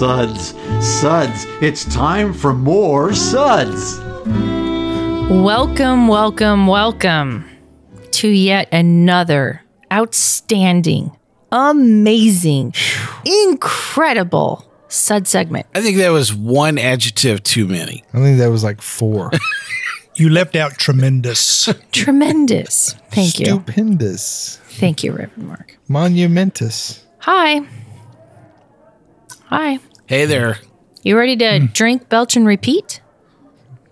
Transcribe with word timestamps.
Suds, 0.00 0.54
suds. 0.80 1.44
It's 1.60 1.84
time 1.84 2.32
for 2.32 2.54
more 2.54 3.12
suds. 3.12 4.00
Welcome, 5.28 6.08
welcome, 6.08 6.66
welcome 6.66 7.44
to 8.12 8.28
yet 8.28 8.72
another 8.72 9.62
outstanding, 9.92 11.14
amazing, 11.52 12.72
incredible 13.26 14.64
Sud 14.88 15.28
segment. 15.28 15.66
I 15.74 15.82
think 15.82 15.98
that 15.98 16.08
was 16.08 16.32
one 16.32 16.78
adjective 16.78 17.42
too 17.42 17.68
many. 17.68 18.02
I 18.14 18.20
think 18.20 18.38
that 18.38 18.48
was 18.48 18.64
like 18.64 18.80
four. 18.80 19.30
You 20.16 20.28
left 20.28 20.54
out 20.54 20.72
tremendous. 20.72 21.72
Tremendous. 21.92 22.94
Thank 23.10 23.38
you. 23.38 23.46
Stupendous. 23.46 24.58
Thank 24.78 25.02
you, 25.02 25.12
Reverend 25.12 25.48
Mark. 25.48 25.78
Monumentous. 25.88 27.06
Hi. 27.20 27.62
Hi. 29.50 29.78
Hey 30.10 30.24
there. 30.24 30.58
You 31.04 31.16
ready 31.16 31.36
to 31.36 31.60
hmm. 31.60 31.66
drink, 31.66 32.08
belch, 32.08 32.34
and 32.34 32.44
repeat? 32.44 33.00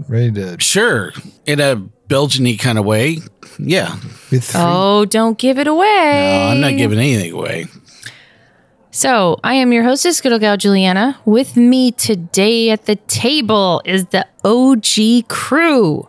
Ready 0.09 0.33
to 0.33 0.59
Sure. 0.59 1.13
In 1.47 1.61
a 1.61 1.77
Belgian 1.77 2.57
kind 2.57 2.77
of 2.77 2.85
way. 2.85 3.19
Yeah. 3.57 3.95
with 4.29 4.43
three. 4.43 4.61
Oh, 4.61 5.05
don't 5.05 5.39
give 5.39 5.61
it 5.61 5.69
away. 5.69 6.41
No, 6.43 6.51
I'm 6.51 6.61
not 6.61 6.77
giving 6.77 6.99
anything 6.99 7.33
away. 7.35 7.67
So, 8.91 9.39
I 9.45 9.55
am 9.55 9.73
your 9.73 9.85
hostess, 9.85 10.21
good 10.21 10.33
old 10.33 10.41
gal 10.41 10.57
Juliana. 10.57 11.21
With 11.25 11.57
me 11.57 11.93
today 11.93 12.71
at 12.71 12.87
the 12.87 12.97
table 12.97 13.81
is 13.85 14.07
the 14.07 14.27
OG 14.45 15.29
crew. 15.29 16.09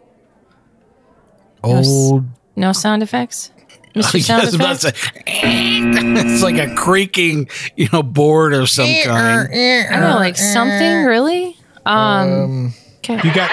old. 1.64 2.26
No 2.56 2.74
sound 2.74 3.04
effects? 3.04 3.52
Mr. 3.96 4.22
Sound 4.22 4.44
was 4.44 4.54
about 4.54 4.80
to 4.80 4.80
say, 4.80 4.94
it's 5.28 6.44
like 6.44 6.58
a 6.58 6.74
creaking, 6.76 7.50
you 7.76 7.90
know, 7.92 8.04
board 8.04 8.54
of 8.54 8.70
some 8.70 8.86
eh, 8.86 9.04
kind. 9.04 9.50
Uh, 9.50 9.52
eh, 9.52 9.88
I 9.88 9.92
don't 9.92 10.02
know, 10.02 10.16
uh, 10.16 10.20
like 10.20 10.40
eh. 10.40 10.54
something, 10.54 11.06
really? 11.06 11.58
Um, 11.86 11.96
um, 11.96 12.74
okay. 13.00 13.20
You 13.24 13.34
got 13.34 13.50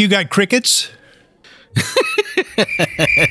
You 0.00 0.08
got 0.08 0.30
crickets? 0.30 0.90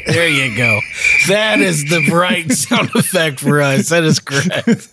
There 0.08 0.28
you 0.28 0.56
go. 0.58 0.80
That 1.28 1.60
is 1.60 1.86
the 1.86 2.10
right 2.12 2.52
sound 2.52 2.90
effect 2.96 3.40
for 3.40 3.62
us. 3.62 3.90
That 3.90 4.04
is 4.04 4.20
correct. 4.20 4.90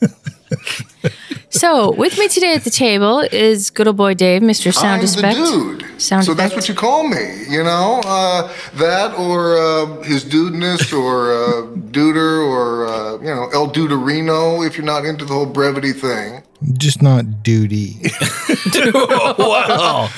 So, 1.59 1.91
with 1.93 2.19
me 2.19 2.29
today 2.29 2.55
at 2.55 2.65
the 2.65 2.71
table 2.71 3.21
is 3.33 3.71
good 3.71 3.87
old 3.89 3.97
boy 3.97 4.15
Dave, 4.15 4.43
Mr. 4.43 4.73
Sound 4.73 5.03
I'm 5.03 5.09
Effect. 5.09 5.37
the 5.39 5.45
dude. 5.45 6.01
Sound 6.03 6.25
so 6.25 6.35
that's 6.35 6.55
what 6.55 6.69
you 6.69 6.75
call 6.75 7.09
me, 7.09 7.45
you 7.49 7.63
know? 7.65 8.01
Uh, 8.05 8.53
that 8.75 9.15
or 9.19 9.57
uh, 9.57 10.03
his 10.03 10.25
dudeness 10.25 10.93
or 10.93 11.33
uh, 11.33 11.67
duder 11.91 12.47
or, 12.47 12.87
uh, 12.87 13.19
you 13.19 13.35
know, 13.35 13.49
El 13.53 13.71
Duderino 13.71 14.67
if 14.67 14.77
you're 14.77 14.85
not 14.87 15.05
into 15.05 15.25
the 15.25 15.33
whole 15.33 15.47
brevity 15.47 15.93
thing. 15.93 16.43
Just 16.75 17.01
not 17.03 17.43
duty. 17.43 17.97
wow. 19.39 20.09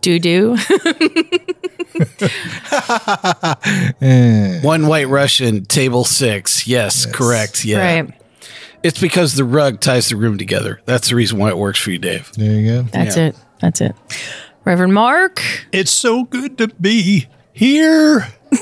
Doo 0.00 0.18
doo. 0.18 0.56
Eh, 4.00 4.60
One 4.62 4.86
white 4.86 5.08
Russian, 5.08 5.64
table 5.64 6.04
six. 6.04 6.66
Yes, 6.66 7.04
correct. 7.06 7.64
Yeah. 7.64 7.78
Right. 8.02 8.19
It's 8.82 9.00
because 9.00 9.34
the 9.34 9.44
rug 9.44 9.80
ties 9.80 10.08
the 10.08 10.16
room 10.16 10.38
together. 10.38 10.80
That's 10.86 11.10
the 11.10 11.16
reason 11.16 11.38
why 11.38 11.50
it 11.50 11.58
works 11.58 11.78
for 11.78 11.90
you, 11.90 11.98
Dave. 11.98 12.32
there 12.34 12.52
you 12.52 12.68
go. 12.68 12.82
That's 12.92 13.16
Yeah. 13.16 13.26
it. 13.26 13.36
That's 13.60 13.80
it. 13.80 13.94
Reverend 14.64 14.94
Mark. 14.94 15.42
It's 15.72 15.90
so 15.90 16.24
good 16.24 16.56
to 16.58 16.68
be 16.68 17.26
here. 17.52 18.26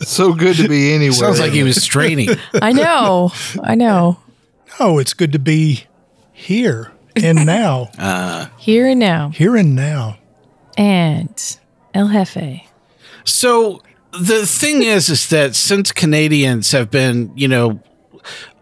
So 0.00 0.32
good 0.34 0.56
to 0.58 0.68
be 0.68 0.92
anywhere. 0.92 1.12
Sounds 1.14 1.40
like 1.40 1.50
he 1.52 1.62
was 1.64 1.82
straining. 1.82 2.28
I 2.54 2.72
know. 2.72 3.32
I 3.62 3.74
know. 3.74 4.18
Oh, 4.78 4.98
it's 4.98 5.12
good 5.14 5.32
to 5.32 5.38
be 5.38 5.84
here 6.32 6.92
and 7.16 7.44
now. 7.44 7.90
Uh, 7.98 8.46
here 8.56 8.86
and 8.86 9.00
now. 9.00 9.30
here 9.30 9.56
and 9.56 9.74
now. 9.74 10.18
And 10.78 11.58
El 11.92 12.08
Jefe. 12.08 12.62
So 13.24 13.82
the 14.20 14.46
thing 14.46 14.82
is, 14.82 15.08
is 15.08 15.28
that 15.28 15.54
since 15.54 15.92
Canadians 15.92 16.72
have 16.72 16.90
been, 16.90 17.32
you 17.36 17.48
know, 17.48 17.80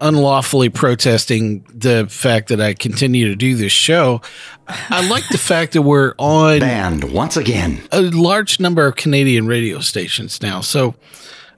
unlawfully 0.01 0.69
protesting 0.69 1.65
the 1.73 2.07
fact 2.09 2.49
that 2.49 2.61
I 2.61 2.75
continue 2.75 3.29
to 3.29 3.37
do 3.37 3.57
this 3.57 3.73
show, 3.73 4.21
I 4.69 5.09
like 5.09 5.27
the 5.29 5.39
fact 5.39 5.73
that 5.73 5.83
we're 5.83 6.15
on 6.19 6.61
Banned 6.61 7.13
once 7.13 7.37
again. 7.37 7.83
a 7.93 8.03
large 8.03 8.61
number 8.61 8.87
of 8.87 8.97
Canadian 8.97 9.47
radio 9.47 9.81
stations 9.81 10.43
now. 10.43 10.61
So 10.61 10.95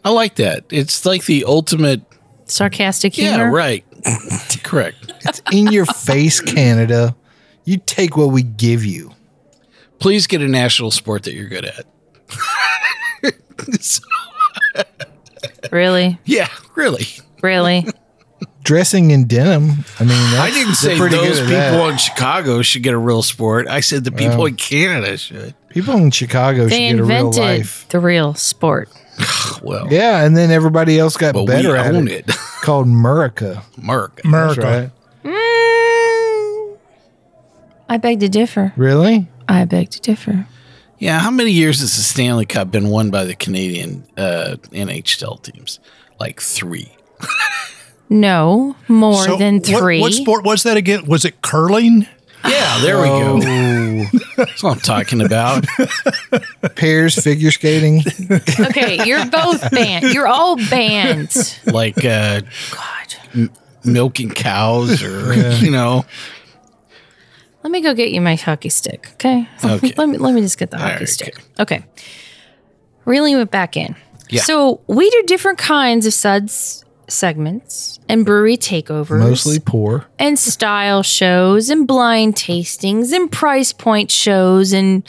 I 0.04 0.10
like 0.10 0.36
that. 0.36 0.64
It's 0.70 1.04
like 1.04 1.24
the 1.24 1.44
ultimate. 1.44 2.02
Sarcastic 2.44 3.14
humor. 3.14 3.44
Yeah, 3.44 3.50
right. 3.50 3.84
Correct. 4.62 5.12
it's 5.24 5.42
in 5.50 5.66
your 5.68 5.86
face, 5.86 6.40
Canada. 6.40 7.16
You 7.64 7.78
take 7.78 8.16
what 8.16 8.28
we 8.30 8.42
give 8.42 8.84
you. 8.84 9.12
Please 9.98 10.28
get 10.28 10.40
a 10.42 10.48
national 10.48 10.92
sport 10.92 11.24
that 11.24 11.34
you're 11.34 11.48
good 11.48 11.64
at. 11.64 11.86
So- 13.80 14.02
Really? 15.72 16.18
yeah, 16.24 16.48
really. 16.74 17.06
Really? 17.42 17.86
Dressing 18.62 19.10
in 19.10 19.26
denim. 19.26 19.84
I 20.00 20.04
mean, 20.04 20.12
I 20.12 20.50
didn't 20.52 20.74
say 20.74 20.96
pretty 20.96 21.16
those 21.16 21.38
good 21.40 21.46
people 21.48 21.84
that. 21.86 21.90
in 21.92 21.96
Chicago 21.98 22.62
should 22.62 22.82
get 22.82 22.94
a 22.94 22.98
real 22.98 23.22
sport. 23.22 23.66
I 23.68 23.80
said 23.80 24.04
the 24.04 24.12
people 24.12 24.46
in 24.46 24.56
Canada 24.56 25.16
should. 25.16 25.54
People 25.68 25.94
in 25.96 26.10
Chicago 26.10 26.66
They 26.66 26.88
should 26.90 26.96
get 26.96 27.00
a 27.00 27.04
real 27.04 27.26
invented 27.28 27.40
life. 27.42 27.86
the 27.88 28.00
real 28.00 28.34
sport. 28.34 28.88
Well, 29.62 29.88
Yeah, 29.90 30.22
and 30.24 30.36
then 30.36 30.50
everybody 30.50 30.98
else 30.98 31.16
got 31.16 31.32
but 31.34 31.42
we 31.42 31.46
better 31.46 31.74
at 31.76 31.94
own 31.94 32.08
it. 32.08 32.28
it. 32.28 32.36
Called 32.60 32.86
Murica. 32.86 33.62
Mark. 33.82 34.16
That's 34.16 34.26
America. 34.26 34.92
right. 35.24 35.32
Mm, 35.32 36.78
I 37.88 37.96
beg 37.96 38.20
to 38.20 38.28
differ. 38.28 38.72
Really? 38.76 39.28
I 39.48 39.64
beg 39.64 39.90
to 39.90 40.00
differ. 40.00 40.46
Yeah, 40.98 41.18
how 41.20 41.30
many 41.30 41.50
years 41.52 41.80
has 41.80 41.94
the 41.96 42.02
Stanley 42.02 42.46
Cup 42.46 42.70
been 42.70 42.88
won 42.88 43.10
by 43.10 43.24
the 43.24 43.34
Canadian 43.34 44.06
uh, 44.16 44.56
NHL 44.72 45.42
teams? 45.42 45.78
Like 46.18 46.40
three. 46.40 46.92
No, 48.08 48.76
more 48.88 49.24
So 49.24 49.36
than 49.36 49.60
three. 49.60 50.00
What, 50.00 50.12
sport 50.14 50.44
was 50.44 50.62
that 50.62 50.76
again? 50.76 51.06
Was 51.06 51.24
it 51.24 51.42
curling? 51.42 52.06
Yeah, 52.46 52.78
there 52.80 52.98
we 53.00 53.08
go. 53.08 53.40
Oh, 53.42 54.04
That's 54.36 54.62
what 54.62 54.74
I'm 54.76 54.80
talking 54.80 55.20
about. 55.20 55.66
pairs, 56.76 57.20
figure 57.22 57.50
skating. 57.50 58.02
Okay, 58.60 59.04
you're 59.04 59.26
both 59.26 59.68
banned. 59.72 60.14
You're 60.14 60.28
all 60.28 60.56
banned. 60.70 61.34
Like 61.66 62.04
uh, 62.04 62.42
God. 62.70 63.50
milking 63.84 64.30
cows 64.30 65.02
or, 65.02 65.34
you 65.56 65.72
know. 65.72 66.04
Let 67.66 67.72
me 67.72 67.80
go 67.80 67.94
get 67.94 68.12
you 68.12 68.20
my 68.20 68.36
hockey 68.36 68.68
stick, 68.68 69.08
okay? 69.14 69.48
Okay. 69.64 69.92
let 69.96 70.08
me 70.08 70.18
let 70.18 70.32
me 70.34 70.40
just 70.40 70.56
get 70.56 70.70
the 70.70 70.76
All 70.76 70.84
hockey 70.84 71.00
right, 71.00 71.08
stick. 71.08 71.42
Okay. 71.58 71.84
Reeling 73.04 73.36
it 73.40 73.50
back 73.50 73.76
in. 73.76 73.96
Yeah. 74.28 74.42
So 74.42 74.82
we 74.86 75.10
do 75.10 75.24
different 75.26 75.58
kinds 75.58 76.06
of 76.06 76.14
suds 76.14 76.84
segments 77.08 77.98
and 78.08 78.24
brewery 78.24 78.56
takeovers. 78.56 79.18
Mostly 79.18 79.58
poor. 79.58 80.06
and 80.16 80.38
style 80.38 81.02
shows 81.02 81.68
and 81.68 81.88
blind 81.88 82.36
tastings 82.36 83.12
and 83.12 83.32
price 83.32 83.72
point 83.72 84.12
shows 84.12 84.72
and 84.72 85.02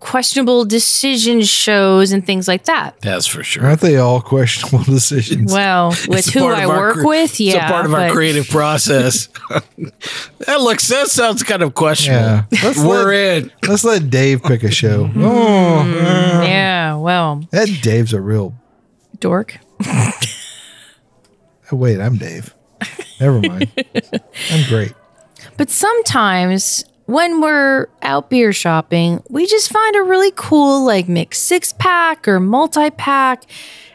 questionable 0.00 0.64
decision 0.64 1.42
shows 1.42 2.12
and 2.12 2.24
things 2.24 2.46
like 2.48 2.64
that. 2.64 3.00
That's 3.00 3.26
for 3.26 3.42
sure. 3.42 3.64
Aren't 3.66 3.80
they 3.80 3.96
all 3.96 4.20
questionable 4.20 4.84
decisions? 4.92 5.52
Well, 5.52 5.90
with 6.08 6.26
who 6.26 6.46
I 6.46 6.66
work 6.66 6.94
cre- 6.96 7.06
with, 7.06 7.40
yeah. 7.40 7.54
It's 7.56 7.64
a 7.64 7.68
part 7.72 7.86
of 7.86 7.94
our 7.94 8.10
creative 8.10 8.48
process. 8.48 9.28
that 9.50 10.60
looks, 10.60 10.88
that 10.88 11.08
sounds 11.08 11.42
kind 11.42 11.62
of 11.62 11.74
questionable. 11.74 12.46
Yeah. 12.50 12.64
Let's 12.64 12.78
We're 12.78 13.06
let, 13.06 13.42
in. 13.42 13.52
let's 13.68 13.84
let 13.84 14.10
Dave 14.10 14.42
pick 14.42 14.62
a 14.62 14.70
show. 14.70 15.10
Oh, 15.16 15.82
mm, 15.84 16.46
Yeah, 16.46 16.96
well, 16.96 17.42
that 17.50 17.68
Dave's 17.82 18.12
a 18.12 18.20
real. 18.20 18.54
dork. 19.20 19.58
Oh, 21.70 21.76
wait, 21.76 22.00
I'm 22.00 22.16
Dave. 22.16 22.54
Never 23.20 23.40
mind. 23.40 23.70
I'm 24.50 24.68
great. 24.68 24.92
But 25.56 25.70
sometimes 25.70 26.84
when 27.08 27.40
we're 27.40 27.88
out 28.02 28.28
beer 28.28 28.52
shopping, 28.52 29.22
we 29.30 29.46
just 29.46 29.72
find 29.72 29.96
a 29.96 30.02
really 30.02 30.30
cool 30.36 30.84
like 30.84 31.08
mixed 31.08 31.42
six 31.44 31.72
pack 31.72 32.28
or 32.28 32.38
multi 32.38 32.90
pack, 32.90 33.44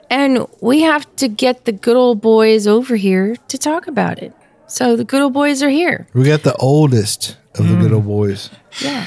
and 0.09 0.47
we 0.61 0.81
have 0.81 1.15
to 1.17 1.27
get 1.27 1.65
the 1.65 1.71
good 1.71 1.95
old 1.95 2.21
boys 2.21 2.65
over 2.65 2.95
here 2.95 3.35
to 3.49 3.57
talk 3.59 3.85
about 3.85 4.17
it. 4.17 4.33
So 4.65 4.95
the 4.95 5.03
good 5.03 5.21
old 5.21 5.33
boys 5.33 5.61
are 5.61 5.69
here. 5.69 6.07
We 6.15 6.23
got 6.23 6.41
the 6.41 6.55
oldest 6.55 7.37
of 7.53 7.67
the 7.67 7.75
good 7.75 7.91
mm. 7.91 7.95
old 7.95 8.07
boys. 8.07 8.49
Yeah. 8.81 9.05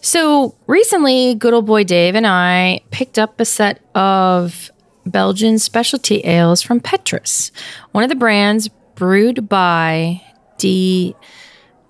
So 0.00 0.54
recently, 0.66 1.34
good 1.34 1.52
old 1.52 1.66
boy 1.66 1.84
Dave 1.84 2.14
and 2.14 2.26
I 2.26 2.80
picked 2.90 3.18
up 3.18 3.38
a 3.38 3.44
set 3.44 3.82
of 3.94 4.70
Belgian 5.04 5.58
specialty 5.58 6.20
ales 6.20 6.62
from 6.62 6.80
Petrus, 6.80 7.52
one 7.92 8.02
of 8.02 8.08
the 8.08 8.16
brands 8.16 8.68
brewed 8.94 9.46
by 9.46 10.22
De 10.56 11.14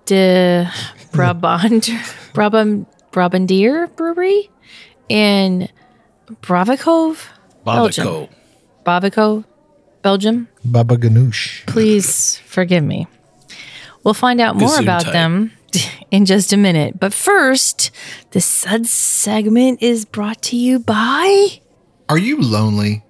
De 0.05 0.69
Brabant 1.11 1.89
Brabant 2.33 2.87
Brabandere 3.11 3.93
Brewery 3.95 4.49
in 5.09 5.67
Bravakove, 6.41 7.27
Belgium. 7.65 8.27
Babico. 8.85 9.43
Belgium. 10.01 10.47
Baba 10.65 10.97
Ganoush. 10.97 11.65
Please 11.67 12.37
forgive 12.39 12.83
me. 12.83 13.07
We'll 14.03 14.15
find 14.15 14.41
out 14.41 14.55
more 14.55 14.79
about 14.79 15.03
Gesundheit. 15.03 15.11
them 15.11 15.51
in 16.11 16.25
just 16.25 16.51
a 16.53 16.57
minute. 16.57 16.99
But 16.99 17.13
first, 17.13 17.91
the 18.31 18.41
Suds 18.41 18.89
segment 18.89 19.81
is 19.81 20.05
brought 20.05 20.41
to 20.43 20.55
you 20.57 20.79
by. 20.79 21.59
Are 22.09 22.17
you 22.17 22.41
lonely? 22.41 23.03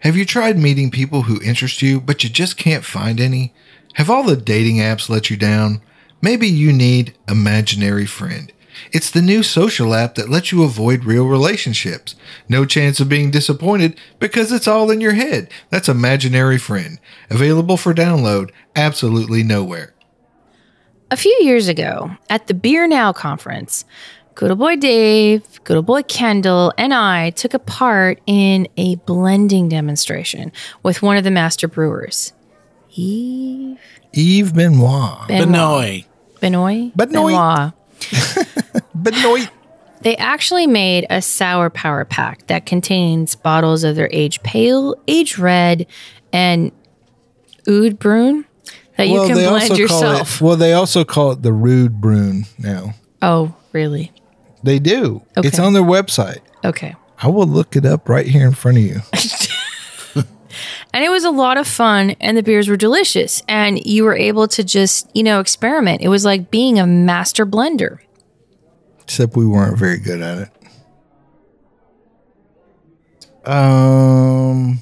Have 0.00 0.16
you 0.16 0.26
tried 0.26 0.58
meeting 0.58 0.90
people 0.90 1.22
who 1.22 1.40
interest 1.40 1.80
you, 1.80 1.98
but 1.98 2.22
you 2.22 2.28
just 2.28 2.58
can't 2.58 2.84
find 2.84 3.20
any? 3.20 3.54
Have 3.94 4.10
all 4.10 4.22
the 4.22 4.36
dating 4.36 4.76
apps 4.76 5.08
let 5.08 5.30
you 5.30 5.36
down? 5.38 5.80
Maybe 6.24 6.48
you 6.48 6.72
need 6.72 7.14
Imaginary 7.28 8.06
Friend. 8.06 8.50
It's 8.92 9.10
the 9.10 9.20
new 9.20 9.42
social 9.42 9.92
app 9.92 10.14
that 10.14 10.30
lets 10.30 10.52
you 10.52 10.62
avoid 10.62 11.04
real 11.04 11.26
relationships. 11.26 12.14
No 12.48 12.64
chance 12.64 12.98
of 12.98 13.10
being 13.10 13.30
disappointed 13.30 14.00
because 14.20 14.50
it's 14.50 14.66
all 14.66 14.90
in 14.90 15.02
your 15.02 15.12
head. 15.12 15.50
That's 15.68 15.86
Imaginary 15.86 16.56
Friend. 16.56 16.98
Available 17.28 17.76
for 17.76 17.92
download 17.92 18.52
absolutely 18.74 19.42
nowhere. 19.42 19.92
A 21.10 21.16
few 21.18 21.38
years 21.42 21.68
ago 21.68 22.12
at 22.30 22.46
the 22.46 22.54
Beer 22.54 22.86
Now 22.86 23.12
conference, 23.12 23.84
good 24.34 24.48
old 24.48 24.60
boy 24.60 24.76
Dave, 24.76 25.62
good 25.64 25.76
old 25.76 25.84
boy 25.84 26.04
Kendall, 26.04 26.72
and 26.78 26.94
I 26.94 27.32
took 27.32 27.52
a 27.52 27.58
part 27.58 28.18
in 28.26 28.66
a 28.78 28.94
blending 28.94 29.68
demonstration 29.68 30.52
with 30.82 31.02
one 31.02 31.18
of 31.18 31.24
the 31.24 31.30
master 31.30 31.68
brewers, 31.68 32.32
Eve 32.94 33.78
Eve 34.14 34.54
Benoit. 34.54 35.28
Benoit. 35.28 35.46
Benoit. 35.46 36.04
Benoit? 36.44 36.94
Benoit. 36.94 37.72
Benoit. 38.94 39.48
They 40.02 40.14
actually 40.18 40.66
made 40.66 41.06
a 41.08 41.22
sour 41.22 41.70
power 41.70 42.04
pack 42.04 42.46
that 42.48 42.66
contains 42.66 43.34
bottles 43.34 43.82
of 43.82 43.96
their 43.96 44.10
aged 44.12 44.42
pale, 44.42 44.94
aged 45.08 45.38
red, 45.38 45.86
and 46.34 46.70
oud 47.66 47.98
brune 47.98 48.44
that 48.98 49.08
you 49.08 49.26
can 49.26 49.36
blend 49.36 49.78
yourself. 49.78 50.00
Call 50.02 50.20
it, 50.20 50.40
well, 50.42 50.56
they 50.56 50.74
also 50.74 51.02
call 51.02 51.32
it 51.32 51.40
the 51.40 51.52
Rude 51.54 52.00
Brune 52.02 52.44
now. 52.58 52.92
oh, 53.22 53.54
really? 53.72 54.12
They 54.62 54.78
do. 54.78 55.22
Okay. 55.38 55.48
It's 55.48 55.58
on 55.58 55.72
their 55.72 55.82
website. 55.82 56.40
Okay. 56.62 56.94
I 57.22 57.28
will 57.28 57.46
look 57.46 57.74
it 57.74 57.86
up 57.86 58.08
right 58.08 58.26
here 58.26 58.46
in 58.46 58.52
front 58.52 58.76
of 58.76 58.84
you. 58.84 59.00
And 60.92 61.04
it 61.04 61.08
was 61.10 61.24
a 61.24 61.30
lot 61.30 61.56
of 61.56 61.66
fun, 61.66 62.10
and 62.20 62.36
the 62.36 62.42
beers 62.42 62.68
were 62.68 62.76
delicious. 62.76 63.42
And 63.48 63.84
you 63.84 64.04
were 64.04 64.16
able 64.16 64.48
to 64.48 64.62
just, 64.64 65.10
you 65.14 65.22
know, 65.22 65.40
experiment. 65.40 66.02
It 66.02 66.08
was 66.08 66.24
like 66.24 66.50
being 66.50 66.78
a 66.78 66.86
master 66.86 67.44
blender. 67.46 67.98
Except 69.02 69.36
we 69.36 69.46
weren't 69.46 69.78
very 69.78 69.98
good 69.98 70.20
at 70.22 70.38
it. 70.38 70.50
Um, 73.50 74.80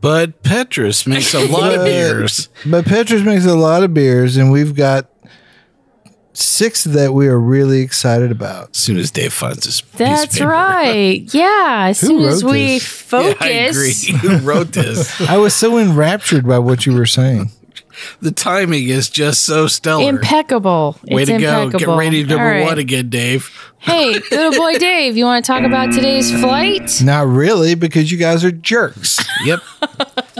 But 0.00 0.42
Petrus 0.42 1.06
makes 1.06 1.34
a 1.34 1.46
lot 1.46 1.74
of 1.74 1.84
beers. 1.84 2.48
but 2.64 2.86
Petrus 2.86 3.22
makes 3.22 3.44
a 3.44 3.54
lot 3.54 3.82
of 3.82 3.92
beers, 3.92 4.38
and 4.38 4.50
we've 4.50 4.74
got 4.74 5.09
six 6.40 6.84
that 6.84 7.12
we 7.12 7.26
are 7.28 7.38
really 7.38 7.80
excited 7.80 8.30
about. 8.30 8.70
As 8.70 8.76
soon 8.78 8.96
as 8.98 9.10
Dave 9.10 9.32
finds 9.32 9.64
this, 9.66 9.80
piece 9.80 9.92
of 9.92 9.98
That's 9.98 10.38
paper. 10.38 10.48
right. 10.50 11.22
Yeah. 11.34 11.86
As 11.90 11.98
soon 11.98 12.20
as 12.24 12.42
wrote 12.44 12.52
we 12.52 12.64
this? 12.78 12.86
focus. 12.86 13.36
Yeah, 13.40 13.46
I 13.46 13.50
agree. 13.68 14.28
Who 14.38 14.38
wrote 14.38 14.72
this? 14.72 15.20
I 15.28 15.36
was 15.36 15.54
so 15.54 15.78
enraptured 15.78 16.46
by 16.46 16.58
what 16.58 16.86
you 16.86 16.94
were 16.94 17.06
saying. 17.06 17.50
The 18.20 18.30
timing 18.30 18.88
is 18.88 19.08
just 19.08 19.44
so 19.44 19.66
stellar. 19.66 20.08
Impeccable. 20.08 20.98
Way 21.04 21.22
it's 21.22 21.30
to 21.30 21.38
go. 21.38 21.62
impeccable. 21.62 21.94
Get 21.96 21.98
ready 21.98 22.22
to 22.22 22.28
number 22.28 22.44
right. 22.44 22.64
one 22.64 22.78
again, 22.78 23.08
Dave. 23.08 23.50
Hey, 23.78 24.12
little 24.30 24.52
boy 24.52 24.78
Dave, 24.78 25.16
you 25.16 25.24
want 25.24 25.44
to 25.44 25.50
talk 25.50 25.64
about 25.64 25.92
today's 25.92 26.30
flight? 26.40 27.02
Not 27.04 27.26
really, 27.26 27.74
because 27.74 28.12
you 28.12 28.18
guys 28.18 28.44
are 28.44 28.52
jerks. 28.52 29.18
Yep. 29.44 29.60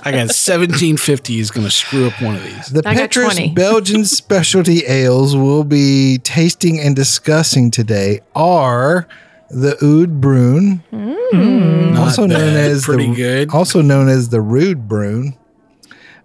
I 0.02 0.12
got 0.12 0.28
1750 0.28 1.38
is 1.38 1.50
going 1.50 1.66
to 1.66 1.70
screw 1.70 2.06
up 2.06 2.20
one 2.22 2.36
of 2.36 2.42
these. 2.42 2.68
The 2.68 2.82
I 2.86 2.94
Petrus 2.94 3.38
Belgian 3.54 4.04
specialty 4.06 4.84
ales 4.86 5.36
we'll 5.36 5.64
be 5.64 6.18
tasting 6.18 6.78
and 6.80 6.94
discussing 6.94 7.70
today 7.70 8.20
are 8.34 9.08
the 9.50 9.76
Oud 9.84 10.20
Brune, 10.20 10.82
mm. 10.92 11.96
also 11.98 12.26
known 12.26 12.54
bad. 12.54 12.70
as 12.70 12.84
Pretty 12.84 13.08
the, 13.08 13.14
good. 13.14 13.50
also 13.54 13.82
known 13.82 14.08
as 14.08 14.28
the 14.28 14.40
Rude 14.40 14.88
Brune, 14.88 15.36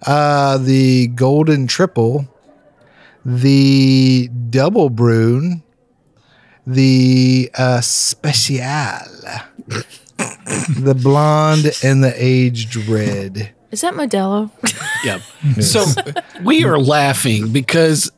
uh, 0.06 0.58
the 0.58 1.08
Golden 1.08 1.68
Triple, 1.68 2.28
the 3.24 4.30
Double 4.50 4.90
Brune, 4.90 5.64
the 6.68 7.50
uh, 7.56 7.82
Special, 7.82 8.58
the 10.18 10.98
Blonde, 11.02 11.72
and 11.84 12.04
the 12.04 12.14
Aged 12.16 12.76
Red. 12.88 13.54
Is 13.72 13.82
that 13.82 13.94
Modelo? 13.94 14.52
Yep. 15.04 15.22
So 15.62 15.86
we 16.44 16.64
are 16.64 16.80
laughing 16.80 17.52
because 17.52 18.12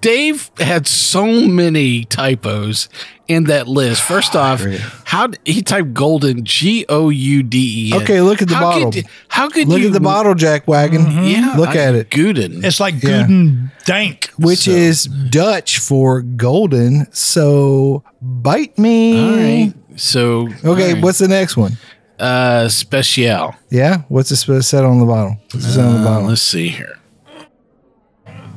Dave 0.00 0.50
had 0.58 0.86
so 0.86 1.26
many 1.48 2.04
typos 2.04 2.88
in 3.28 3.44
that 3.44 3.68
list. 3.68 4.02
First 4.02 4.34
off, 4.44 4.62
how 5.04 5.28
d- 5.28 5.38
he 5.44 5.62
typed 5.62 5.94
golden 5.94 6.44
G 6.44 6.84
O 6.88 7.08
U 7.08 7.42
D 7.42 7.88
E. 7.90 7.92
N. 7.94 8.02
Okay, 8.02 8.20
look 8.20 8.42
at 8.42 8.48
the 8.48 8.54
How 8.56 8.60
bottle. 8.72 8.92
Could, 8.92 9.06
how 9.28 9.48
could 9.48 9.68
Look 9.68 9.80
you 9.80 9.86
at 9.88 9.92
the 9.92 10.00
bottle, 10.00 10.34
Jack 10.34 10.66
Wagon. 10.68 11.24
Yeah, 11.24 11.54
look 11.56 11.70
I- 11.70 11.76
at 11.78 11.94
it. 11.94 12.10
Guden. 12.10 12.64
It's 12.64 12.80
like 12.80 13.02
Yeah. 13.02 13.26
Guden 13.26 13.70
Dank. 13.86 14.30
which 14.38 14.60
So- 14.60 14.70
is 14.72 15.04
Dutch 15.04 15.78
for 15.78 16.22
golden. 16.22 17.06
So 17.12 18.02
bite 18.20 18.78
me. 18.78 19.18
All 19.18 19.36
right. 19.36 19.72
So 19.96 20.48
Okay, 20.64 20.64
all 20.64 20.74
right. 20.94 21.02
what's 21.02 21.18
the 21.18 21.28
next 21.28 21.56
one? 21.56 21.76
uh 22.18 22.68
special? 22.68 23.54
Yeah, 23.70 24.02
what's 24.08 24.30
it 24.30 24.36
sp- 24.36 24.60
said 24.60 24.84
on 24.84 25.00
the 25.00 25.06
bottle? 25.06 25.38
What's 25.52 25.64
it 25.66 25.72
said 25.72 25.84
on 25.86 25.94
the 25.94 26.00
Uh, 26.00 26.04
bottle? 26.04 26.28
let's 26.28 26.42
see 26.42 26.68
here. 26.68 26.98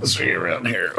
Let's 0.03 0.19
around 0.19 0.67
here. 0.67 0.91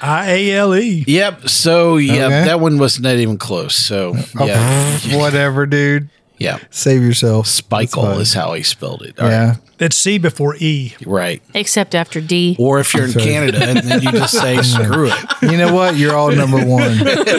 I 0.00 0.32
A 0.32 0.52
L 0.56 0.74
E. 0.74 1.04
Yep. 1.06 1.48
So 1.48 1.98
yeah, 1.98 2.26
Okay. 2.26 2.44
that 2.46 2.58
one 2.58 2.78
was 2.78 2.98
not 2.98 3.14
even 3.14 3.38
close. 3.38 3.76
So 3.76 4.14
oh, 4.40 4.44
yeah, 4.44 4.98
Whatever, 5.16 5.66
dude. 5.66 6.10
yeah. 6.36 6.58
Save 6.70 7.02
yourself. 7.02 7.46
That's 7.46 7.60
Spikel 7.60 8.02
fine. 8.02 8.20
is 8.20 8.34
how 8.34 8.54
he 8.54 8.64
spelled 8.64 9.02
it. 9.02 9.20
All 9.20 9.28
yeah. 9.28 9.50
right. 9.50 9.58
That's 9.78 9.96
C 9.96 10.18
before 10.18 10.56
E. 10.56 10.96
Right. 11.06 11.40
Except 11.54 11.94
after 11.94 12.20
D. 12.20 12.56
Or 12.58 12.80
if 12.80 12.92
you're 12.92 13.04
in 13.04 13.12
Sorry. 13.12 13.24
Canada 13.24 13.62
and 13.64 13.78
then 13.78 14.02
you 14.02 14.10
just 14.10 14.34
say 14.36 14.60
screw 14.62 15.06
it. 15.12 15.24
You 15.42 15.56
know 15.56 15.72
what? 15.72 15.94
You're 15.96 16.16
all 16.16 16.32
number 16.32 16.64
one. 16.64 16.98
That's 16.98 17.30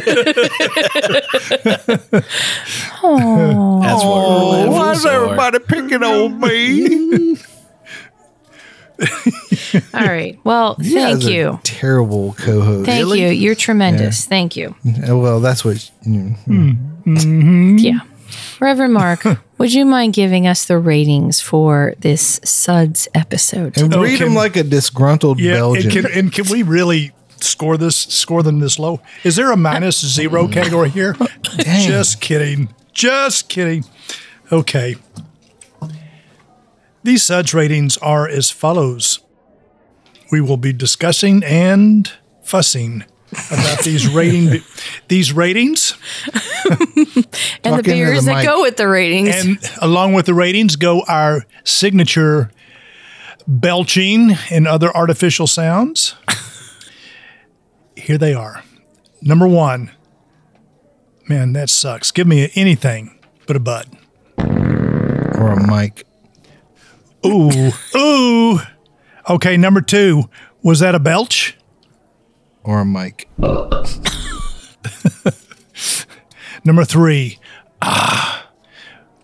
what 3.02 4.06
we're 4.06 4.70
laughing 4.70 5.52
for. 5.52 5.60
picking 5.60 6.04
on 6.04 6.40
me? 6.40 7.36
All 9.94 10.06
right. 10.06 10.40
Well, 10.44 10.76
You 10.82 10.94
thank 10.94 11.20
guys 11.22 11.28
are 11.28 11.32
you. 11.32 11.60
Terrible 11.64 12.34
co-host. 12.38 12.86
Thank 12.86 13.00
Really? 13.00 13.22
you. 13.22 13.28
You're 13.30 13.56
tremendous. 13.56 14.26
Thank 14.26 14.56
you. 14.56 14.76
Well, 14.84 15.40
that's 15.40 15.64
what. 15.66 15.90
You, 16.04 16.22
hmm. 16.46 16.72
mm-hmm. 17.06 17.78
Yeah. 17.78 18.00
Reverend 18.60 18.94
Mark, 18.94 19.24
would 19.58 19.74
you 19.74 19.86
mind 19.86 20.14
giving 20.14 20.48
us 20.48 20.66
the 20.66 20.78
ratings 20.78 21.40
for 21.42 21.94
this 22.00 22.40
Suds 22.44 23.08
episode? 23.14 23.78
and 23.78 23.94
Oh, 23.94 24.02
read 24.02 24.20
them 24.20 24.34
like 24.34 24.56
a 24.56 24.64
disgruntled 24.64 25.40
Yeah, 25.40 25.54
Belgian. 25.54 25.84
and 25.84 25.92
can, 25.92 26.06
and 26.20 26.32
can 26.34 26.48
we 26.50 26.64
really 26.64 27.12
score 27.42 27.78
this? 27.78 27.96
Score 27.96 28.42
them 28.42 28.60
this 28.60 28.80
low? 28.80 29.02
Is 29.24 29.36
there 29.36 29.52
a 29.52 29.58
minus 29.58 30.04
zero 30.06 30.48
category 30.58 30.90
here? 30.90 31.16
Just 31.60 32.22
kidding. 32.22 32.70
Just 32.94 33.50
kidding. 33.50 33.86
Okay. 34.52 34.96
These 37.04 37.24
suds 37.24 37.54
ratings 37.54 37.98
are 37.98 38.28
as 38.28 38.50
follows. 38.50 39.20
We 40.32 40.42
will 40.42 40.58
be 40.58 40.74
discussing 40.74 41.44
and 41.44 42.10
fussing 42.44 43.04
about 43.52 43.80
these 43.84 44.08
rating 44.14 44.62
these 45.08 45.34
ratings, 45.34 45.96
and 47.64 47.78
the 47.78 47.82
beers 47.84 48.26
the 48.26 48.32
that 48.32 48.46
go 48.46 48.62
with 48.62 48.78
the 48.78 48.88
ratings. 48.88 49.36
and 49.46 49.58
along 49.82 50.14
with 50.14 50.26
the 50.26 50.34
ratings 50.34 50.76
go 50.76 51.02
our 51.08 51.46
signature 51.64 52.52
belching 53.48 54.32
and 54.50 54.68
other 54.68 54.96
artificial 54.96 55.48
sounds. 55.48 56.16
here 57.96 58.18
they 58.18 58.34
are. 58.34 58.64
Number 59.22 59.48
one. 59.48 59.92
Man, 61.30 61.54
that 61.54 61.70
sucks. 61.70 62.12
Give 62.12 62.28
me 62.28 62.50
anything 62.56 63.18
but 63.48 63.56
a 63.56 63.60
bud. 63.60 63.88
Or 64.38 65.54
a 65.54 65.68
mic. 65.68 66.06
Ooh, 67.26 67.72
ooh. 67.96 68.60
Okay, 69.30 69.56
number 69.58 69.82
two. 69.82 70.30
Was 70.62 70.80
that 70.80 70.96
a 70.96 71.00
belch? 71.00 71.58
Or 72.64 72.82
a 72.82 72.86
mic. 72.86 73.30
Number 76.66 76.86
three. 76.86 77.40
Ah, 77.82 78.50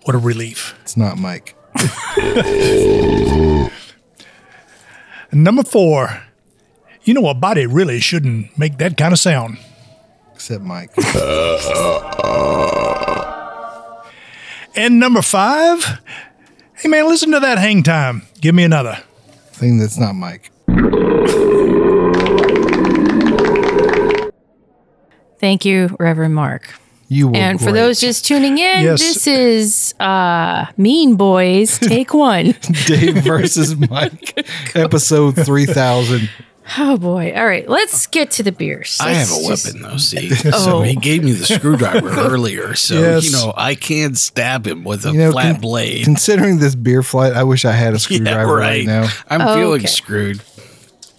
what 0.03 0.13
a 0.15 0.17
relief. 0.17 0.75
It's 0.81 0.97
not 0.97 1.17
Mike. 1.17 1.55
Number 5.31 5.63
four. 5.63 6.23
You 7.03 7.13
know, 7.13 7.27
a 7.27 7.33
body 7.33 7.65
really 7.65 8.01
shouldn't 8.01 8.57
make 8.57 8.77
that 8.79 8.97
kind 8.97 9.13
of 9.13 9.19
sound. 9.19 9.57
Except 10.33 10.63
Mike. 10.63 10.91
And 14.75 14.99
number 14.99 15.21
five. 15.21 16.01
Hey, 16.79 16.87
man, 16.87 17.07
listen 17.07 17.31
to 17.31 17.39
that 17.41 17.57
hang 17.57 17.83
time. 17.83 18.23
Give 18.39 18.55
me 18.55 18.63
another. 18.63 19.03
Thing 19.51 19.79
that's 19.79 19.97
not 19.97 20.13
Mike. 20.15 20.51
Thank 25.39 25.65
you, 25.65 25.95
Reverend 25.99 26.35
Mark. 26.35 26.73
You 27.07 27.29
were 27.29 27.35
And 27.37 27.59
for 27.59 27.71
those 27.71 27.99
just 27.99 28.25
tuning 28.25 28.57
in, 28.59 28.83
Yes. 28.83 28.99
this 29.01 29.27
is 29.27 29.95
uh, 29.99 30.67
Mean 30.77 31.15
Boys 31.15 31.79
Take 31.79 32.13
One. 32.13 32.53
Dave 32.85 33.23
versus 33.23 33.75
Mike, 33.75 34.45
episode 34.75 35.35
3000. 35.35 36.29
Oh 36.77 36.97
boy! 36.97 37.33
All 37.35 37.45
right, 37.45 37.67
let's 37.67 38.07
get 38.07 38.31
to 38.31 38.43
the 38.43 38.51
beers. 38.51 38.97
I 39.01 39.11
have 39.13 39.29
Let's 39.31 39.43
a 39.45 39.47
just- 39.47 39.65
weapon 39.65 39.81
though, 39.81 39.97
see. 39.97 40.31
Oh. 40.53 40.65
So 40.65 40.81
he 40.81 40.95
gave 40.95 41.23
me 41.23 41.31
the 41.33 41.45
screwdriver 41.45 42.09
earlier. 42.17 42.75
So, 42.75 42.95
Yes. 42.99 43.25
you 43.25 43.31
know, 43.31 43.53
I 43.55 43.75
can 43.75 44.15
stab 44.15 44.65
him 44.67 44.83
with 44.83 45.05
a 45.05 45.11
You 45.11 45.17
know, 45.19 45.31
flat 45.31 45.53
con- 45.53 45.61
blade. 45.61 46.03
Considering 46.05 46.59
this 46.59 46.75
beer 46.75 47.03
flight, 47.03 47.33
I 47.33 47.43
wish 47.43 47.65
I 47.65 47.71
had 47.71 47.93
a 47.93 47.99
screwdriver 48.05 48.55
right. 48.55 48.85
now. 48.85 49.07
I'm 49.29 49.41
Okay. 49.41 49.53
feeling 49.55 49.87
screwed. 49.87 50.41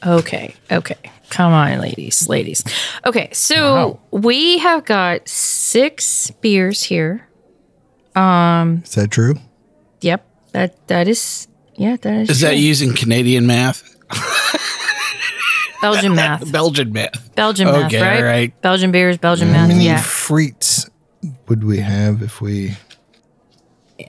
Okay, 0.06 0.54
okay. 0.70 0.96
Come 1.28 1.52
on, 1.52 1.78
ladies, 1.80 2.28
ladies. 2.28 2.64
Okay, 3.06 3.28
so 3.32 4.00
we 4.10 4.58
have 4.58 4.84
got 4.84 5.28
six 5.28 6.30
beers 6.40 6.82
here. 6.82 7.28
Um, 8.16 8.82
is 8.84 8.94
that 8.94 9.10
true? 9.10 9.36
Yep, 10.00 10.26
that 10.52 10.86
that 10.88 11.06
is. 11.06 11.46
Yeah, 11.76 11.96
that 12.00 12.22
is. 12.22 12.30
Is 12.30 12.40
that 12.40 12.56
using 12.56 12.94
Canadian 12.94 13.46
math? 13.46 13.84
Belgian 15.80 16.14
math? 16.20 16.50
Belgian 16.52 16.92
math. 16.92 17.34
Belgian 17.34 17.66
math, 17.66 17.86
Okay, 17.86 18.00
right? 18.02 18.16
all 18.18 18.22
right. 18.24 18.60
Belgian 18.62 18.90
beers, 18.92 19.18
Belgian 19.18 19.48
How 19.48 19.54
math. 19.54 19.68
many 19.68 19.84
Yeah, 19.86 19.98
frites 20.00 20.88
would 21.48 21.64
we 21.64 21.78
have 21.78 22.22
if 22.22 22.40
we. 22.40 22.76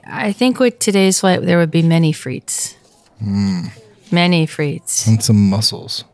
I 0.06 0.32
think 0.32 0.58
with 0.58 0.78
today's 0.78 1.20
flight 1.20 1.42
there 1.42 1.58
would 1.58 1.70
be 1.70 1.82
many 1.82 2.12
frites. 2.12 2.74
Hmm. 3.18 3.66
Many 4.10 4.46
frites, 4.46 5.06
and 5.06 5.22
some 5.22 5.48
mussels? 5.48 6.04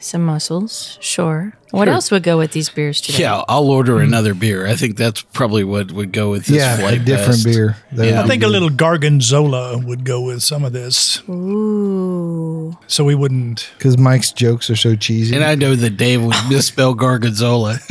some 0.00 0.24
mussels, 0.24 0.96
sure. 1.00 1.52
What 1.70 1.88
else 1.88 2.10
would 2.10 2.22
go 2.22 2.38
with 2.38 2.52
these 2.52 2.68
beers 2.68 3.00
today? 3.00 3.20
Yeah, 3.20 3.44
I'll 3.48 3.70
order 3.70 3.96
hmm. 3.98 4.04
another 4.04 4.34
beer. 4.34 4.66
I 4.66 4.74
think 4.74 4.96
that's 4.96 5.22
probably 5.22 5.62
what 5.64 5.92
would 5.92 6.12
go 6.12 6.30
with 6.30 6.46
this 6.46 6.56
yeah, 6.56 6.78
a 6.78 6.98
different 6.98 7.28
best. 7.28 7.44
beer. 7.44 7.76
That 7.92 8.06
Yeah. 8.06 8.10
would 8.12 8.18
I 8.18 8.22
be 8.22 8.28
think 8.28 8.42
a 8.42 8.48
little 8.48 8.70
Gorgonzola 8.70 9.78
would 9.78 10.04
go 10.04 10.20
with 10.20 10.42
some 10.42 10.64
of 10.64 10.72
this. 10.72 11.22
Ooh. 11.28 12.76
So 12.86 13.04
we 13.04 13.14
wouldn't. 13.14 13.70
Because 13.78 13.98
Mike's 13.98 14.32
jokes 14.32 14.68
are 14.70 14.76
so 14.76 14.96
cheesy. 14.96 15.34
And 15.34 15.44
I 15.44 15.54
know 15.54 15.76
that 15.76 15.96
Dave 15.96 16.22
would 16.22 16.36
misspell 16.48 16.94
Gorgonzola. 16.94 17.78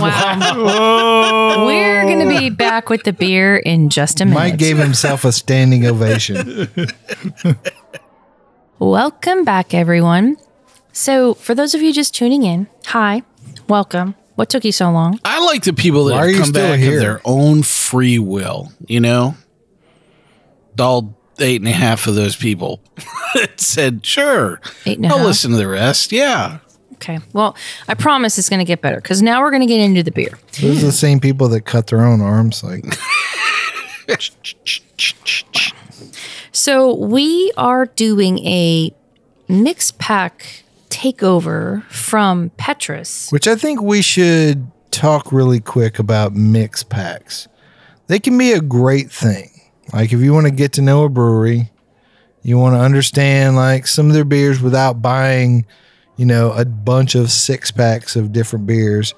Wow. 0.00 1.66
We're 1.66 2.04
going 2.04 2.20
to 2.20 2.28
be 2.28 2.48
back 2.48 2.88
with 2.88 3.02
the 3.02 3.12
beer 3.12 3.56
in 3.56 3.90
just 3.90 4.20
a 4.20 4.24
minute. 4.24 4.38
Mike 4.38 4.56
gave 4.56 4.78
himself 4.78 5.24
a 5.24 5.32
standing 5.32 5.86
ovation. 5.86 6.68
Welcome 8.80 9.44
back, 9.44 9.74
everyone. 9.74 10.38
So, 10.92 11.34
for 11.34 11.54
those 11.54 11.74
of 11.74 11.82
you 11.82 11.92
just 11.92 12.14
tuning 12.14 12.44
in, 12.44 12.66
hi, 12.86 13.22
welcome. 13.68 14.14
What 14.36 14.48
took 14.48 14.64
you 14.64 14.72
so 14.72 14.90
long? 14.90 15.20
I 15.22 15.44
like 15.44 15.64
the 15.64 15.74
people 15.74 16.04
that 16.06 16.14
Why 16.14 16.18
are 16.20 16.26
have 16.28 16.30
you 16.30 16.38
come 16.40 16.46
still 16.48 16.68
back 16.70 16.80
here? 16.80 16.94
of 16.94 17.00
their 17.00 17.20
own 17.26 17.62
free 17.62 18.18
will, 18.18 18.72
you 18.86 18.98
know? 19.00 19.34
All 20.78 21.14
eight 21.40 21.60
and 21.60 21.68
a 21.68 21.72
half 21.72 22.06
of 22.06 22.14
those 22.14 22.36
people 22.36 22.80
said, 23.56 24.04
sure. 24.06 24.62
Eight 24.86 24.96
and 24.96 25.04
a 25.04 25.10
I'll 25.10 25.18
half? 25.18 25.26
listen 25.26 25.50
to 25.50 25.58
the 25.58 25.68
rest. 25.68 26.10
Yeah. 26.10 26.60
Okay. 26.94 27.18
Well, 27.34 27.54
I 27.86 27.92
promise 27.92 28.38
it's 28.38 28.48
going 28.48 28.60
to 28.60 28.64
get 28.64 28.80
better 28.80 28.96
because 28.96 29.20
now 29.20 29.42
we're 29.42 29.50
going 29.50 29.60
to 29.60 29.66
get 29.66 29.80
into 29.80 30.02
the 30.02 30.10
beer. 30.10 30.38
Those 30.58 30.82
are 30.82 30.86
the 30.86 30.92
same 30.92 31.20
people 31.20 31.48
that 31.48 31.66
cut 31.66 31.88
their 31.88 32.00
own 32.00 32.22
arms. 32.22 32.64
Like, 32.64 32.84
So, 36.52 36.94
we 36.94 37.52
are 37.56 37.86
doing 37.86 38.38
a 38.46 38.92
mix 39.48 39.90
pack 39.92 40.64
takeover 40.88 41.84
from 41.84 42.50
Petrus. 42.56 43.30
which 43.30 43.46
I 43.48 43.54
think 43.54 43.80
we 43.80 44.02
should 44.02 44.70
talk 44.90 45.32
really 45.32 45.60
quick 45.60 45.98
about 45.98 46.34
mix 46.34 46.82
packs. 46.82 47.48
They 48.08 48.18
can 48.18 48.36
be 48.36 48.52
a 48.52 48.60
great 48.60 49.10
thing. 49.10 49.50
Like 49.92 50.12
if 50.12 50.20
you 50.20 50.32
want 50.32 50.46
to 50.46 50.52
get 50.52 50.72
to 50.74 50.82
know 50.82 51.04
a 51.04 51.08
brewery, 51.08 51.70
you 52.42 52.58
want 52.58 52.74
to 52.74 52.80
understand 52.80 53.56
like 53.56 53.86
some 53.86 54.08
of 54.08 54.14
their 54.14 54.24
beers 54.24 54.60
without 54.60 55.00
buying, 55.00 55.64
you 56.16 56.26
know, 56.26 56.52
a 56.52 56.64
bunch 56.64 57.14
of 57.14 57.30
six 57.30 57.70
packs 57.70 58.16
of 58.16 58.32
different 58.32 58.66
beers. 58.66 59.14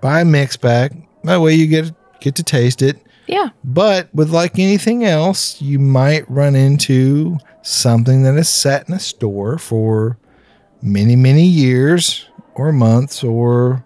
Buy 0.00 0.20
a 0.20 0.24
mix 0.24 0.56
pack. 0.56 0.92
That 1.24 1.40
way 1.40 1.54
you 1.54 1.66
get 1.66 1.92
get 2.20 2.34
to 2.36 2.42
taste 2.42 2.82
it. 2.82 2.98
Yeah. 3.32 3.48
But 3.64 4.08
with 4.14 4.30
like 4.30 4.58
anything 4.58 5.04
else, 5.04 5.60
you 5.60 5.78
might 5.78 6.28
run 6.30 6.54
into 6.54 7.38
something 7.62 8.22
that 8.24 8.34
is 8.36 8.48
set 8.48 8.88
in 8.88 8.94
a 8.94 9.00
store 9.00 9.58
for 9.58 10.18
many, 10.82 11.16
many 11.16 11.44
years 11.44 12.26
or 12.54 12.72
months 12.72 13.24
or 13.24 13.84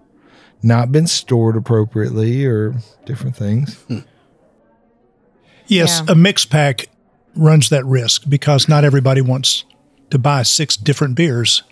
not 0.63 0.91
been 0.91 1.07
stored 1.07 1.57
appropriately 1.57 2.45
or 2.45 2.75
different 3.05 3.37
things. 3.37 3.75
Hmm. 3.89 3.99
Yes, 5.67 6.01
Yeah. 6.07 6.13
a 6.13 6.15
mix 6.15 6.45
pack 6.45 6.87
runs 7.35 7.69
that 7.69 7.85
risk 7.85 8.23
because 8.29 8.69
not 8.69 8.85
everybody 8.85 9.21
wants 9.21 9.65
to 10.11 10.19
buy 10.19 10.43
six 10.43 10.77
different 10.77 11.15
beers 11.15 11.63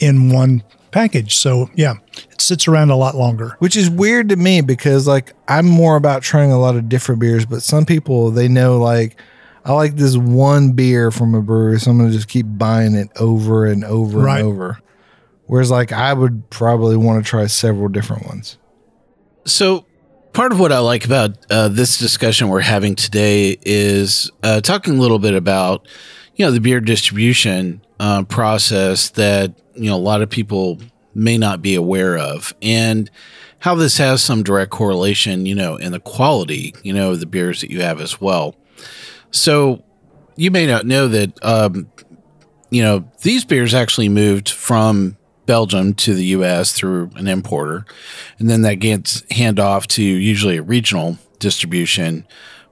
in 0.00 0.30
one 0.32 0.62
package. 0.90 1.36
So, 1.36 1.70
yeah, 1.74 1.94
it 2.30 2.40
sits 2.40 2.66
around 2.66 2.90
a 2.90 2.96
lot 2.96 3.14
longer. 3.14 3.56
Which 3.60 3.76
is 3.76 3.88
weird 3.88 4.28
to 4.30 4.36
me 4.36 4.60
because 4.60 5.06
like 5.06 5.32
I'm 5.48 5.66
more 5.66 5.96
about 5.96 6.22
trying 6.22 6.50
a 6.52 6.58
lot 6.58 6.76
of 6.76 6.88
different 6.88 7.20
beers, 7.20 7.46
but 7.46 7.62
some 7.62 7.84
people 7.86 8.30
they 8.30 8.48
know 8.48 8.78
like 8.78 9.20
I 9.64 9.72
like 9.72 9.94
this 9.96 10.16
one 10.16 10.72
beer 10.72 11.10
from 11.10 11.34
a 11.34 11.42
brewery, 11.42 11.78
so 11.78 11.90
I'm 11.90 11.98
gonna 11.98 12.10
just 12.10 12.28
keep 12.28 12.46
buying 12.48 12.94
it 12.94 13.08
over 13.20 13.66
and 13.66 13.84
over 13.84 14.18
Right. 14.20 14.40
and 14.40 14.48
over. 14.48 14.80
Whereas 15.46 15.70
like 15.70 15.92
I 15.92 16.12
would 16.12 16.48
probably 16.50 16.96
want 16.96 17.22
to 17.24 17.28
try 17.28 17.46
several 17.46 17.88
different 17.88 18.26
ones. 18.26 18.56
So, 19.44 19.84
part 20.32 20.52
of 20.52 20.60
what 20.60 20.70
I 20.72 20.78
like 20.78 21.04
about 21.04 21.32
uh, 21.50 21.68
this 21.68 21.98
discussion 21.98 22.48
we're 22.48 22.60
having 22.60 22.94
today 22.94 23.58
is 23.62 24.30
uh, 24.42 24.60
talking 24.60 24.96
a 24.98 25.00
little 25.00 25.18
bit 25.18 25.34
about, 25.34 25.86
you 26.40 26.46
know, 26.46 26.52
the 26.52 26.60
beer 26.60 26.80
distribution 26.80 27.82
uh, 27.98 28.22
process 28.22 29.10
that 29.10 29.52
you 29.74 29.90
know 29.90 29.96
a 29.96 29.98
lot 29.98 30.22
of 30.22 30.30
people 30.30 30.78
may 31.14 31.36
not 31.36 31.60
be 31.60 31.74
aware 31.74 32.16
of, 32.16 32.54
and 32.62 33.10
how 33.58 33.74
this 33.74 33.98
has 33.98 34.22
some 34.22 34.42
direct 34.42 34.70
correlation, 34.70 35.44
you 35.44 35.54
know, 35.54 35.76
in 35.76 35.92
the 35.92 36.00
quality, 36.00 36.74
you 36.82 36.94
know, 36.94 37.10
of 37.10 37.20
the 37.20 37.26
beers 37.26 37.60
that 37.60 37.70
you 37.70 37.82
have 37.82 38.00
as 38.00 38.22
well. 38.22 38.56
So, 39.30 39.84
you 40.36 40.50
may 40.50 40.66
not 40.66 40.86
know 40.86 41.08
that, 41.08 41.44
um, 41.44 41.90
you 42.70 42.82
know, 42.82 43.06
these 43.20 43.44
beers 43.44 43.74
actually 43.74 44.08
moved 44.08 44.48
from 44.48 45.18
Belgium 45.44 45.92
to 45.92 46.14
the 46.14 46.24
U.S. 46.24 46.72
through 46.72 47.10
an 47.16 47.28
importer, 47.28 47.84
and 48.38 48.48
then 48.48 48.62
that 48.62 48.76
gets 48.76 49.30
hand 49.30 49.60
off 49.60 49.86
to 49.88 50.02
usually 50.02 50.56
a 50.56 50.62
regional 50.62 51.18
distribution 51.38 52.26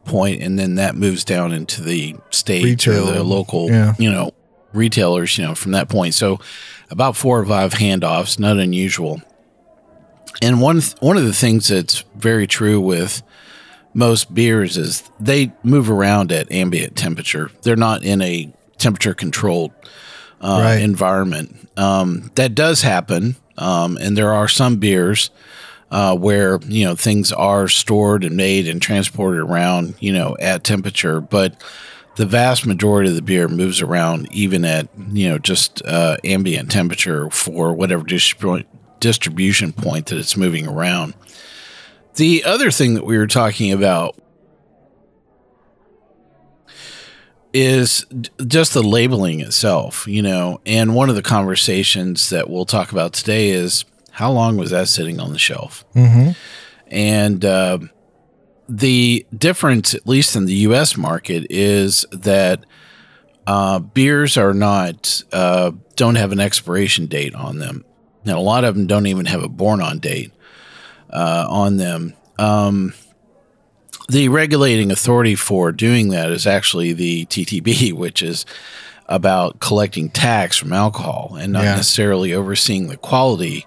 point, 0.08 0.42
and 0.42 0.58
then 0.58 0.74
that 0.76 0.96
moves 0.96 1.24
down 1.24 1.52
into 1.52 1.82
the 1.82 2.16
state 2.30 2.64
Retail, 2.64 3.08
or 3.10 3.12
the 3.12 3.22
local, 3.22 3.68
yeah. 3.70 3.94
you 3.98 4.10
know, 4.10 4.32
retailers. 4.72 5.36
You 5.38 5.44
know, 5.46 5.54
from 5.54 5.72
that 5.72 5.88
point. 5.88 6.14
So 6.14 6.40
about 6.90 7.16
four 7.16 7.38
or 7.38 7.46
five 7.46 7.72
handoffs, 7.74 8.38
not 8.38 8.56
unusual. 8.56 9.20
And 10.42 10.60
one 10.60 10.80
th- 10.80 10.94
one 11.00 11.16
of 11.16 11.24
the 11.24 11.32
things 11.32 11.68
that's 11.68 12.04
very 12.16 12.46
true 12.46 12.80
with 12.80 13.22
most 13.94 14.32
beers 14.34 14.76
is 14.76 15.02
they 15.18 15.52
move 15.62 15.90
around 15.90 16.30
at 16.32 16.50
ambient 16.52 16.96
temperature. 16.96 17.50
They're 17.62 17.76
not 17.76 18.04
in 18.04 18.22
a 18.22 18.52
temperature 18.78 19.14
controlled 19.14 19.72
uh, 20.40 20.60
Right. 20.62 20.80
environment. 20.82 21.68
Um, 21.76 22.30
that 22.36 22.54
does 22.54 22.82
happen, 22.82 23.34
um, 23.56 23.96
and 24.00 24.16
there 24.16 24.32
are 24.32 24.46
some 24.48 24.76
beers 24.76 25.30
uh, 25.90 26.16
where 26.16 26.58
you 26.66 26.84
know 26.84 26.94
things 26.94 27.32
are 27.32 27.68
stored 27.68 28.24
and 28.24 28.36
made 28.36 28.68
and 28.68 28.80
transported 28.82 29.40
around, 29.40 29.94
you 30.00 30.12
know, 30.12 30.36
at 30.40 30.64
temperature. 30.64 31.20
But 31.20 31.62
the 32.16 32.26
vast 32.26 32.66
majority 32.66 33.08
of 33.08 33.16
the 33.16 33.22
beer 33.22 33.48
moves 33.48 33.80
around 33.80 34.28
even 34.32 34.64
at 34.64 34.88
you 35.10 35.28
know 35.28 35.38
just 35.38 35.82
uh, 35.84 36.16
ambient 36.24 36.70
temperature 36.70 37.30
for 37.30 37.72
whatever 37.72 38.04
distribu- 38.04 38.66
distribution 39.00 39.72
point 39.72 40.06
that 40.06 40.18
it's 40.18 40.36
moving 40.36 40.66
around. 40.66 41.14
The 42.16 42.42
other 42.44 42.70
thing 42.70 42.94
that 42.94 43.06
we 43.06 43.16
were 43.16 43.28
talking 43.28 43.72
about 43.72 44.16
is 47.52 48.04
just 48.46 48.74
the 48.74 48.82
labeling 48.82 49.40
itself, 49.40 50.06
you 50.06 50.20
know. 50.20 50.60
And 50.66 50.94
one 50.94 51.08
of 51.08 51.14
the 51.14 51.22
conversations 51.22 52.30
that 52.30 52.50
we'll 52.50 52.64
talk 52.64 52.92
about 52.92 53.12
today 53.12 53.50
is 53.50 53.84
how 54.18 54.32
long 54.32 54.56
was 54.56 54.70
that 54.72 54.88
sitting 54.88 55.20
on 55.20 55.32
the 55.32 55.38
shelf? 55.38 55.84
Mm-hmm. 55.94 56.30
And 56.88 57.44
uh, 57.44 57.78
the 58.68 59.24
difference, 59.36 59.94
at 59.94 60.08
least 60.08 60.34
in 60.34 60.46
the 60.46 60.54
U.S. 60.68 60.96
market, 60.96 61.46
is 61.50 62.04
that 62.10 62.64
uh, 63.46 63.78
beers 63.78 64.36
are 64.36 64.52
not 64.54 65.22
uh, 65.32 65.70
don't 65.94 66.16
have 66.16 66.32
an 66.32 66.40
expiration 66.40 67.06
date 67.06 67.34
on 67.34 67.58
them. 67.58 67.84
Now, 68.24 68.38
a 68.38 68.42
lot 68.42 68.64
of 68.64 68.74
them 68.74 68.86
don't 68.88 69.06
even 69.06 69.26
have 69.26 69.42
a 69.44 69.48
born 69.48 69.80
on 69.80 70.00
date 70.00 70.32
uh, 71.10 71.46
on 71.48 71.76
them. 71.76 72.14
Um, 72.38 72.94
the 74.08 74.28
regulating 74.28 74.90
authority 74.90 75.34
for 75.36 75.70
doing 75.70 76.08
that 76.08 76.30
is 76.32 76.46
actually 76.46 76.92
the 76.92 77.26
TTB, 77.26 77.92
which 77.94 78.20
is 78.22 78.44
about 79.06 79.60
collecting 79.60 80.10
tax 80.10 80.56
from 80.56 80.72
alcohol 80.72 81.36
and 81.40 81.52
not 81.52 81.62
Yeah. 81.64 81.76
necessarily 81.76 82.34
overseeing 82.34 82.88
the 82.88 82.96
quality 82.96 83.64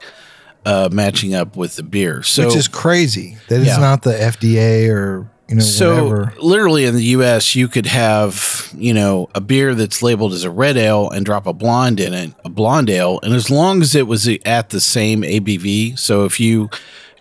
uh, 0.65 0.89
matching 0.91 1.34
up 1.34 1.56
with 1.56 1.75
the 1.75 1.84
beer. 1.84 2.24
So, 2.24 2.46
Which 2.48 2.56
is 2.56 2.68
crazy. 2.68 3.38
That 3.50 3.62
is 3.62 3.68
Yeah. 3.68 3.77
not 3.77 4.03
the 4.03 4.13
FDA 4.13 4.89
or 4.89 5.27
you 5.50 5.56
know 5.56 5.63
so 5.63 6.06
whatever. 6.08 6.34
literally 6.39 6.86
in 6.86 6.96
the 6.96 7.03
U.S., 7.06 7.56
you 7.56 7.68
could 7.68 7.86
have 7.88 8.72
you 8.77 8.94
know 8.94 9.27
a 9.36 9.41
beer 9.41 9.74
that's 9.75 10.01
labeled 10.03 10.34
as 10.34 10.44
a 10.44 10.51
red 10.51 10.77
ale 10.77 11.10
and 11.10 11.25
drop 11.25 11.46
a 11.48 11.53
blonde 11.53 12.00
in 12.00 12.13
it, 12.13 12.34
a 12.46 12.50
blonde 12.50 12.89
ale, 12.89 13.20
and 13.24 13.34
as 13.34 13.50
long 13.50 13.82
as 13.82 13.96
it 13.96 14.08
was 14.08 14.27
at 14.46 14.70
the 14.70 14.80
same 14.80 15.24
ABV, 15.24 15.98
so 16.00 16.25
if 16.25 16.39
you 16.39 16.70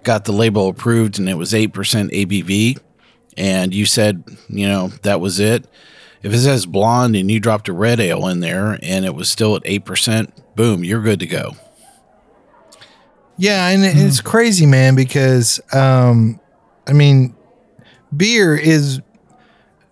got 0.04 0.24
the 0.26 0.32
label 0.32 0.68
approved 0.68 1.18
and 1.18 1.28
it 1.28 1.34
was 1.34 1.52
eight 1.54 1.72
percent 1.72 2.10
ABV, 2.12 2.78
and 3.36 3.74
you 3.74 3.84
said 3.86 4.22
you 4.48 4.68
know 4.68 4.88
that 5.02 5.20
was 5.20 5.40
it. 5.40 5.66
If 6.22 6.34
it 6.34 6.38
says 6.40 6.66
blonde 6.66 7.16
and 7.16 7.30
you 7.30 7.40
dropped 7.40 7.68
a 7.68 7.72
red 7.72 7.98
ale 7.98 8.28
in 8.28 8.40
there 8.40 8.78
and 8.82 9.06
it 9.06 9.14
was 9.14 9.30
still 9.30 9.56
at 9.56 9.62
eight 9.64 9.86
percent, 9.86 10.32
boom, 10.54 10.84
you're 10.84 11.00
good 11.02 11.18
to 11.20 11.26
go. 11.26 11.52
Yeah, 13.40 13.68
and 13.68 13.84
it- 13.84 13.96
it's 13.96 14.20
crazy, 14.20 14.66
man, 14.66 14.94
because 14.94 15.60
um 15.72 16.38
I 16.86 16.92
mean 16.92 17.34
beer 18.16 18.54
is 18.56 19.00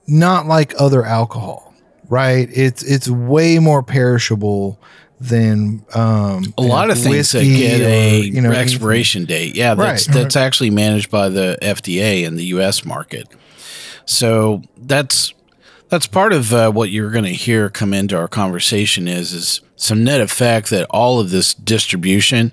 not 0.07 0.47
like 0.47 0.75
other 0.79 1.05
alcohol, 1.05 1.75
right? 2.09 2.49
It's 2.53 2.83
it's 2.83 3.09
way 3.09 3.59
more 3.59 3.83
perishable 3.83 4.79
than 5.21 5.85
um 5.95 6.55
a 6.57 6.63
lot 6.63 6.91
of 6.91 6.99
things 6.99 7.33
that 7.33 7.43
get 7.45 7.81
or, 7.81 7.89
a 7.89 8.21
you 8.21 8.41
know, 8.41 8.53
expiration 8.53 9.25
date. 9.25 9.57
Yeah, 9.57 9.75
that's 9.75 10.07
Right. 10.09 10.15
that's 10.15 10.37
actually 10.37 10.71
managed 10.71 11.11
by 11.11 11.29
the 11.29 11.59
FDA 11.63 12.25
in 12.25 12.37
the 12.37 12.45
U.S. 12.57 12.85
market. 12.85 13.29
So 14.05 14.63
that's 14.77 15.33
that's 15.89 16.07
part 16.07 16.33
of 16.33 16.53
uh, 16.53 16.71
what 16.71 16.91
you're 16.91 17.11
going 17.11 17.25
to 17.25 17.33
hear 17.33 17.69
come 17.71 17.95
into 17.95 18.17
our 18.17 18.29
conversation 18.29 19.09
is 19.09 19.33
is 19.33 19.61
some 19.77 20.05
net 20.05 20.21
effect 20.21 20.71
that 20.71 20.87
all 20.91 21.19
of 21.19 21.31
this 21.31 21.55
distribution 21.55 22.53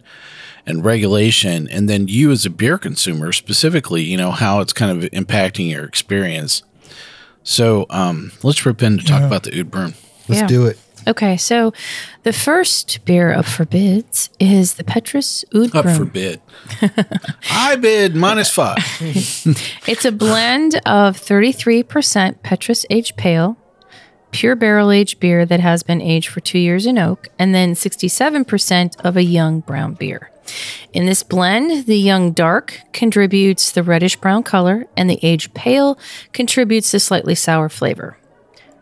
and 0.66 0.84
regulation, 0.84 1.68
and 1.70 1.88
then 1.90 2.08
you 2.08 2.32
as 2.32 2.46
a 2.46 2.50
beer 2.50 2.78
consumer 2.78 3.32
specifically, 3.32 4.04
you 4.04 4.18
know 4.18 4.32
how 4.32 4.60
it's 4.62 4.74
kind 4.74 4.92
of 5.04 5.10
impacting 5.12 5.70
your 5.70 5.84
experience. 5.86 6.64
So 7.44 7.86
um, 7.90 8.32
let's 8.44 8.66
rip 8.66 8.82
in 8.82 8.98
to 8.98 9.04
talk 9.04 9.22
about 9.24 9.44
the 9.44 9.60
Oud 9.60 9.70
Bruin. 9.72 9.94
Let's 10.28 10.42
Yeah. 10.42 10.48
do 10.48 10.66
it. 10.66 10.80
Okay, 11.08 11.38
so 11.38 11.72
the 12.24 12.34
first 12.34 13.06
beer 13.06 13.32
up 13.32 13.46
for 13.46 13.64
bids 13.64 14.32
is 14.40 14.74
the 14.74 14.84
Petrus 14.84 15.46
Oud 15.56 15.76
Up 15.76 15.86
for 15.96 16.04
bid. 16.06 16.42
I 17.52 17.76
bid 17.76 18.16
minus 18.16 18.50
five. 18.50 18.78
It's 19.88 20.04
a 20.04 20.12
blend 20.12 20.82
of 20.88 21.18
33% 21.18 22.42
Petrus 22.42 22.88
aged 22.90 23.18
pale, 23.18 23.56
pure 24.32 24.56
barrel 24.56 24.90
aged 24.92 25.20
beer 25.20 25.46
that 25.46 25.60
has 25.60 25.84
been 25.84 26.02
aged 26.02 26.30
for 26.30 26.40
two 26.40 26.58
years 26.58 26.88
in 26.88 26.98
oak, 26.98 27.28
and 27.38 27.54
then 27.54 27.74
67% 27.76 29.00
of 29.02 29.16
a 29.16 29.24
young 29.24 29.60
brown 29.60 29.94
beer. 29.94 30.32
In 30.94 31.06
this 31.06 31.24
blend, 31.24 31.86
the 31.86 31.98
young 31.98 32.32
dark 32.32 32.82
contributes 32.94 33.72
the 33.72 33.84
reddish 33.84 34.16
brown 34.16 34.44
color, 34.44 34.86
and 34.96 35.10
the 35.10 35.20
aged 35.22 35.54
pale 35.54 35.98
contributes 36.34 36.92
the 36.92 37.00
slightly 37.00 37.36
sour 37.36 37.70
flavor. 37.70 38.18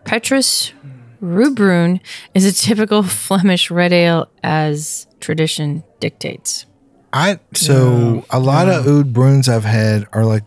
Petrus 0.05 0.73
Roodbruin 1.21 2.01
is 2.33 2.45
a 2.45 2.51
typical 2.51 3.03
Flemish 3.03 3.71
red 3.71 3.93
ale 3.93 4.29
as 4.43 5.07
tradition 5.19 5.83
dictates. 5.99 6.65
I 7.13 7.39
so 7.53 8.25
a 8.31 8.39
lot 8.39 8.67
of 8.67 8.87
oud 8.87 9.13
bruins 9.13 9.47
I've 9.47 9.63
had 9.63 10.07
are 10.13 10.25
like 10.25 10.43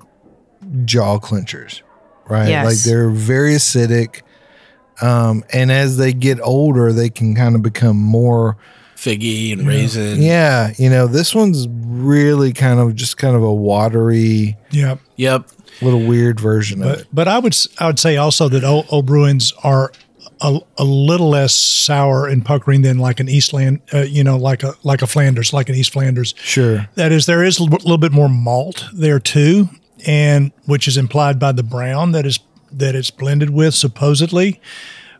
jaw 0.85 1.19
clenchers, 1.19 1.83
right? 2.29 2.49
Yes. 2.49 2.67
Like 2.67 2.79
they're 2.79 3.09
very 3.09 3.55
acidic. 3.55 4.23
Um, 5.01 5.45
and 5.53 5.71
as 5.71 5.97
they 5.97 6.13
get 6.13 6.41
older, 6.41 6.93
they 6.93 7.09
can 7.09 7.35
kind 7.35 7.55
of 7.55 7.63
become 7.63 7.97
more 7.97 8.57
Figgy 8.97 9.53
and 9.53 9.67
raisin. 9.67 10.21
Yeah, 10.23 10.73
you 10.79 10.89
know, 10.91 11.07
this 11.07 11.35
one's 11.35 11.69
really 11.71 12.53
kind 12.53 12.81
of 12.81 12.95
just 12.97 13.17
kind 13.19 13.37
of 13.37 13.43
a 13.43 13.53
watery, 13.55 14.57
Yep. 14.71 15.01
Yep. 15.17 15.49
little 15.83 16.01
weird 16.05 16.41
version 16.41 16.83
of 16.83 17.01
it. 17.01 17.07
but 17.13 17.29
I 17.29 17.39
would 17.39 17.53
s- 17.53 17.69
I 17.79 17.87
would 17.87 17.99
say 17.99 18.17
also 18.17 18.49
that 18.49 18.65
old, 18.65 18.87
old 18.91 19.07
Bruins 19.07 19.53
are 19.63 19.93
a, 20.41 20.59
a 20.79 20.85
little 20.85 21.29
less 21.31 21.55
sour 21.55 22.27
and 22.27 22.45
puckering 22.45 22.83
than 22.83 22.99
like 22.99 23.21
an 23.21 23.29
Eastland, 23.29 23.81
uh, 23.95 23.99
you 24.01 24.23
know, 24.25 24.37
like 24.37 24.63
a 24.63 24.75
like 24.83 25.03
a 25.03 25.07
Flanders, 25.07 25.53
like 25.53 25.69
an 25.69 25.75
East 25.75 25.93
Flanders. 25.93 26.35
Sure. 26.39 26.87
That 26.95 27.13
is, 27.13 27.27
there 27.27 27.43
is 27.45 27.59
a 27.59 27.63
little 27.65 27.79
little 27.79 27.99
bit 27.99 28.13
more 28.13 28.29
malt 28.29 28.85
there 28.95 29.19
too, 29.21 29.69
and 30.07 30.53
which 30.67 30.89
is 30.89 30.97
implied 30.97 31.39
by 31.39 31.53
the 31.53 31.63
brown 31.63 32.13
that 32.13 32.27
is 32.27 32.39
that 32.73 32.95
it's 32.95 33.11
blended 33.11 33.51
with 33.51 33.75
supposedly. 33.75 34.61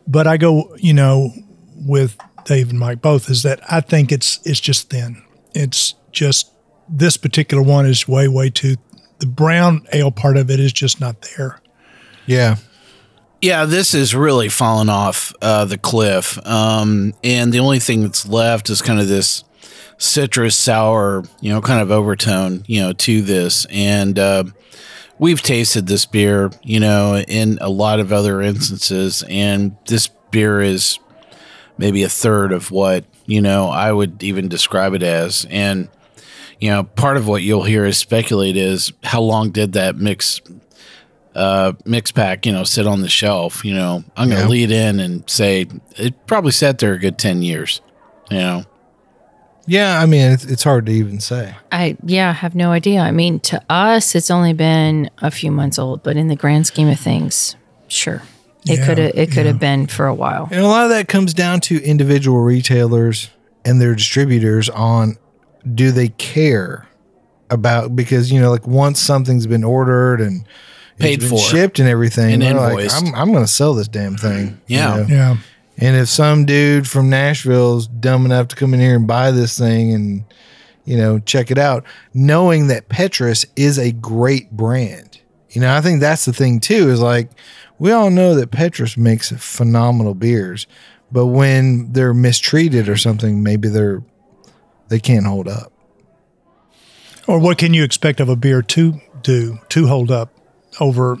But 0.07 0.25
I 0.27 0.37
go, 0.37 0.75
you 0.77 0.93
know, 0.93 1.31
with 1.75 2.17
Dave 2.47 2.69
and 2.69 2.79
Mike 2.79 3.01
both 3.01 3.29
is 3.29 3.43
that 3.43 3.59
I 3.71 3.81
think 3.81 4.11
it's 4.11 4.39
it's 4.45 4.59
just 4.59 4.89
thin. 4.89 5.21
It's 5.53 5.93
just 6.11 6.51
this 6.89 7.17
particular 7.17 7.61
one 7.61 7.85
is 7.85 8.07
way 8.07 8.27
way 8.27 8.49
too. 8.49 8.77
The 9.19 9.25
brown 9.25 9.85
ale 9.93 10.11
part 10.11 10.37
of 10.37 10.49
it 10.49 10.59
is 10.59 10.71
just 10.71 11.01
not 11.01 11.27
there. 11.37 11.59
Yeah. 12.25 12.55
Yeah, 13.41 13.65
this 13.65 13.93
is 13.93 14.15
really 14.15 14.49
falling 14.49 14.89
off 14.89 15.33
uh, 15.41 15.65
the 15.65 15.77
cliff. 15.77 16.39
Um, 16.47 17.13
and 17.23 17.53
the 17.53 17.59
only 17.59 17.79
thing 17.79 18.01
that's 18.01 18.27
left 18.27 18.69
is 18.69 18.81
kind 18.81 18.99
of 18.99 19.07
this 19.07 19.43
citrus 19.97 20.55
sour, 20.55 21.23
you 21.39 21.51
know, 21.51 21.61
kind 21.61 21.81
of 21.81 21.91
overtone, 21.91 22.63
you 22.67 22.81
know, 22.81 22.93
to 22.93 23.21
this. 23.21 23.65
And 23.69 24.17
uh, 24.17 24.45
we've 25.19 25.41
tasted 25.41 25.85
this 25.87 26.05
beer, 26.05 26.49
you 26.63 26.79
know, 26.79 27.17
in 27.27 27.59
a 27.61 27.69
lot 27.69 27.99
of 27.99 28.11
other 28.11 28.41
instances. 28.41 29.23
And 29.29 29.75
this 29.85 30.07
beer 30.07 30.61
is 30.61 30.97
maybe 31.77 32.03
a 32.03 32.09
third 32.09 32.51
of 32.51 32.71
what, 32.71 33.05
you 33.25 33.41
know, 33.41 33.67
I 33.69 33.91
would 33.91 34.21
even 34.23 34.47
describe 34.47 34.93
it 34.93 35.03
as. 35.03 35.45
And, 35.49 35.89
you 36.59 36.69
know, 36.69 36.83
part 36.83 37.17
of 37.17 37.27
what 37.27 37.41
you'll 37.43 37.63
hear 37.63 37.85
is 37.85 37.97
speculate 37.97 38.57
is 38.57 38.91
how 39.03 39.21
long 39.21 39.51
did 39.51 39.73
that 39.73 39.95
mix 39.95 40.41
uh, 41.35 41.73
mix 41.85 42.11
pack, 42.11 42.45
you 42.47 42.51
know, 42.51 42.63
sit 42.63 42.87
on 42.87 43.01
the 43.01 43.09
shelf. 43.09 43.63
You 43.63 43.75
know, 43.75 44.03
I'm 44.15 44.29
going 44.29 44.37
to 44.41 44.43
Yeah. 44.45 44.49
lead 44.49 44.71
in 44.71 44.99
and 44.99 45.29
say 45.29 45.67
it 45.95 46.25
probably 46.25 46.51
sat 46.51 46.79
there 46.79 46.93
a 46.93 46.99
good 46.99 47.19
10 47.19 47.43
years, 47.43 47.79
you 48.31 48.37
know. 48.39 48.63
Yeah. 49.67 50.01
I 50.01 50.07
mean, 50.07 50.31
it's, 50.31 50.45
it's 50.45 50.63
hard 50.63 50.85
to 50.87 50.91
even 50.91 51.19
say. 51.19 51.53
I 51.71 51.95
yeah, 52.03 52.29
I 52.29 52.33
have 52.33 52.55
no 52.55 52.71
idea. 52.71 53.01
I 53.01 53.11
mean, 53.11 53.39
to 53.41 53.61
us, 53.69 54.15
it's 54.15 54.31
only 54.31 54.53
been 54.53 55.11
a 55.19 55.29
few 55.29 55.51
months 55.51 55.77
old, 55.77 56.01
but 56.01 56.17
in 56.17 56.27
the 56.27 56.35
grand 56.37 56.65
scheme 56.65 56.87
of 56.87 56.99
things, 56.99 57.55
sure, 57.87 58.23
it 58.69 58.79
Yeah, 58.79 58.85
could 58.85 58.97
have 58.97 59.11
it 59.15 59.31
could 59.31 59.45
have 59.45 59.59
been 59.59 59.87
for 59.87 60.05
a 60.07 60.13
while. 60.15 60.47
And 60.51 60.61
a 60.61 60.67
lot 60.67 60.83
of 60.83 60.89
that 60.91 61.07
comes 61.07 61.33
down 61.33 61.59
to 61.61 61.81
individual 61.83 62.39
retailers 62.41 63.29
and 63.65 63.81
their 63.81 63.95
distributors 63.95 64.69
on 64.69 65.17
do 65.73 65.91
they 65.91 66.09
care 66.09 66.87
about 67.49 67.95
because 67.95 68.31
you 68.31 68.39
know 68.41 68.51
like 68.51 68.67
once 68.67 68.99
something's 68.99 69.47
been 69.47 69.63
ordered 69.63 70.21
and 70.21 70.45
it's 70.97 71.01
Paid 71.05 71.19
been 71.21 71.29
for. 71.29 71.37
shipped 71.39 71.79
and 71.79 71.87
everything 71.87 72.33
And 72.33 72.41
they're 72.41 72.53
like. 72.55 72.89
I'm, 72.93 73.13
I'm 73.15 73.31
going 73.31 73.43
to 73.43 73.51
sell 73.51 73.73
this 73.73 73.87
damn 73.87 74.17
thing 74.17 74.59
you 74.67 74.77
Yeah. 74.77 74.95
know? 74.95 75.05
Yeah. 75.07 75.37
and 75.77 75.95
if 75.95 76.09
some 76.09 76.45
dude 76.45 76.87
from 76.87 77.09
Nashville's 77.09 77.87
dumb 77.87 78.25
enough 78.25 78.47
to 78.49 78.55
come 78.55 78.73
in 78.73 78.79
here 78.79 78.95
and 78.95 79.05
buy 79.07 79.31
this 79.31 79.57
thing 79.57 79.93
and 79.93 80.23
you 80.85 80.97
know 80.97 81.19
check 81.19 81.51
it 81.51 81.57
out 81.57 81.83
knowing 82.13 82.67
that 82.67 82.89
Petrus 82.89 83.45
is 83.55 83.77
a 83.77 83.91
great 83.91 84.51
brand 84.51 85.19
you 85.51 85.61
know 85.61 85.73
I 85.75 85.81
think 85.81 85.99
that's 86.01 86.25
the 86.25 86.33
thing 86.33 86.59
too 86.59 86.89
is 86.89 86.99
like 87.01 87.29
we 87.79 87.91
all 87.91 88.09
know 88.09 88.33
that 88.35 88.51
Petrus 88.51 88.97
makes 88.97 89.31
phenomenal 89.31 90.13
beers 90.13 90.67
but 91.11 91.27
when 91.27 91.91
they're 91.93 92.13
mistreated 92.13 92.89
or 92.89 92.97
something 92.97 93.41
maybe 93.43 93.67
they're 93.69 94.03
they 94.89 94.99
can't 94.99 95.25
hold 95.25 95.47
up 95.47 95.71
Or 97.27 97.39
what 97.39 97.57
can 97.57 97.73
you 97.73 97.83
expect 97.83 98.19
of 98.19 98.29
a 98.29 98.35
beer 98.35 98.61
to 98.61 98.99
do 99.21 99.59
to 99.69 99.87
hold 99.87 100.11
up 100.11 100.33
over 100.79 101.17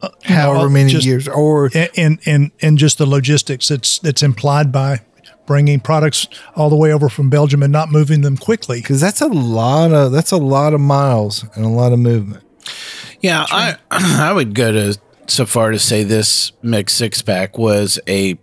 uh, 0.00 0.08
you 0.24 0.30
know, 0.30 0.34
however 0.36 0.68
many 0.70 0.90
just- 0.90 1.06
years, 1.06 1.28
or 1.28 1.70
and 1.74 1.90
and 1.96 2.18
and, 2.26 2.50
and 2.60 2.78
just 2.78 2.98
the 2.98 3.06
logistics 3.06 3.68
that's 3.68 3.98
that's 4.00 4.22
implied 4.22 4.72
by 4.72 5.00
bringing 5.46 5.78
products 5.80 6.26
all 6.56 6.70
the 6.70 6.76
way 6.76 6.92
over 6.92 7.08
from 7.08 7.28
Belgium 7.30 7.62
and 7.62 7.72
not 7.72 7.90
moving 7.90 8.22
them 8.22 8.36
quickly. 8.36 8.80
because 8.80 9.00
that's 9.00 9.20
a 9.20 9.28
lot 9.28 9.92
of 9.92 10.10
that's 10.12 10.32
a 10.32 10.36
lot 10.38 10.74
of 10.74 10.80
miles 10.80 11.44
and 11.54 11.64
a 11.64 11.68
lot 11.68 11.92
of 11.92 11.98
movement. 12.00 12.42
Yeah, 13.20 13.44
I 13.50 13.76
I 13.90 14.32
would 14.32 14.54
go 14.54 14.72
to 14.72 14.98
so 15.26 15.46
far 15.46 15.70
to 15.70 15.78
say 15.78 16.04
this 16.04 16.52
mixed 16.62 16.96
six 16.96 17.22
pack 17.22 17.58
was 17.58 17.98
a 18.08 18.38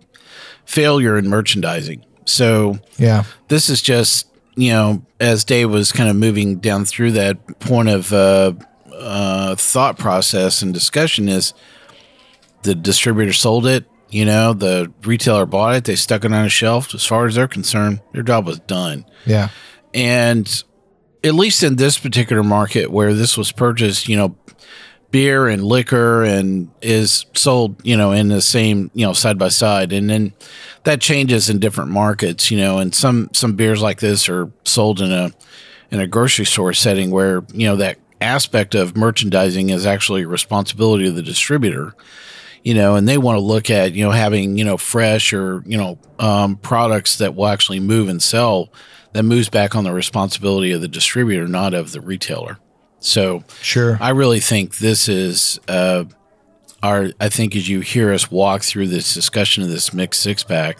failure 0.64 1.18
in 1.18 1.28
merchandising. 1.28 2.04
So 2.24 2.78
Yeah, 2.96 3.24
this 3.48 3.68
is 3.68 3.82
just 3.82 4.26
you 4.56 4.70
know 4.70 5.02
as 5.18 5.44
Dave 5.44 5.70
was 5.70 5.92
kind 5.92 6.08
of 6.08 6.16
moving 6.16 6.56
down 6.56 6.84
through 6.84 7.12
that 7.12 7.60
point 7.60 7.88
of 7.88 8.12
uh, 8.12 8.52
uh, 8.92 9.54
thought 9.56 9.98
process 9.98 10.62
and 10.62 10.72
discussion 10.72 11.28
is 11.28 11.54
the 12.62 12.74
distributor 12.74 13.32
sold 13.32 13.66
it. 13.66 13.86
You 14.10 14.24
know, 14.24 14.52
the 14.54 14.92
retailer 15.04 15.46
bought 15.46 15.76
it. 15.76 15.84
They 15.84 15.94
stuck 15.94 16.24
it 16.24 16.32
on 16.32 16.44
a 16.44 16.48
shelf. 16.48 16.92
As 16.94 17.06
far 17.06 17.26
as 17.26 17.36
they're 17.36 17.46
concerned, 17.46 18.00
their 18.12 18.24
job 18.24 18.44
was 18.44 18.58
done. 18.60 19.06
yeah, 19.24 19.50
And 19.94 20.64
at 21.22 21.34
least 21.34 21.62
in 21.62 21.76
this 21.76 21.96
particular 21.96 22.42
market 22.42 22.90
where 22.90 23.14
this 23.14 23.36
was 23.36 23.52
purchased, 23.52 24.08
you 24.08 24.16
know, 24.16 24.36
beer 25.10 25.48
and 25.48 25.64
liquor 25.64 26.24
and 26.24 26.70
is 26.80 27.26
sold, 27.34 27.84
you 27.84 27.96
know, 27.96 28.12
in 28.12 28.28
the 28.28 28.40
same, 28.40 28.90
you 28.94 29.06
know, 29.06 29.12
side 29.12 29.38
by 29.38 29.48
side. 29.48 29.92
And 29.92 30.08
then 30.08 30.32
that 30.84 31.00
changes 31.00 31.50
in 31.50 31.58
different 31.58 31.90
markets, 31.90 32.50
you 32.50 32.58
know, 32.58 32.78
and 32.78 32.94
some 32.94 33.30
some 33.32 33.54
beers 33.54 33.82
like 33.82 34.00
this 34.00 34.28
are 34.28 34.50
sold 34.64 35.00
in 35.00 35.12
a 35.12 35.32
in 35.90 36.00
a 36.00 36.06
grocery 36.06 36.46
store 36.46 36.72
setting 36.72 37.10
where, 37.10 37.44
you 37.52 37.66
know, 37.66 37.76
that 37.76 37.98
aspect 38.20 38.74
of 38.74 38.96
merchandising 38.96 39.70
is 39.70 39.86
actually 39.86 40.22
a 40.22 40.28
responsibility 40.28 41.08
of 41.08 41.14
the 41.14 41.22
distributor 41.22 41.94
you 42.62 42.74
know, 42.74 42.94
and 42.94 43.08
they 43.08 43.18
want 43.18 43.36
to 43.36 43.40
look 43.40 43.70
at, 43.70 43.94
you 43.94 44.04
know, 44.04 44.10
having, 44.10 44.58
you 44.58 44.64
know, 44.64 44.76
fresh 44.76 45.32
or, 45.32 45.62
you 45.66 45.78
know, 45.78 45.98
um, 46.18 46.56
products 46.56 47.18
that 47.18 47.34
will 47.34 47.46
actually 47.46 47.80
move 47.80 48.08
and 48.08 48.22
sell 48.22 48.70
that 49.12 49.22
moves 49.22 49.48
back 49.48 49.74
on 49.74 49.84
the 49.84 49.92
responsibility 49.92 50.72
of 50.72 50.80
the 50.80 50.88
distributor, 50.88 51.48
not 51.48 51.74
of 51.74 51.92
the 51.92 52.00
retailer. 52.00 52.58
So 53.00 53.44
sure. 53.62 53.98
I 54.00 54.10
really 54.10 54.40
think 54.40 54.78
this 54.78 55.08
is, 55.08 55.58
uh, 55.68 56.04
our, 56.82 57.10
I 57.20 57.28
think 57.28 57.56
as 57.56 57.68
you 57.68 57.80
hear 57.80 58.12
us 58.12 58.30
walk 58.30 58.62
through 58.62 58.88
this 58.88 59.12
discussion 59.12 59.62
of 59.62 59.70
this 59.70 59.92
mixed 59.92 60.22
six 60.22 60.44
pack, 60.44 60.78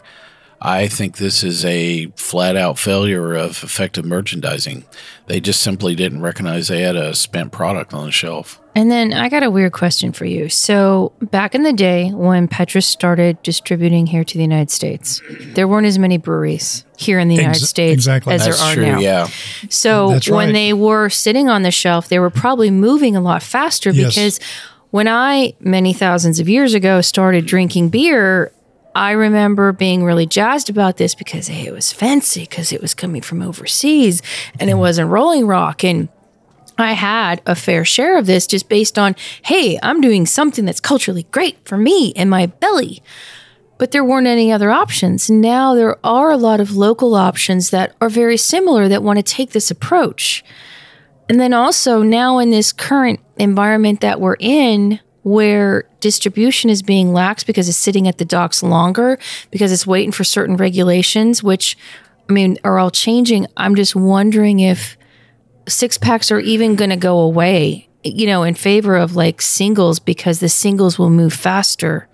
I 0.62 0.88
think 0.88 1.16
this 1.16 1.42
is 1.42 1.64
a 1.64 2.08
flat 2.16 2.56
out 2.56 2.78
failure 2.78 3.34
of 3.34 3.62
effective 3.62 4.04
merchandising. 4.04 4.84
They 5.26 5.40
just 5.40 5.62
simply 5.62 5.94
didn't 5.94 6.20
recognize 6.20 6.68
they 6.68 6.82
had 6.82 6.96
a 6.96 7.14
spent 7.14 7.50
product 7.52 7.94
on 7.94 8.04
the 8.04 8.12
shelf. 8.12 8.59
And 8.74 8.90
then 8.90 9.12
I 9.12 9.28
got 9.28 9.42
a 9.42 9.50
weird 9.50 9.72
question 9.72 10.12
for 10.12 10.24
you. 10.24 10.48
So, 10.48 11.12
back 11.20 11.54
in 11.54 11.64
the 11.64 11.72
day 11.72 12.10
when 12.10 12.46
Petrus 12.46 12.86
started 12.86 13.42
distributing 13.42 14.06
here 14.06 14.22
to 14.22 14.36
the 14.36 14.42
United 14.42 14.70
States, 14.70 15.20
there 15.54 15.66
weren't 15.66 15.86
as 15.86 15.98
many 15.98 16.18
breweries 16.18 16.84
here 16.96 17.18
in 17.18 17.28
the 17.28 17.34
United 17.34 17.62
Ex- 17.62 17.68
States 17.68 17.94
exactly. 17.94 18.34
as 18.34 18.44
That's 18.44 18.58
there 18.58 18.68
are 18.68 18.74
true. 18.74 18.86
now. 18.86 19.00
Yeah. 19.00 19.28
So 19.70 20.10
That's 20.10 20.28
when 20.28 20.48
right. 20.48 20.52
they 20.52 20.72
were 20.72 21.08
sitting 21.08 21.48
on 21.48 21.62
the 21.62 21.72
shelf, 21.72 22.08
they 22.08 22.20
were 22.20 22.30
probably 22.30 22.70
moving 22.70 23.16
a 23.16 23.20
lot 23.20 23.42
faster 23.42 23.90
Yes. 23.90 24.14
because 24.14 24.40
when 24.90 25.08
I, 25.08 25.54
many 25.60 25.92
thousands 25.92 26.38
of 26.38 26.48
years 26.48 26.74
ago, 26.74 27.00
started 27.00 27.46
drinking 27.46 27.88
beer, 27.88 28.52
I 28.94 29.12
remember 29.12 29.72
being 29.72 30.04
really 30.04 30.26
jazzed 30.26 30.68
about 30.68 30.96
this 30.96 31.14
because 31.14 31.48
hey, 31.48 31.66
it 31.66 31.72
was 31.72 31.92
fancy 31.92 32.40
because 32.42 32.72
it 32.72 32.80
was 32.80 32.94
coming 32.94 33.22
from 33.22 33.42
overseas 33.42 34.20
and 34.58 34.68
it 34.68 34.74
mm. 34.74 34.80
wasn't 34.80 35.10
Rolling 35.10 35.46
Rock. 35.46 35.84
And 35.84 36.08
I 36.80 36.92
had 36.92 37.42
a 37.46 37.54
fair 37.54 37.84
share 37.84 38.18
of 38.18 38.26
this 38.26 38.46
just 38.46 38.68
based 38.68 38.98
on, 38.98 39.16
hey, 39.42 39.78
I'm 39.82 40.00
doing 40.00 40.26
something 40.26 40.64
that's 40.64 40.80
culturally 40.80 41.24
great 41.30 41.64
for 41.66 41.76
me 41.76 42.12
and 42.14 42.30
my 42.30 42.46
belly 42.46 43.02
but 43.80 43.92
there 43.92 44.04
weren't 44.04 44.26
any 44.26 44.52
other 44.52 44.70
options. 44.70 45.30
Now 45.30 45.74
there 45.74 45.96
are 46.04 46.30
a 46.30 46.36
lot 46.36 46.60
of 46.60 46.76
local 46.76 47.14
options 47.14 47.70
that 47.70 47.96
are 47.98 48.10
very 48.10 48.36
similar 48.36 48.88
that 48.88 49.02
want 49.02 49.18
to 49.18 49.22
take 49.22 49.52
this 49.52 49.70
approach. 49.70 50.44
And 51.30 51.40
then 51.40 51.54
also 51.54 52.02
now 52.02 52.40
in 52.40 52.50
this 52.50 52.74
current 52.74 53.20
environment 53.38 54.02
that 54.02 54.20
we're 54.20 54.36
in, 54.38 55.00
where 55.22 55.88
distribution 56.00 56.68
is 56.68 56.82
being 56.82 57.14
lax 57.14 57.42
because 57.42 57.70
it's 57.70 57.78
sitting 57.78 58.06
at 58.06 58.18
the 58.18 58.24
docks 58.26 58.62
longer, 58.62 59.18
because 59.50 59.72
it's 59.72 59.86
waiting 59.86 60.12
for 60.12 60.24
certain 60.24 60.58
regulations, 60.58 61.42
which 61.42 61.78
I 62.28 62.34
mean 62.34 62.58
are 62.64 62.78
all 62.78 62.90
changing. 62.90 63.46
I'm 63.56 63.76
just 63.76 63.96
wondering 63.96 64.60
if 64.60 64.98
six 65.68 65.98
packs 65.98 66.30
are 66.30 66.40
even 66.40 66.74
going 66.74 66.90
to 66.90 66.96
go 66.96 67.18
away, 67.18 67.88
you 68.02 68.26
know, 68.26 68.42
in 68.42 68.54
favor 68.54 68.96
of 68.96 69.16
like 69.16 69.40
singles 69.40 69.98
because 69.98 70.40
the 70.40 70.48
singles 70.48 70.98
will 70.98 71.10
move 71.10 71.32
faster 71.32 72.08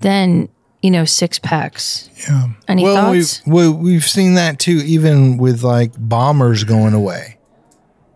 than, 0.00 0.48
you 0.82 0.90
know, 0.90 1.04
six 1.04 1.38
packs. 1.38 2.10
Yeah. 2.28 2.48
Any 2.68 2.82
well, 2.82 3.12
thoughts? 3.12 3.42
we've 3.46 3.54
we, 3.54 3.68
we've 3.68 4.04
seen 4.04 4.34
that 4.34 4.58
too, 4.58 4.82
even 4.84 5.36
with 5.38 5.62
like 5.62 5.92
bombers 5.98 6.64
going 6.64 6.94
away. 6.94 7.38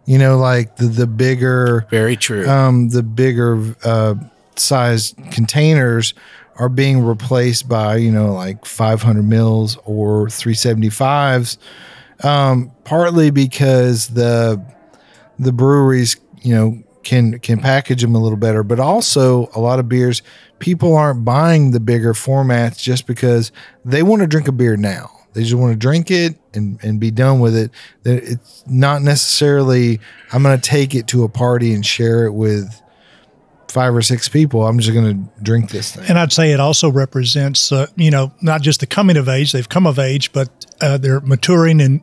You 0.07 0.19
know, 0.19 0.39
like 0.39 0.77
the 0.77 0.87
the 0.87 1.07
bigger 1.07 1.87
Very 1.91 2.17
true. 2.17 2.49
um, 2.49 2.89
the 2.89 3.03
bigger 3.03 3.77
uh, 3.85 4.17
size 4.57 5.15
containers 5.31 6.15
are 6.57 6.69
being 6.69 7.05
replaced 7.05 7.69
by 7.69 7.97
you 7.97 8.11
know 8.11 8.35
like 8.35 8.65
500 8.67 9.23
mils 9.23 9.79
or 9.85 10.27
375s 10.27 11.57
um, 12.25 12.71
partly 12.85 13.31
because 13.31 14.09
the 14.09 14.63
the 15.39 15.53
breweries 15.53 16.17
you 16.43 16.55
know 16.55 16.83
can 17.03 17.39
can 17.39 17.59
package 17.59 18.03
them 18.03 18.15
a 18.15 18.19
little 18.19 18.37
better 18.37 18.63
but 18.63 18.79
also 18.79 19.49
a 19.55 19.61
lot 19.61 19.79
of 19.79 19.89
beers 19.89 20.23
people 20.61 20.95
aren't 20.95 21.25
buying 21.25 21.73
the 21.73 21.81
bigger 21.81 22.13
formats 22.13 22.81
just 22.81 23.07
because 23.07 23.51
they 23.85 24.05
want 24.05 24.21
to 24.21 24.29
drink 24.29 24.47
a 24.47 24.53
beer 24.53 24.77
now. 24.77 25.11
They 25.33 25.43
just 25.43 25.55
want 25.55 25.73
to 25.73 25.79
drink 25.79 26.11
it 26.11 26.39
and, 26.55 26.79
and 26.83 27.01
be 27.01 27.11
done 27.11 27.41
with 27.41 27.57
it. 27.57 27.71
It's 28.05 28.65
not 28.67 29.03
necessarily 29.03 30.01
i'm 30.33 30.43
going 30.43 30.59
to 30.59 30.69
take 30.69 30.95
it 30.95 31.07
to 31.09 31.25
a 31.25 31.29
party 31.29 31.73
and 31.73 31.85
share 31.85 32.27
it 32.27 32.33
with 32.33 32.81
five 33.71 33.95
or 33.95 34.03
six 34.03 34.29
people 34.29 34.67
i'm 34.67 34.79
just 34.79 34.93
going 34.93 35.07
to 35.25 35.43
drink 35.43 35.71
this 35.71 35.95
thing 35.95 36.05
And 36.09 36.19
I'd 36.19 36.33
say 36.33 36.53
it 36.53 36.61
also 36.61 36.91
represents, 36.91 37.73
uh, 37.73 37.87
you 37.97 38.11
know, 38.11 38.33
not 38.43 38.63
just 38.63 38.81
the 38.81 38.87
coming 38.87 39.17
of 39.17 39.29
age, 39.29 39.53
they've 39.53 39.69
come 39.69 39.87
of 39.87 39.99
age, 39.99 40.33
but 40.33 40.49
uh, 40.81 40.99
they're 40.99 41.21
maturing 41.21 41.81
and 41.81 42.01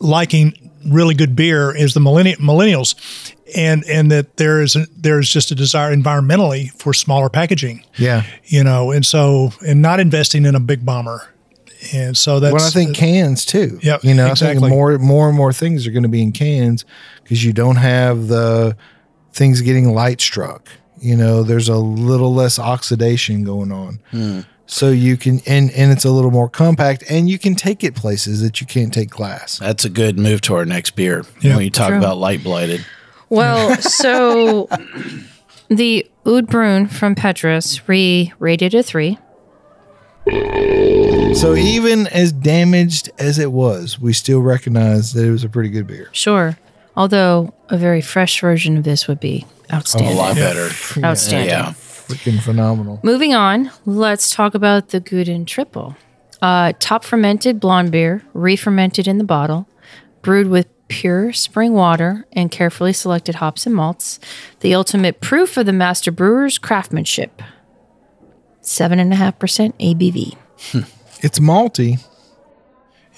liking 0.00 0.70
really 0.86 1.14
good 1.14 1.36
beer 1.36 1.74
is 1.74 1.94
the 1.94 2.00
millenni- 2.00 2.36
millennials. 2.36 2.94
And, 3.54 3.84
and 3.86 4.10
that 4.10 4.38
there 4.38 4.62
is 4.62 4.76
a, 4.76 4.86
there's 4.96 5.30
just 5.30 5.50
a 5.50 5.54
desire 5.54 5.94
environmentally 5.94 6.70
for 6.72 6.94
smaller 6.94 7.28
packaging, 7.28 7.84
yeah 7.98 8.24
you 8.44 8.64
know, 8.64 8.90
and 8.92 9.04
so 9.04 9.52
and 9.66 9.82
not 9.82 10.00
investing 10.00 10.46
in 10.46 10.54
a 10.54 10.60
big 10.60 10.86
bomber, 10.86 11.28
and 11.92 12.16
so 12.16 12.40
that's 12.40 12.54
well, 12.54 12.66
I 12.66 12.70
think 12.70 12.96
cans 12.96 13.44
too. 13.44 13.78
Yeah, 13.82 13.98
you 14.02 14.14
know, 14.14 14.26
I 14.26 14.30
exactly. 14.30 14.60
think 14.60 14.70
more 14.70 14.98
more 14.98 15.28
and 15.28 15.36
more 15.36 15.52
things 15.52 15.86
are 15.86 15.90
going 15.90 16.04
to 16.04 16.08
be 16.08 16.22
in 16.22 16.32
cans 16.32 16.86
because 17.22 17.44
you 17.44 17.52
don't 17.52 17.76
have 17.76 18.28
the 18.28 18.74
things 19.32 19.60
getting 19.60 19.92
light 19.94 20.20
struck. 20.20 20.68
You 21.00 21.16
know, 21.16 21.42
there's 21.42 21.68
a 21.68 21.76
little 21.76 22.32
less 22.32 22.58
oxidation 22.58 23.42
going 23.44 23.72
on, 23.72 23.98
Hmm. 24.12 24.40
so 24.66 24.90
you 24.90 25.16
can 25.16 25.40
and 25.46 25.70
and 25.72 25.90
it's 25.90 26.04
a 26.04 26.10
little 26.10 26.30
more 26.30 26.48
compact, 26.48 27.02
and 27.10 27.28
you 27.28 27.38
can 27.38 27.54
take 27.56 27.82
it 27.82 27.94
places 27.96 28.40
that 28.42 28.60
you 28.60 28.66
can't 28.66 28.92
take 28.94 29.10
glass. 29.10 29.58
That's 29.58 29.84
a 29.84 29.90
good 29.90 30.18
move 30.18 30.40
to 30.42 30.54
our 30.54 30.64
next 30.64 30.92
beer 30.94 31.24
Yeah. 31.40 31.56
when 31.56 31.64
you 31.64 31.70
talk 31.70 31.88
True. 31.88 31.98
about 31.98 32.18
light 32.18 32.44
blighted. 32.44 32.84
Well, 33.30 33.74
so 33.80 34.68
the 35.68 36.06
Oud 36.26 36.46
Brun 36.46 36.86
from 36.86 37.14
Petrus 37.16 37.88
re 37.88 38.32
rated 38.38 38.74
a 38.74 38.82
three. 38.84 39.18
So 41.34 41.56
even 41.56 42.06
as 42.08 42.30
damaged 42.30 43.10
as 43.18 43.38
it 43.40 43.50
was, 43.50 43.98
we 43.98 44.12
still 44.12 44.40
recognize 44.40 45.14
that 45.14 45.24
it 45.26 45.30
was 45.32 45.42
a 45.42 45.48
pretty 45.48 45.68
good 45.70 45.86
beer. 45.88 46.08
Sure. 46.12 46.56
Although 46.96 47.54
a 47.68 47.76
very 47.78 48.00
fresh 48.00 48.40
version 48.40 48.76
of 48.76 48.84
this 48.84 49.08
would 49.08 49.20
be 49.20 49.46
outstanding. 49.72 50.12
A 50.12 50.16
lot 50.16 50.34
better. 50.36 50.68
Outstanding. 51.04 51.48
Yeah. 51.48 51.72
Freaking 51.72 52.40
phenomenal. 52.40 53.00
Moving 53.02 53.32
on, 53.34 53.70
let's 53.86 54.30
talk 54.34 54.54
about 54.54 54.88
the 54.88 55.00
Guden 55.00 55.46
Triple. 55.46 55.96
Uh, 56.42 56.72
top 56.78 57.04
fermented 57.04 57.60
blonde 57.60 57.92
beer, 57.92 58.22
re 58.34 58.56
fermented 58.56 59.06
in 59.08 59.18
the 59.18 59.24
bottle, 59.24 59.68
brewed 60.20 60.48
with 60.48 60.66
pure 60.88 61.32
spring 61.32 61.72
water 61.72 62.26
and 62.32 62.50
carefully 62.50 62.92
selected 62.92 63.36
hops 63.36 63.64
and 63.64 63.74
malts. 63.74 64.18
The 64.60 64.74
ultimate 64.74 65.20
proof 65.22 65.56
of 65.56 65.64
the 65.64 65.72
master 65.72 66.10
brewer's 66.12 66.58
craftsmanship. 66.58 67.40
7.5% 68.62 69.72
ABV. 69.80 70.36
It's 71.24 71.38
malty. 71.38 72.04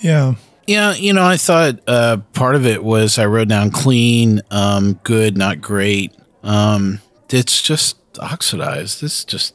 yeah. 0.01 0.35
Yeah, 0.67 0.95
you 0.95 1.13
know, 1.13 1.25
I 1.25 1.37
thought 1.37 1.81
uh, 1.87 2.19
part 2.33 2.55
of 2.55 2.65
it 2.67 2.83
was 2.83 3.19
I 3.19 3.27
wrote 3.27 3.49
down 3.49 3.71
clean, 3.71 4.41
um, 4.51 4.95
good, 5.05 5.37
not 5.37 5.61
great. 5.61 6.15
Um, 6.43 7.01
it's 7.31 7.61
just 7.61 7.97
oxidized. 8.19 9.03
It's 9.03 9.25
just 9.25 9.55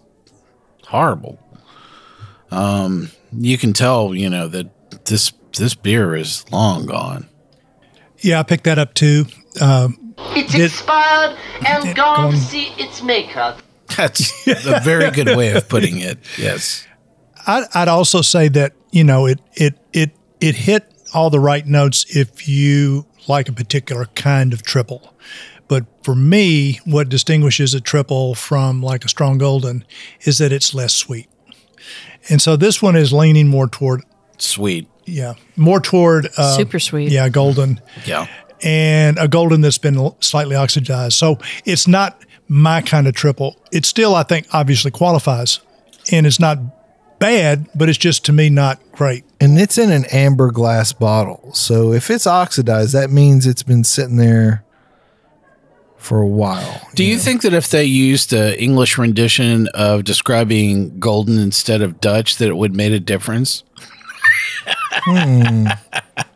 horrible. 0.85 1.39
Um, 2.51 3.09
you 3.31 3.57
can 3.57 3.73
tell, 3.73 4.13
you 4.13 4.29
know, 4.29 4.47
that 4.47 5.05
this 5.05 5.31
this 5.57 5.73
beer 5.75 6.15
is 6.15 6.45
long 6.51 6.85
gone. 6.85 7.27
Yeah, 8.19 8.39
I 8.39 8.43
picked 8.43 8.65
that 8.65 8.77
up 8.77 8.93
too. 8.93 9.25
Um, 9.61 10.13
It's 10.35 10.51
Did- 10.51 10.65
expired 10.65 11.37
and 11.65 11.83
Did- 11.85 11.95
gone 11.95 12.17
gone. 12.17 12.31
to 12.33 12.37
see 12.37 12.67
its 12.77 13.01
maker. 13.01 13.55
That's 13.97 14.31
a 14.47 14.79
very 14.81 15.09
good 15.11 15.35
way 15.35 15.51
of 15.53 15.67
putting 15.67 15.99
it. 15.99 16.19
Yes. 16.37 16.85
I'd, 17.47 17.65
I'd 17.73 17.87
also 17.87 18.21
say 18.21 18.47
that 18.49 18.73
you 18.91 19.03
know 19.03 19.25
it 19.25 19.39
it 19.55 19.79
it 19.93 20.11
it 20.39 20.55
hit 20.55 20.91
all 21.13 21.29
the 21.29 21.39
right 21.39 21.65
notes 21.65 22.05
if 22.15 22.47
you 22.47 23.05
like 23.27 23.49
a 23.49 23.53
particular 23.53 24.05
kind 24.15 24.53
of 24.53 24.63
triple. 24.63 25.13
But 25.67 25.85
for 26.03 26.15
me, 26.15 26.79
what 26.85 27.09
distinguishes 27.09 27.73
a 27.75 27.81
triple 27.81 28.33
from 28.35 28.81
like 28.81 29.05
a 29.05 29.09
strong 29.09 29.37
golden 29.37 29.85
is 30.21 30.39
that 30.39 30.51
it's 30.51 30.73
less 30.73 30.93
sweet. 30.93 31.27
And 32.29 32.41
so 32.41 32.55
this 32.55 32.81
one 32.81 32.95
is 32.95 33.13
leaning 33.13 33.47
more 33.47 33.67
toward 33.67 34.01
Sweet. 34.37 34.87
yeah, 35.05 35.33
more 35.57 35.79
toward 35.79 36.29
uh, 36.37 36.55
Super 36.57 36.79
sweet. 36.79 37.11
Yeah, 37.11 37.29
golden. 37.29 37.79
Yeah. 38.05 38.27
and 38.63 39.17
a 39.19 39.27
golden 39.27 39.61
that's 39.61 39.77
been 39.77 40.11
slightly 40.21 40.55
oxidized. 40.55 41.13
So 41.13 41.37
it's 41.65 41.87
not 41.87 42.23
my 42.47 42.81
kind 42.81 43.07
of 43.07 43.13
triple. 43.13 43.55
It 43.71 43.85
still, 43.85 44.15
I 44.15 44.23
think, 44.23 44.47
obviously 44.53 44.91
qualifies, 44.91 45.59
and 46.11 46.25
it's 46.25 46.39
not 46.39 46.57
bad, 47.19 47.67
but 47.75 47.89
it's 47.89 47.97
just 47.97 48.25
to 48.25 48.33
me 48.33 48.49
not 48.49 48.79
great. 48.91 49.23
And 49.39 49.59
it's 49.59 49.77
in 49.77 49.91
an 49.91 50.05
amber 50.05 50.51
glass 50.51 50.93
bottle. 50.93 51.53
So 51.53 51.93
if 51.93 52.09
it's 52.09 52.25
oxidized, 52.25 52.93
that 52.93 53.09
means 53.09 53.45
it's 53.45 53.63
been 53.63 53.83
sitting 53.83 54.17
there 54.17 54.63
for 55.97 56.21
a 56.21 56.27
while. 56.27 56.81
Do 56.95 57.03
you 57.03 57.17
think 57.17 57.41
that 57.41 57.53
if 57.53 57.69
they 57.69 57.83
used 57.83 58.33
an 58.33 58.53
English 58.53 58.97
rendition 58.97 59.67
of 59.73 60.05
describing 60.05 60.97
golden 60.99 61.37
instead 61.37 61.81
of 61.81 61.99
Dutch, 61.99 62.37
that 62.37 62.47
it 62.47 62.57
would 62.57 62.75
made 62.75 62.93
a 62.93 62.99
difference? 62.99 63.63
Hmm. 64.91 65.67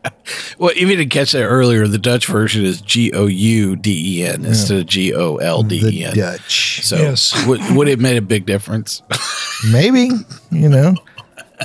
well, 0.57 0.69
if 0.71 0.79
you 0.81 0.87
didn't 0.87 1.09
catch 1.09 1.31
that 1.31 1.43
earlier, 1.43 1.87
the 1.87 1.97
Dutch 1.97 2.27
version 2.27 2.65
is 2.65 2.81
G 2.81 3.11
O 3.13 3.27
U 3.27 3.75
D 3.75 4.19
E 4.19 4.25
N 4.25 4.45
instead 4.45 4.79
of 4.79 4.85
G 4.85 5.13
O 5.13 5.37
L 5.37 5.63
D 5.63 5.81
The 5.81 5.99
E 5.99 6.03
N. 6.05 6.15
Dutch. 6.15 6.81
So 6.83 6.97
Yes. 6.97 7.45
would, 7.47 7.61
would 7.75 7.87
it 7.87 7.99
made 7.99 8.17
a 8.17 8.21
big 8.21 8.45
difference? 8.45 9.01
Maybe, 9.71 10.09
you 10.51 10.69
know, 10.69 10.95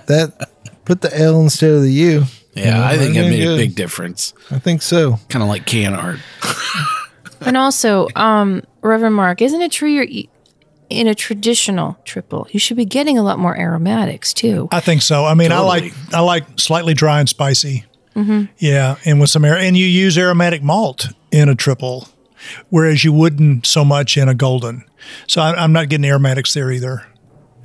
that 0.07 0.51
put 0.85 1.01
the 1.01 1.17
L 1.19 1.41
instead 1.41 1.71
of 1.73 1.83
the 1.83 1.93
U. 1.93 2.25
Yeah, 2.55 2.85
I 2.85 2.97
think 2.97 3.15
it 3.17 3.21
okay, 3.21 3.31
made 3.31 3.47
a 3.47 3.57
big 3.57 3.75
difference. 3.77 4.35
I 4.51 4.59
think 4.59 4.83
so. 4.83 5.19
Kind 5.29 5.43
of 5.43 5.49
like 5.49 5.67
can 5.67 5.95
art. 5.95 6.19
And 7.41 7.57
also, 7.57 8.09
um, 8.17 8.63
Reverend 8.83 9.15
Mark, 9.15 9.41
isn't 9.41 9.63
it 9.63 9.71
true 9.71 9.89
you're 9.89 10.09
in 10.91 11.07
a 11.07 11.15
traditional 11.15 11.97
triple? 12.05 12.49
You 12.51 12.59
should 12.59 12.77
be 12.77 12.85
getting 12.85 13.17
a 13.17 13.23
lot 13.23 13.39
more 13.39 13.57
aromatics 13.57 14.35
too. 14.35 14.69
I 14.73 14.81
think 14.81 15.03
so. 15.03 15.25
I 15.25 15.35
mean, 15.35 15.53
I 15.53 15.61
like 15.61 15.93
I 16.13 16.19
like 16.19 16.45
slightly 16.59 16.95
dry 16.95 17.21
and 17.21 17.29
spicy. 17.29 17.85
Mm-hmm. 18.19 18.45
Yeah, 18.59 18.97
and 19.05 19.21
with 19.21 19.31
some 19.31 19.45
air, 19.45 19.57
and 19.57 19.77
you 19.77 19.87
use 19.87 20.19
aromatic 20.19 20.61
malt 20.61 21.07
in 21.31 21.49
a 21.49 21.55
triple, 21.55 22.09
whereas 22.69 23.05
you 23.05 23.13
wouldn't 23.13 23.65
so 23.65 23.85
much 23.85 24.17
in 24.17 24.29
a 24.29 24.35
golden. 24.35 24.85
So 25.29 25.41
I, 25.41 25.55
I'm 25.55 25.73
not 25.73 25.89
getting 25.89 26.05
aromatics 26.05 26.53
there 26.53 26.73
either. 26.73 27.07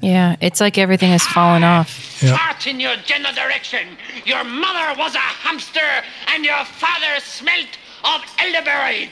Yeah, 0.02 0.36
it's 0.42 0.60
like 0.60 0.78
everything 0.78 1.10
has 1.10 1.26
fallen 1.26 1.64
off. 1.64 1.90
Start 1.90 2.68
in 2.68 2.80
your 2.80 2.96
general 2.98 3.34
direction. 3.34 3.98
Your 4.26 4.44
mother 4.44 5.00
was 5.00 5.16
a 5.16 5.20
hamster, 5.20 5.80
and 6.28 6.46
your 6.46 6.64
father 6.66 7.20
smelt 7.20 7.78
of 8.04 8.22
elderberries. 8.38 9.10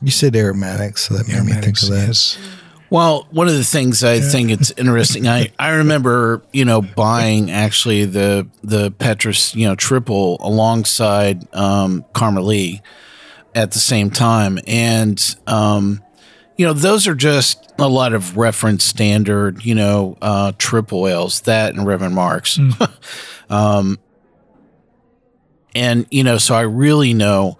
You 0.00 0.10
said 0.10 0.34
aromatics, 0.34 1.08
so 1.08 1.14
that 1.14 1.28
made 1.28 1.44
me 1.44 1.52
think 1.60 1.82
of 1.82 1.88
that. 1.90 2.06
Yes. 2.06 2.38
Well, 2.92 3.26
one 3.30 3.48
of 3.48 3.54
the 3.54 3.64
things 3.64 4.04
I 4.04 4.20
think 4.20 4.50
it's 4.50 4.70
interesting, 4.72 5.26
I, 5.26 5.50
I 5.58 5.76
remember, 5.76 6.42
you 6.52 6.66
know, 6.66 6.82
buying 6.82 7.50
actually 7.50 8.04
the 8.04 8.46
the 8.62 8.90
Petrus, 8.90 9.54
you 9.54 9.66
know, 9.66 9.74
triple 9.74 10.36
alongside 10.40 11.48
um 11.54 12.04
at 13.54 13.70
the 13.70 13.78
same 13.78 14.10
time. 14.10 14.58
And 14.66 15.36
um, 15.46 16.02
you 16.58 16.66
know, 16.66 16.74
those 16.74 17.08
are 17.08 17.14
just 17.14 17.72
a 17.78 17.88
lot 17.88 18.12
of 18.12 18.36
reference 18.36 18.84
standard, 18.84 19.64
you 19.64 19.74
know, 19.74 20.18
uh 20.20 20.52
triple 20.58 21.08
ales, 21.08 21.40
that 21.40 21.74
and 21.74 21.86
Reverend 21.86 22.14
Marks. 22.14 22.60
um 23.48 23.98
and 25.74 26.06
you 26.10 26.24
know, 26.24 26.36
so 26.36 26.54
I 26.54 26.60
really 26.60 27.14
know 27.14 27.56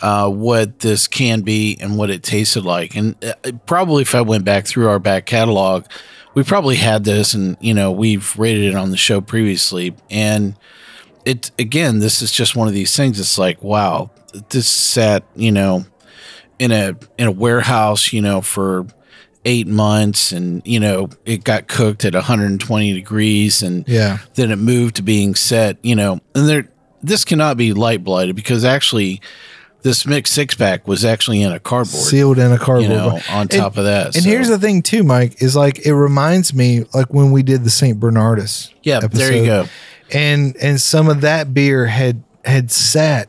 uh, 0.00 0.28
what 0.28 0.80
this 0.80 1.06
can 1.08 1.40
be 1.42 1.76
and 1.80 1.96
what 1.96 2.10
it 2.10 2.22
tasted 2.22 2.64
like. 2.64 2.94
And 2.96 3.16
uh, 3.24 3.52
probably 3.66 4.02
if 4.02 4.14
I 4.14 4.20
went 4.20 4.44
back 4.44 4.66
through 4.66 4.88
our 4.88 4.98
back 4.98 5.26
catalog, 5.26 5.86
we 6.34 6.42
probably 6.42 6.76
had 6.76 7.04
this 7.04 7.32
and, 7.34 7.56
you 7.60 7.72
know, 7.74 7.90
we've 7.92 8.38
rated 8.38 8.64
it 8.64 8.74
on 8.74 8.90
the 8.90 8.96
show 8.96 9.20
previously. 9.20 9.94
And 10.10 10.54
it, 11.24 11.50
again, 11.58 11.98
this 11.98 12.20
is 12.22 12.30
just 12.30 12.54
one 12.54 12.68
of 12.68 12.74
these 12.74 12.94
things. 12.94 13.18
It's 13.18 13.38
like, 13.38 13.62
wow, 13.62 14.10
this 14.50 14.68
sat, 14.68 15.24
you 15.34 15.50
know, 15.50 15.86
in 16.58 16.72
a, 16.72 16.94
in 17.18 17.26
a 17.26 17.32
warehouse, 17.32 18.12
you 18.12 18.20
know, 18.20 18.40
for 18.42 18.86
eight 19.46 19.66
months 19.66 20.32
and, 20.32 20.60
you 20.66 20.80
know, 20.80 21.08
it 21.24 21.42
got 21.44 21.68
cooked 21.68 22.04
at 22.04 22.12
120 22.14 22.92
degrees 22.92 23.62
and, 23.62 23.86
Yeah. 23.88 24.18
then 24.34 24.50
it 24.50 24.56
moved 24.56 24.96
to 24.96 25.02
being 25.02 25.34
set, 25.34 25.78
you 25.82 25.94
know, 25.94 26.20
and 26.34 26.48
there 26.48 26.68
this 27.02 27.24
cannot 27.24 27.56
be 27.56 27.72
light 27.72 28.02
blighted 28.02 28.34
because 28.34 28.64
actually 28.64 29.20
this 29.86 30.04
mixed 30.04 30.34
six 30.34 30.54
pack 30.56 30.88
was 30.88 31.04
actually 31.04 31.40
in 31.42 31.52
a 31.52 31.60
cardboard. 31.60 32.02
Sealed 32.04 32.38
in 32.38 32.50
a 32.50 32.58
cardboard. 32.58 32.82
you 32.90 32.96
know, 32.96 33.20
on 33.30 33.46
top 33.46 33.76
of 33.76 33.84
that. 33.84 34.06
And 34.16 34.24
so- 34.24 34.28
here's 34.28 34.48
the 34.48 34.58
thing 34.58 34.82
too, 34.82 35.04
Mike, 35.04 35.40
is 35.40 35.54
like 35.54 35.86
it 35.86 35.94
reminds 35.94 36.52
me 36.52 36.84
like 36.92 37.14
when 37.14 37.30
we 37.30 37.42
did 37.42 37.62
the 37.64 37.70
St. 37.70 37.98
Bernardus. 38.00 38.72
Yeah, 38.82 38.98
there 39.00 39.32
you 39.32 39.46
go. 39.46 39.66
And 40.12 40.56
and 40.60 40.80
some 40.80 41.08
of 41.08 41.20
that 41.20 41.54
beer 41.54 41.86
had 41.86 42.22
had 42.44 42.70
sat 42.70 43.28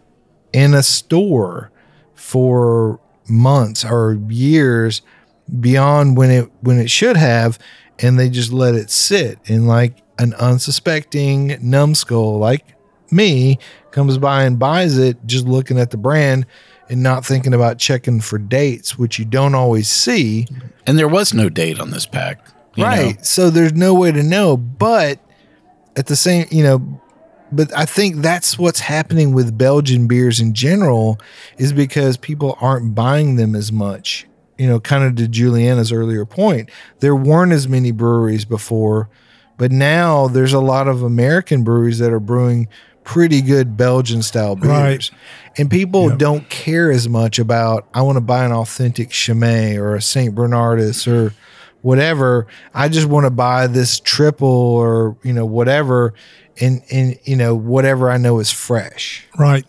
in 0.52 0.74
a 0.74 0.82
store 0.84 1.72
for 2.16 3.00
months 3.30 3.86
or 3.86 4.20
years 4.30 5.02
beyond 5.60 6.18
when 6.18 6.32
it 6.32 6.52
when 6.62 6.80
it 6.80 6.90
should 6.90 7.18
have, 7.18 7.60
and 8.00 8.20
they 8.20 8.30
just 8.30 8.52
let 8.52 8.76
it 8.76 8.90
sit. 8.90 9.40
And 9.48 9.68
like 9.68 9.98
an 10.20 10.34
unsuspecting 10.34 11.58
numbskull 11.62 12.40
like 12.40 12.66
me 13.12 13.60
comes 13.98 14.20
by 14.20 14.44
and 14.44 14.60
buys 14.60 14.96
it, 15.00 15.18
just 15.26 15.48
looking 15.48 15.80
at 15.80 15.90
the 15.90 15.98
brand 15.98 16.46
and 16.88 17.02
not 17.02 17.26
thinking 17.26 17.52
about 17.52 17.80
checking 17.80 18.22
for 18.22 18.38
dates, 18.38 18.96
which 18.96 19.18
you 19.18 19.26
don't 19.26 19.56
always 19.56 19.88
see. 19.88 20.46
and 20.86 21.00
there 21.00 21.08
was 21.08 21.34
no 21.34 21.50
date 21.50 21.80
on 21.80 21.90
this 21.90 22.06
pack. 22.06 22.40
you 22.76 22.84
know. 22.84 22.90
Right. 22.90 23.26
So 23.26 23.50
there's 23.50 23.74
no 23.74 23.96
way 23.96 24.12
to 24.12 24.22
know. 24.22 24.56
But 24.56 25.20
at 25.96 26.06
the 26.06 26.16
same, 26.16 26.46
you 26.52 26.62
know, 26.62 27.02
but 27.52 27.76
I 27.76 27.86
think 27.86 28.18
that's 28.18 28.60
what's 28.60 28.82
happening 28.82 29.34
with 29.34 29.58
Belgian 29.58 30.08
beers 30.08 30.40
in 30.40 30.54
general 30.54 31.18
is 31.58 31.74
because 31.74 32.18
people 32.18 32.56
aren't 32.62 32.94
buying 32.94 33.36
them 33.36 33.56
as 33.56 33.72
much. 33.72 34.28
You 34.60 34.68
know, 34.68 34.80
kind 34.80 35.06
of 35.06 35.16
to 35.16 35.28
Juliana's 35.28 35.92
earlier 35.92 36.24
point, 36.24 36.70
there 37.00 37.16
weren't 37.16 37.52
as 37.52 37.68
many 37.68 37.92
breweries 37.92 38.46
before, 38.46 39.10
but 39.58 39.72
now 39.72 40.28
there's 40.28 40.54
a 40.54 40.60
lot 40.60 40.88
of 40.88 41.02
American 41.02 41.64
breweries 41.64 41.98
that 41.98 42.14
are 42.14 42.20
brewing 42.20 42.68
pretty 43.08 43.42
good 43.42 43.78
Belgian 43.78 44.22
style 44.22 44.58
beers. 44.58 44.70
Right. 44.70 45.12
And 45.58 45.72
people 45.72 46.16
don't 46.18 46.48
care 46.50 46.92
as 46.92 47.08
much 47.08 47.40
about, 47.40 47.88
I 47.94 48.02
want 48.02 48.18
to 48.18 48.22
buy 48.22 48.44
an 48.44 48.52
authentic 48.52 49.12
Chimay 49.12 49.78
or 49.78 49.96
a 49.96 50.02
St. 50.02 50.36
Bernardus 50.36 51.08
or 51.08 51.34
whatever. 51.82 52.48
I 52.74 52.90
just 52.90 53.08
want 53.08 53.26
to 53.26 53.30
buy 53.30 53.68
this 53.68 54.02
triple 54.02 54.50
or, 54.50 55.16
you 55.24 55.32
know, 55.32 55.46
whatever. 55.46 56.14
And, 56.60 56.82
and, 56.92 57.18
you 57.24 57.38
know, 57.38 57.56
whatever 57.56 58.12
I 58.12 58.18
know 58.18 58.40
is 58.40 58.52
fresh. 58.52 59.26
Right. 59.40 59.64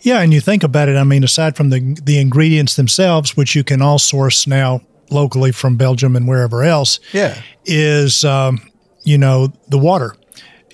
Yeah, 0.00 0.20
and 0.20 0.32
you 0.34 0.40
think 0.40 0.64
about 0.64 0.88
it. 0.88 0.96
I 0.96 1.04
mean, 1.04 1.22
aside 1.22 1.56
from 1.56 1.70
the 1.70 1.94
the 2.02 2.18
ingredients 2.18 2.74
themselves, 2.76 3.36
which 3.36 3.54
you 3.54 3.62
can 3.62 3.80
all 3.82 3.98
source 3.98 4.46
now 4.46 4.80
locally 5.10 5.52
from 5.52 5.76
Belgium 5.76 6.16
and 6.16 6.26
wherever 6.26 6.62
else, 6.64 7.00
Yeah. 7.12 7.38
is 7.66 8.24
um, 8.24 8.62
you 9.04 9.18
know 9.18 9.52
the 9.68 9.76
water. 9.78 10.16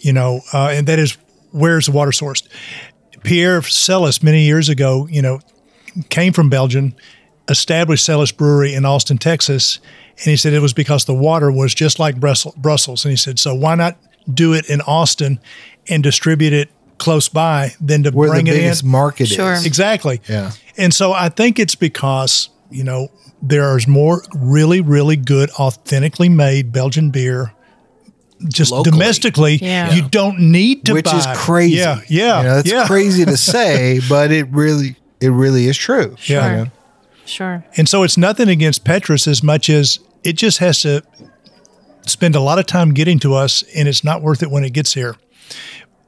You 0.00 0.12
know, 0.12 0.42
uh, 0.54 0.68
and 0.68 0.86
that 0.86 1.00
is 1.00 1.18
where's 1.58 1.86
the 1.86 1.92
water 1.92 2.10
sourced? 2.10 2.46
Pierre 3.24 3.60
Celis 3.62 4.22
many 4.22 4.42
years 4.44 4.68
ago, 4.68 5.06
you 5.10 5.20
know, 5.22 5.40
came 6.08 6.32
from 6.32 6.48
Belgium, 6.48 6.94
established 7.48 8.04
Celis 8.04 8.32
Brewery 8.32 8.74
in 8.74 8.84
Austin, 8.84 9.18
Texas, 9.18 9.80
and 10.18 10.26
he 10.26 10.36
said 10.36 10.52
it 10.52 10.60
was 10.60 10.72
because 10.72 11.04
the 11.04 11.14
water 11.14 11.50
was 11.50 11.74
just 11.74 11.98
like 11.98 12.18
Brussels. 12.20 12.54
Brussels, 12.56 13.04
and 13.04 13.10
he 13.10 13.16
said, 13.16 13.38
so 13.38 13.54
why 13.54 13.74
not 13.74 13.96
do 14.32 14.52
it 14.52 14.68
in 14.68 14.80
Austin 14.82 15.40
and 15.88 16.02
distribute 16.02 16.52
it 16.52 16.70
close 16.98 17.28
by 17.28 17.72
than 17.80 18.02
to 18.02 18.10
Where 18.10 18.30
bring 18.30 18.46
the 18.46 18.52
it 18.52 18.82
in? 18.82 18.88
market 18.90 19.26
Sure. 19.28 19.52
is. 19.54 19.64
Exactly. 19.64 20.20
Yeah. 20.28 20.52
And 20.76 20.92
so 20.92 21.12
I 21.12 21.28
think 21.28 21.58
it's 21.58 21.74
because, 21.76 22.50
you 22.70 22.84
know, 22.84 23.08
there's 23.40 23.86
more 23.86 24.22
really, 24.34 24.80
really 24.80 25.16
good, 25.16 25.50
authentically 25.52 26.28
made 26.28 26.72
Belgian 26.72 27.10
beer. 27.10 27.52
Just 28.46 28.70
Locally. 28.70 28.92
domestically, 28.92 29.56
Yeah. 29.56 29.92
you 29.94 30.08
don't 30.08 30.38
need 30.38 30.84
to 30.86 30.94
Which 30.94 31.06
buy. 31.06 31.18
is 31.18 31.26
crazy. 31.34 31.76
Yeah, 31.76 32.00
yeah, 32.08 32.38
You 32.38 32.48
know, 32.48 32.54
that's 32.56 32.70
yeah. 32.70 32.86
crazy 32.86 33.24
to 33.24 33.36
say, 33.36 34.00
but 34.08 34.30
it 34.30 34.46
really, 34.50 34.94
it 35.20 35.30
really 35.30 35.66
is 35.66 35.76
true. 35.76 36.16
Yeah. 36.26 36.50
You 36.50 36.56
know? 36.64 36.70
Sure. 37.24 37.64
And 37.76 37.88
so 37.88 38.04
it's 38.04 38.16
nothing 38.16 38.48
against 38.48 38.84
Petrus 38.84 39.26
as 39.26 39.42
much 39.42 39.68
as 39.68 39.98
it 40.24 40.34
just 40.34 40.58
has 40.58 40.80
to 40.82 41.02
spend 42.06 42.34
a 42.36 42.40
lot 42.40 42.58
of 42.58 42.66
time 42.66 42.94
getting 42.94 43.18
to 43.20 43.34
us, 43.34 43.62
and 43.74 43.88
it's 43.88 44.02
not 44.04 44.22
worth 44.22 44.42
it 44.42 44.50
when 44.50 44.64
it 44.64 44.72
gets 44.72 44.94
here. 44.94 45.16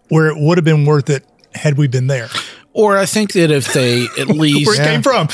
Where 0.08 0.28
it 0.28 0.36
would 0.38 0.56
have 0.56 0.64
been 0.64 0.86
worth 0.86 1.10
it 1.10 1.24
had 1.54 1.76
we 1.76 1.88
been 1.88 2.06
there. 2.06 2.28
Or 2.72 2.96
I 2.96 3.06
think 3.06 3.32
that 3.32 3.50
if 3.50 3.72
they 3.72 4.06
at 4.18 4.28
least 4.28 4.66
Where 4.68 4.80
it 4.80 4.84
came 4.84 5.02
from. 5.02 5.28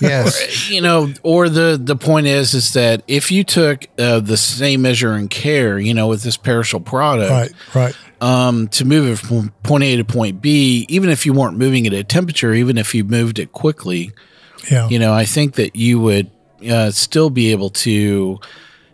Yes. 0.00 0.70
you 0.70 0.80
know, 0.80 1.12
or 1.22 1.48
the 1.48 1.78
the 1.82 1.96
point 1.96 2.26
is 2.26 2.54
is 2.54 2.72
that 2.74 3.02
if 3.06 3.30
you 3.30 3.44
took 3.44 3.84
uh, 3.98 4.20
the 4.20 4.36
same 4.36 4.82
measure 4.82 5.12
and 5.12 5.28
care, 5.30 5.78
you 5.78 5.94
know, 5.94 6.08
with 6.08 6.22
this 6.22 6.36
perishable 6.36 6.84
product, 6.84 7.30
Right, 7.30 7.52
right. 7.74 7.96
um, 8.20 8.68
to 8.68 8.84
move 8.84 9.08
it 9.08 9.18
from 9.18 9.50
point 9.62 9.84
A 9.84 9.96
to 9.96 10.04
point 10.04 10.40
B, 10.42 10.86
even 10.88 11.10
if 11.10 11.24
you 11.26 11.32
weren't 11.32 11.56
moving 11.58 11.86
it 11.86 11.92
at 11.92 12.08
temperature, 12.08 12.52
even 12.54 12.78
if 12.78 12.94
you 12.94 13.04
moved 13.04 13.38
it 13.38 13.52
quickly, 13.52 14.12
Yeah. 14.70 14.88
you 14.88 14.98
know, 14.98 15.12
I 15.12 15.24
think 15.24 15.54
that 15.54 15.76
you 15.76 16.00
would 16.00 16.30
uh, 16.68 16.90
still 16.90 17.30
be 17.30 17.50
able 17.52 17.70
to 17.70 18.38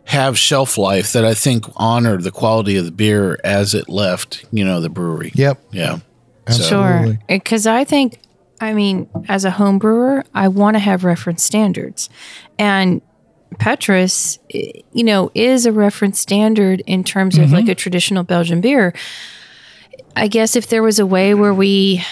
have 0.04 0.36
shelf 0.36 0.76
life 0.76 1.12
that 1.12 1.24
I 1.24 1.34
think 1.34 1.64
honored 1.76 2.22
the 2.24 2.32
quality 2.32 2.76
of 2.76 2.84
the 2.84 2.90
beer 2.90 3.38
as 3.44 3.74
it 3.74 3.88
left, 3.88 4.44
you 4.50 4.64
know, 4.64 4.80
the 4.80 4.88
brewery. 4.88 5.30
Yep. 5.34 5.60
Yeah. 5.70 5.98
Sure. 6.50 6.78
Absolutely. 6.80 7.18
Because 7.28 7.66
I 7.68 7.84
think, 7.84 8.18
I 8.60 8.74
mean, 8.74 9.08
as 9.28 9.44
a 9.44 9.50
home 9.50 9.78
brewer, 9.78 10.24
I 10.34 10.48
want 10.48 10.74
to 10.74 10.78
have 10.78 11.04
reference 11.04 11.42
standards. 11.42 12.10
And 12.58 13.00
Petrus, 13.58 14.38
you 14.48 15.04
know, 15.04 15.30
is 15.34 15.66
a 15.66 15.72
reference 15.72 16.20
standard 16.20 16.82
in 16.86 17.02
terms 17.02 17.38
of 17.38 17.50
like 17.52 17.64
mm-hmm. 17.64 17.70
a 17.70 17.74
traditional 17.74 18.22
Belgian 18.22 18.60
beer. 18.60 18.94
I 20.14 20.28
guess 20.28 20.56
if 20.56 20.68
there 20.68 20.82
was 20.82 20.98
a 20.98 21.06
way 21.06 21.34
where 21.34 21.54
we 21.54 22.04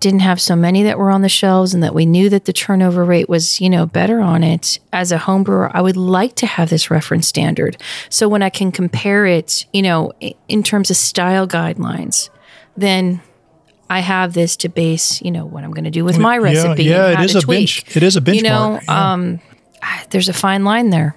didn't 0.00 0.20
have 0.20 0.40
so 0.40 0.56
many 0.56 0.82
that 0.82 0.98
were 0.98 1.10
on 1.10 1.22
the 1.22 1.28
shelves 1.28 1.72
and 1.72 1.82
that 1.82 1.94
we 1.94 2.04
knew 2.04 2.28
that 2.28 2.44
the 2.44 2.52
turnover 2.52 3.04
rate 3.04 3.28
was, 3.28 3.60
you 3.60 3.70
know, 3.70 3.86
better 3.86 4.20
on 4.20 4.42
it 4.42 4.80
as 4.92 5.12
a 5.12 5.18
home 5.18 5.44
brewer, 5.44 5.70
I 5.72 5.80
would 5.80 5.96
like 5.96 6.34
to 6.36 6.46
have 6.46 6.70
this 6.70 6.90
reference 6.90 7.28
standard. 7.28 7.76
So 8.08 8.28
when 8.28 8.42
I 8.42 8.50
can 8.50 8.72
compare 8.72 9.26
it, 9.26 9.64
you 9.72 9.80
know, 9.80 10.12
in 10.48 10.62
terms 10.64 10.90
of 10.90 10.96
style 10.96 11.46
guidelines, 11.46 12.30
then 12.76 13.22
I 13.92 13.98
have 14.00 14.32
this 14.32 14.56
to 14.58 14.68
base, 14.68 15.20
you 15.22 15.30
know, 15.30 15.44
what 15.44 15.64
I'm 15.64 15.70
going 15.72 15.84
to 15.84 15.90
do 15.90 16.04
with 16.04 16.18
my 16.18 16.34
Yeah, 16.36 16.40
recipe. 16.42 16.84
yeah, 16.84 17.04
and 17.04 17.12
it 17.12 17.16
how 17.18 17.24
is 17.24 17.32
to 17.32 17.38
a 17.38 17.42
tweak. 17.42 17.58
bench- 17.84 17.96
it 17.96 18.02
is 18.02 18.16
a 18.16 18.20
bitch. 18.20 18.36
You 18.36 18.42
know, 18.42 18.80
yeah. 18.82 19.12
um, 19.12 19.40
there's 20.10 20.28
a 20.28 20.32
fine 20.32 20.64
line 20.64 20.90
there. 20.90 21.14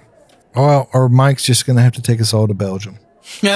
Well, 0.54 0.88
or 0.92 1.08
Mike's 1.08 1.44
just 1.44 1.64
going 1.66 1.76
to 1.76 1.82
have 1.82 1.92
to 1.94 2.02
take 2.02 2.20
us 2.20 2.34
all 2.34 2.46
to 2.48 2.54
Belgium. 2.54 2.98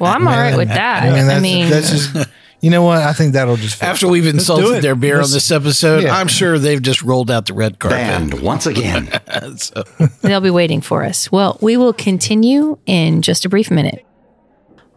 Well, 0.00 0.12
I'm 0.12 0.28
all 0.28 0.36
right 0.36 0.56
with 0.56 0.68
that. 0.68 1.02
I 1.02 1.06
mean, 1.12 1.26
that's, 1.26 1.38
I 1.38 1.40
mean, 1.40 1.70
that's 1.70 1.90
just, 1.90 2.28
you 2.60 2.70
know 2.70 2.82
what? 2.82 2.98
I 3.02 3.12
think 3.12 3.32
that'll 3.32 3.56
just. 3.56 3.82
After 3.82 4.06
we've 4.06 4.26
insulted 4.28 4.80
their 4.82 4.94
beer 4.94 5.14
on 5.16 5.20
Let's- 5.22 5.32
this 5.32 5.50
episode, 5.50 6.04
Yeah. 6.04 6.14
I'm 6.16 6.28
sure 6.28 6.56
they've 6.58 6.80
just 6.80 7.02
rolled 7.02 7.30
out 7.32 7.46
the 7.46 7.54
red 7.54 7.78
carpet. 7.80 7.98
And 7.98 8.40
once 8.40 8.66
again. 8.66 9.08
So- 9.56 9.82
They'll 10.22 10.40
be 10.40 10.50
waiting 10.50 10.80
for 10.82 11.04
us. 11.04 11.32
Well, 11.32 11.58
we 11.60 11.76
will 11.76 11.92
continue 11.92 12.78
in 12.86 13.22
just 13.22 13.44
a 13.44 13.48
brief 13.48 13.70
minute. 13.72 14.04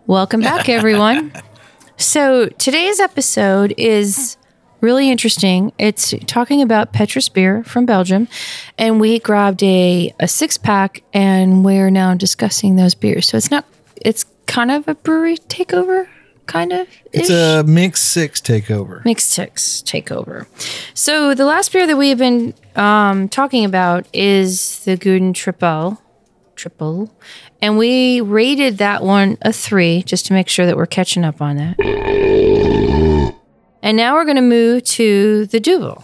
Welcome 0.06 0.42
back, 0.42 0.70
everyone. 0.70 1.32
so, 2.02 2.48
today's 2.48 3.00
episode 3.00 3.74
is 3.78 4.38
really 4.82 5.10
interesting. 5.10 5.72
It's 5.78 6.14
talking 6.26 6.62
about 6.62 6.92
Petrus 6.94 7.30
beer 7.30 7.64
from 7.64 7.86
Belgium, 7.86 8.28
and 8.78 9.00
we 9.00 9.20
grabbed 9.20 9.64
a, 9.64 10.14
a 10.20 10.28
six 10.28 10.58
pack 10.58 11.04
and 11.14 11.64
we're 11.64 11.92
now 11.92 12.16
discussing 12.16 12.76
those 12.76 12.96
beers. 12.96 13.28
So, 13.28 13.38
it's 13.38 13.52
not, 13.52 13.66
it's 14.02 14.26
kind 14.48 14.72
of 14.72 14.88
a 14.88 14.96
brewery 14.96 15.38
takeover, 15.38 16.08
kind 16.48 16.74
of. 16.74 16.88
it's 17.14 17.30
a 17.30 17.64
mix 17.66 18.02
six 18.02 18.42
takeover. 18.42 19.06
Mixed 19.06 19.30
Six 19.30 19.82
takeover. 19.86 20.48
So 20.94 21.34
the 21.34 21.46
last 21.46 21.72
beer 21.72 21.88
that 21.88 21.96
we 21.98 22.10
have 22.10 22.18
been 22.18 22.54
um, 22.76 23.30
talking 23.30 23.64
about 23.64 24.06
is 24.12 24.84
the 24.84 24.98
Gouden 24.98 25.34
Tripel. 25.34 26.00
Triple. 26.62 27.12
And 27.60 27.76
we 27.80 28.22
rated 28.22 28.78
that 28.78 29.02
one 29.02 29.40
a 29.42 29.52
three 29.52 30.04
just 30.04 30.28
to 30.28 30.34
make 30.34 30.48
sure 30.48 30.68
that 30.68 30.78
we're 30.78 30.86
catching 30.86 31.24
up 31.24 31.42
on 31.42 31.58
that. 31.58 31.76
And 33.82 33.98
now 33.98 34.14
we're 34.14 34.26
going 34.26 34.36
to 34.36 34.44
move 34.44 34.84
to 34.84 35.48
the 35.48 35.60
Duvel. 35.60 36.04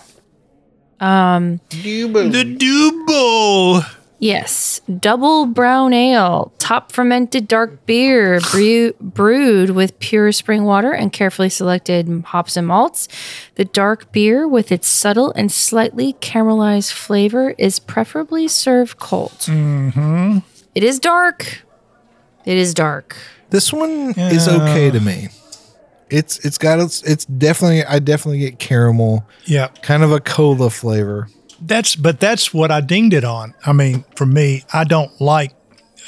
Um, 1.00 1.62
the 1.70 2.58
Dubbel. 2.58 3.97
Yes, 4.20 4.82
double 5.00 5.46
brown 5.46 5.94
ale, 5.94 6.52
top 6.58 6.92
fermented 6.92 7.48
dark 7.48 7.86
beer, 7.86 8.40
brew, 8.52 8.94
brewed 9.00 9.70
with 9.70 10.00
pure 10.00 10.32
spring 10.32 10.64
water 10.64 10.92
and 10.92 11.14
carefully 11.14 11.50
selected 11.50 12.24
hops 12.26 12.58
and 12.58 12.66
malts. 12.66 13.08
The 13.56 13.66
dark 13.66 14.12
beer, 14.12 14.48
with 14.48 14.72
its 14.72 14.88
subtle 14.88 15.32
and 15.34 15.52
slightly 15.52 16.14
caramelized 16.14 16.94
flavor, 16.94 17.54
is 17.60 17.78
preferably 17.78 18.48
served 18.48 18.98
cold. 18.98 19.34
Mm-hmm. 19.42 20.40
is 20.74 21.00
dark. 21.00 21.64
It 22.44 22.58
is 22.58 22.74
dark. 22.74 23.16
This 23.52 23.72
one 23.72 24.16
is 24.18 24.48
okay 24.48 24.90
to 24.90 25.00
me. 25.00 25.28
It's 26.10 26.40
it's 26.46 26.58
got 26.58 26.80
its 26.80 27.04
it's 27.04 27.26
definitely 27.26 27.84
I 27.84 28.00
definitely 28.00 28.40
get 28.40 28.58
caramel, 28.58 29.28
Yeah. 29.46 29.68
kind 29.84 30.02
of 30.04 30.12
a 30.12 30.20
cola 30.20 30.70
flavor. 30.70 31.28
That's 31.62 31.96
but 31.96 32.20
that's 32.20 32.54
what 32.54 32.72
I 32.72 32.82
dinged 32.82 33.14
it 33.14 33.24
on. 33.24 33.54
I 33.66 33.74
mean, 33.74 34.04
for 34.16 34.26
me, 34.26 34.64
I 34.74 34.84
don't 34.84 35.12
like 35.20 35.54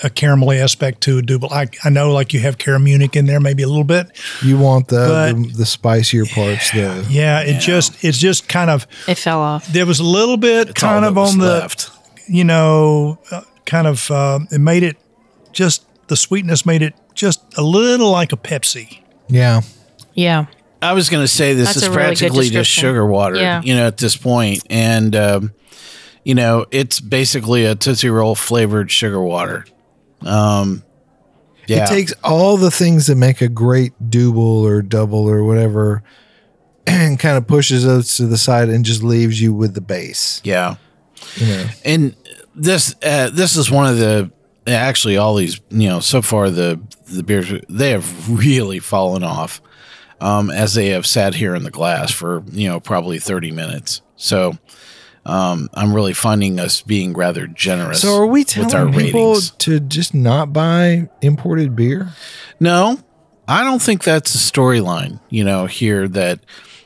a 0.03 0.09
caramelly 0.09 0.61
aspect 0.61 1.01
to 1.01 1.17
a 1.17 1.21
double. 1.21 1.51
I, 1.51 1.67
I 1.83 1.89
know 1.89 2.11
like 2.13 2.31
you 2.33 2.39
have 2.41 2.57
CaraMunich 2.57 3.15
in 3.17 3.25
there, 3.25 3.39
maybe 3.39 3.63
a 3.63 3.67
little 3.67 3.83
bit. 3.83 4.07
You 4.41 4.57
want 4.57 4.87
the 4.87 5.33
the, 5.35 5.53
the 5.57 5.65
spicier 5.65 6.25
parts, 6.25 6.71
the 6.71 7.05
Yeah, 7.09 7.41
it 7.41 7.59
just 7.59 8.03
it's 8.03 8.17
just 8.17 8.47
kind 8.47 8.69
of 8.69 8.87
It 9.07 9.15
fell 9.17 9.39
off. 9.41 9.67
there 9.73 9.85
was 9.85 9.99
a 9.99 10.05
little 10.05 10.37
bit 10.37 10.69
It's 10.69 10.79
kind 10.81 11.03
of 11.03 11.17
on 11.17 11.37
the 11.39 11.45
left. 11.59 11.91
you 12.27 12.43
know 12.43 13.17
uh, 13.31 13.41
kind 13.65 13.87
of 13.87 14.09
uh, 14.11 14.39
it 14.51 14.59
made 14.59 14.83
it 14.83 14.95
just 15.51 15.85
the 16.07 16.15
sweetness 16.15 16.65
made 16.65 16.81
it 16.81 16.93
just 17.13 17.41
a 17.57 17.61
little 17.61 18.09
like 18.11 18.31
a 18.31 18.37
Pepsi. 18.37 18.99
yeah. 19.27 19.61
Yeah. 20.13 20.45
I 20.81 20.93
was 20.93 21.09
going 21.09 21.23
to 21.23 21.27
say 21.27 21.53
this 21.53 21.67
That's 21.67 21.77
is 21.77 21.83
a 21.83 21.89
really 21.89 22.03
practically 22.03 22.49
just 22.49 22.69
sugar 22.69 23.05
water, 23.05 23.35
Yeah. 23.35 23.61
you 23.63 23.75
know, 23.75 23.85
at 23.87 23.97
this 23.97 24.15
point, 24.15 24.63
and 24.69 25.15
um, 25.15 25.53
you 26.23 26.35
know, 26.35 26.65
it's 26.71 26.99
basically 26.99 27.65
a 27.65 27.75
tootsie 27.75 28.09
roll 28.09 28.35
flavored 28.35 28.89
sugar 28.91 29.21
water. 29.21 29.65
Um, 30.21 30.83
yeah, 31.67 31.83
It 31.85 31.87
takes 31.89 32.13
all 32.23 32.57
the 32.57 32.71
things 32.71 33.07
that 33.07 33.15
make 33.15 33.41
a 33.41 33.47
great 33.49 33.93
double 34.09 34.65
or 34.65 34.81
double 34.81 35.29
or 35.29 35.43
whatever 35.43 36.01
and 36.87 37.19
kind 37.19 37.37
of 37.37 37.45
pushes 37.47 37.83
those 37.85 38.15
to 38.17 38.25
the 38.25 38.37
side 38.37 38.69
and 38.69 38.83
just 38.85 39.03
leaves 39.03 39.39
you 39.41 39.53
with 39.53 39.73
the 39.75 39.81
base. 39.81 40.41
yeah, 40.43 40.75
You 41.35 41.47
know. 41.47 41.65
and 41.85 42.15
this 42.55 42.95
uh, 43.03 43.29
this 43.29 43.55
is 43.55 43.69
one 43.69 43.87
of 43.87 43.97
the 43.97 44.31
actually 44.67 45.17
all 45.17 45.35
these 45.35 45.61
you 45.69 45.87
know 45.89 45.99
so 45.99 46.21
far 46.21 46.49
the 46.49 46.79
the 47.07 47.23
beers 47.23 47.51
they 47.69 47.91
have 47.91 48.29
really 48.29 48.77
fallen 48.79 49.23
off 49.23 49.61
um, 50.21 50.49
as 50.49 50.73
they 50.73 50.89
have 50.89 51.05
sat 51.05 51.35
here 51.35 51.55
in 51.55 51.63
the 51.63 51.71
glass 51.71 52.11
for 52.11 52.43
you 52.51 52.67
know 52.67 52.79
probably 52.79 53.19
thirty 53.19 53.51
minutes. 53.51 54.01
So. 54.15 54.57
Um, 55.25 55.69
I'm 55.75 55.93
really 55.93 56.13
finding 56.13 56.59
us 56.59 56.81
being 56.81 57.13
rather 57.13 57.45
generous. 57.45 58.01
So 58.01 58.15
are 58.15 58.25
we 58.25 58.39
with 58.39 58.57
our 58.57 58.69
telling 58.85 58.93
people 58.93 59.33
ratings. 59.33 59.51
to 59.51 59.79
just 59.79 60.15
not 60.15 60.53
buy 60.53 61.09
imported 61.21 61.75
beer? 61.75 62.09
No, 62.59 62.97
I 63.47 63.63
don't 63.63 63.81
think 63.81 64.03
that's 64.03 64.31
the 64.33 64.39
storyline, 64.39 65.19
you 65.29 65.43
know, 65.43 65.65
here 65.67 66.07
that 66.07 66.39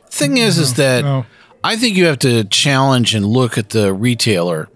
thing 0.09 0.37
is 0.37 0.57
is 0.57 0.73
that 0.73 1.05
no. 1.05 1.25
I 1.63 1.77
think 1.77 1.95
you 1.95 2.05
have 2.05 2.19
to 2.19 2.43
challenge 2.43 3.15
and 3.15 3.25
look 3.25 3.57
at 3.57 3.69
the 3.69 3.93
retailer 3.93 4.67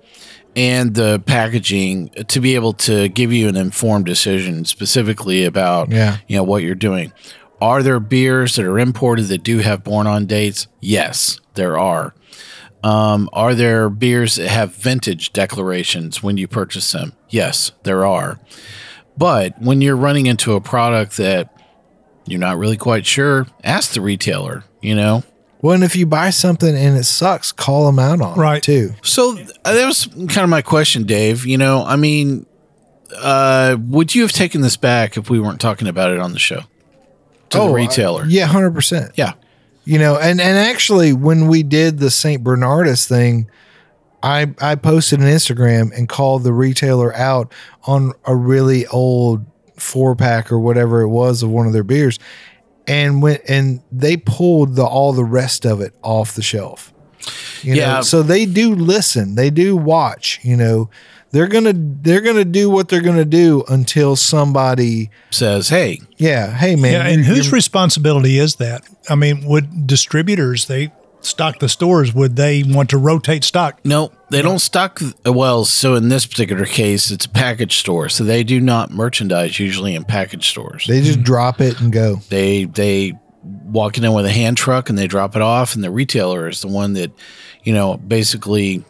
and 0.55 0.93
the 0.95 1.21
packaging 1.25 2.09
to 2.27 2.39
be 2.39 2.55
able 2.55 2.73
to 2.73 3.09
give 3.09 3.33
you 3.33 3.49
an 3.49 3.55
informed 3.57 4.05
decision 4.05 4.65
specifically 4.65 5.43
about 5.43 5.91
Yeah. 5.91 6.17
you 6.27 6.37
know 6.37 6.43
what 6.43 6.63
you're 6.63 6.75
doing. 6.75 7.11
Are 7.61 7.81
there 7.81 7.99
beers 7.99 8.55
that 8.55 8.65
are 8.65 8.77
imported 8.79 9.25
that 9.25 9.43
do 9.43 9.59
have 9.59 9.83
born 9.83 10.05
on 10.07 10.25
dates? 10.25 10.67
Yes, 10.79 11.39
there 11.55 11.77
are. 11.77 12.13
Um, 12.83 13.29
are 13.33 13.55
there 13.55 13.89
beers 13.89 14.35
that 14.35 14.47
have 14.49 14.75
vintage 14.75 15.33
declarations 15.33 16.21
when 16.21 16.37
you 16.37 16.47
purchase 16.47 16.91
them? 16.91 17.13
Yes, 17.29 17.71
there 17.83 18.05
are. 18.05 18.39
But 19.17 19.59
when 19.59 19.81
you're 19.81 19.95
running 19.97 20.27
into 20.27 20.53
a 20.53 20.61
product 20.61 21.17
that 21.17 21.51
you're 22.27 22.39
not 22.39 22.57
really 22.59 22.77
quite 22.77 23.05
sure, 23.05 23.47
ask 23.63 23.93
the 23.93 24.01
retailer, 24.01 24.63
you 24.81 24.93
know? 24.93 25.23
Well, 25.59 25.73
and 25.73 25.83
if 25.83 25.95
you 25.95 26.05
buy 26.05 26.29
something 26.29 26.75
and 26.77 26.95
it 26.95 27.05
sucks, 27.05 27.51
call 27.51 27.87
them 27.87 27.97
out 27.97 28.21
on 28.21 28.37
Right. 28.37 28.57
it 28.57 28.63
too. 28.63 28.93
So 29.01 29.33
that 29.63 29.85
was 29.87 30.05
kind 30.05 30.37
of 30.39 30.49
my 30.49 30.61
question, 30.61 31.03
Dave. 31.05 31.47
You 31.47 31.57
know, 31.57 31.83
I 31.83 31.95
mean, 31.95 32.45
uh, 33.17 33.75
would 33.79 34.13
you 34.13 34.21
have 34.21 34.31
taken 34.31 34.61
this 34.61 34.77
back 34.77 35.17
if 35.17 35.31
we 35.31 35.39
weren't 35.39 35.59
talking 35.59 35.87
about 35.87 36.11
it 36.11 36.19
on 36.19 36.33
the 36.33 36.39
show? 36.39 36.61
To 37.49 37.57
the 37.57 37.63
Oh, 37.63 37.73
retailer. 37.73 38.25
Yeah, 38.25 38.45
hundred 38.45 38.71
percent. 38.73 39.11
yeah. 39.15 39.33
You 39.85 39.99
know, 39.99 40.17
and 40.17 40.41
and 40.41 40.57
actually, 40.57 41.13
when 41.13 41.47
we 41.47 41.63
did 41.63 41.99
the 41.99 42.11
Saint 42.11 42.43
Bernardus 42.43 43.07
thing, 43.07 43.49
I 44.21 44.53
I 44.59 44.75
posted 44.75 45.19
an 45.19 45.27
Instagram 45.27 45.95
and 45.97 46.09
called 46.09 46.43
the 46.43 46.51
retailer 46.53 47.15
out 47.15 47.53
on 47.85 48.11
a 48.25 48.35
really 48.35 48.85
old 48.87 49.45
four 49.77 50.15
pack 50.15 50.51
or 50.51 50.59
whatever 50.59 51.01
it 51.01 51.07
was 51.09 51.41
of 51.43 51.49
one 51.49 51.67
of 51.67 51.73
their 51.73 51.83
beers, 51.85 52.19
and 52.87 53.21
went 53.21 53.41
and 53.47 53.81
they 53.91 54.17
pulled 54.17 54.75
the 54.75 54.83
all 54.85 55.13
the 55.13 55.23
rest 55.23 55.65
of 55.65 55.79
it 55.79 55.93
off 56.03 56.33
the 56.35 56.41
shelf. 56.41 56.91
You 57.61 57.75
Yeah. 57.75 57.93
know, 57.95 58.01
so 58.01 58.23
they 58.23 58.45
do 58.45 58.75
listen, 58.75 59.35
they 59.35 59.49
do 59.49 59.77
watch. 59.77 60.39
You 60.43 60.57
know, 60.57 60.89
they're 61.31 61.47
gonna 61.47 61.73
they're 61.75 62.21
gonna 62.21 62.45
do 62.45 62.69
what 62.69 62.89
they're 62.89 63.01
gonna 63.01 63.25
do 63.25 63.63
until 63.69 64.15
somebody, 64.15 65.09
Says, 65.29 65.69
hey, 65.69 66.01
yeah, 66.17 66.51
hey 66.53 66.75
man, 66.75 66.93
Yeah, 66.93 67.07
and 67.07 67.25
whose 67.25 67.51
responsibility 67.51 68.37
is 68.39 68.55
that? 68.55 68.83
I 69.09 69.15
mean, 69.15 69.45
would 69.45 69.87
distributors 69.87 70.67
they 70.67 70.91
stock 71.21 71.59
the 71.59 71.69
stores, 71.69 72.13
would 72.13 72.35
they 72.35 72.63
want 72.63 72.89
to 72.91 72.97
rotate 72.97 73.43
stock? 73.43 73.79
No, 73.83 74.11
they 74.29 74.41
don't 74.41 74.59
stock. 74.59 75.01
Well, 75.25 75.65
so 75.65 75.95
in 75.95 76.09
this 76.09 76.25
particular 76.25 76.65
case, 76.65 77.11
it's 77.11 77.25
a 77.25 77.29
package 77.29 77.77
store, 77.77 78.09
so 78.09 78.23
they 78.23 78.43
do 78.43 78.59
not 78.59 78.91
merchandise 78.91 79.59
usually 79.59 79.95
in 79.95 80.05
package 80.05 80.49
stores. 80.49 80.85
They 80.87 81.01
just 81.01 81.23
drop 81.23 81.59
it 81.61 81.79
and 81.81 81.91
go. 81.91 82.17
They 82.29 82.65
they 82.65 83.13
walk 83.43 83.97
in 83.97 84.13
with 84.13 84.25
a 84.25 84.31
hand 84.31 84.57
truck 84.57 84.89
and 84.89 84.97
they 84.97 85.07
drop 85.07 85.35
it 85.35 85.41
off, 85.41 85.75
and 85.75 85.83
the 85.83 85.91
retailer 85.91 86.47
is 86.47 86.61
the 86.61 86.67
one 86.67 86.93
that 86.93 87.11
you 87.63 87.73
know 87.73 87.97
basically 87.97 88.83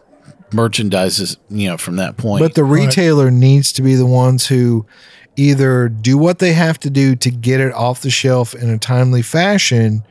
merchandises 0.52 1.38
you 1.50 1.70
know 1.70 1.78
from 1.78 1.98
that 1.98 2.18
point. 2.18 2.42
But 2.42 2.56
the 2.56 2.64
retailer 2.64 3.32
needs 3.32 3.72
to 3.74 3.82
be 3.82 3.96
the 3.96 4.06
ones 4.06 4.48
who 4.48 4.86
either 5.38 5.88
do 5.88 6.18
what 6.18 6.40
they 6.40 6.54
have 6.54 6.80
to 6.80 6.90
do 6.90 7.16
to 7.16 7.32
get 7.32 7.60
it 7.60 7.74
off 7.74 8.02
the 8.02 8.10
shelf 8.10 8.56
in 8.56 8.70
a 8.70 8.78
timely 8.78 9.22
fashion 9.22 10.04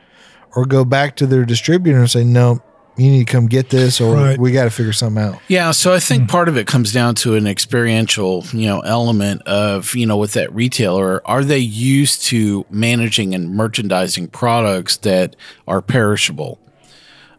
or 0.55 0.65
go 0.65 0.85
back 0.85 1.17
to 1.17 1.27
their 1.27 1.45
distributor 1.45 1.99
and 1.99 2.09
say, 2.09 2.23
no, 2.23 2.61
you 2.95 3.11
need 3.11 3.27
to 3.27 3.31
come 3.31 3.47
get 3.47 3.69
this 3.69 4.01
or 4.01 4.15
Right. 4.15 4.39
we 4.39 4.51
got 4.51 4.63
to 4.63 4.69
figure 4.71 4.93
something 4.93 5.21
out. 5.21 5.39
Yeah, 5.47 5.71
so 5.71 5.93
I 5.93 5.99
think 5.99 6.23
hmm. 6.23 6.27
part 6.27 6.49
of 6.49 6.57
it 6.57 6.65
comes 6.65 6.91
down 6.91 7.13
to 7.15 7.35
an 7.35 7.45
experiential, 7.45 8.43
you 8.53 8.65
know, 8.65 8.79
element 8.79 9.43
of, 9.43 9.93
you 9.95 10.05
know, 10.05 10.17
with 10.17 10.33
that 10.33 10.53
retailer, 10.55 11.21
are 11.27 11.43
they 11.43 11.59
used 11.59 12.23
to 12.25 12.65
managing 12.71 13.35
and 13.35 13.51
merchandising 13.51 14.29
products 14.29 14.97
that 14.97 15.35
are 15.67 15.81
perishable? 15.81 16.59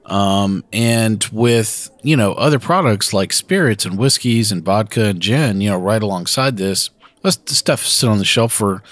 Um, 0.09 0.65
and 0.73 1.23
with, 1.33 1.91
you 2.03 2.17
know, 2.17 2.33
other 2.33 2.59
products 2.59 3.13
like 3.13 3.33
spirits 3.33 3.85
and 3.85 3.99
whiskeys 3.99 4.51
and 4.51 4.65
vodka 4.65 5.05
and 5.05 5.21
gin, 5.21 5.61
you 5.61 5.71
know, 5.71 5.79
right 5.79 6.03
alongside 6.03 6.57
this, 6.57 6.91
this 7.23 7.37
the 7.37 7.55
stuff 7.55 7.85
sit 7.85 8.09
on 8.09 8.19
the 8.19 8.25
shelf 8.25 8.53
for, 8.53 8.83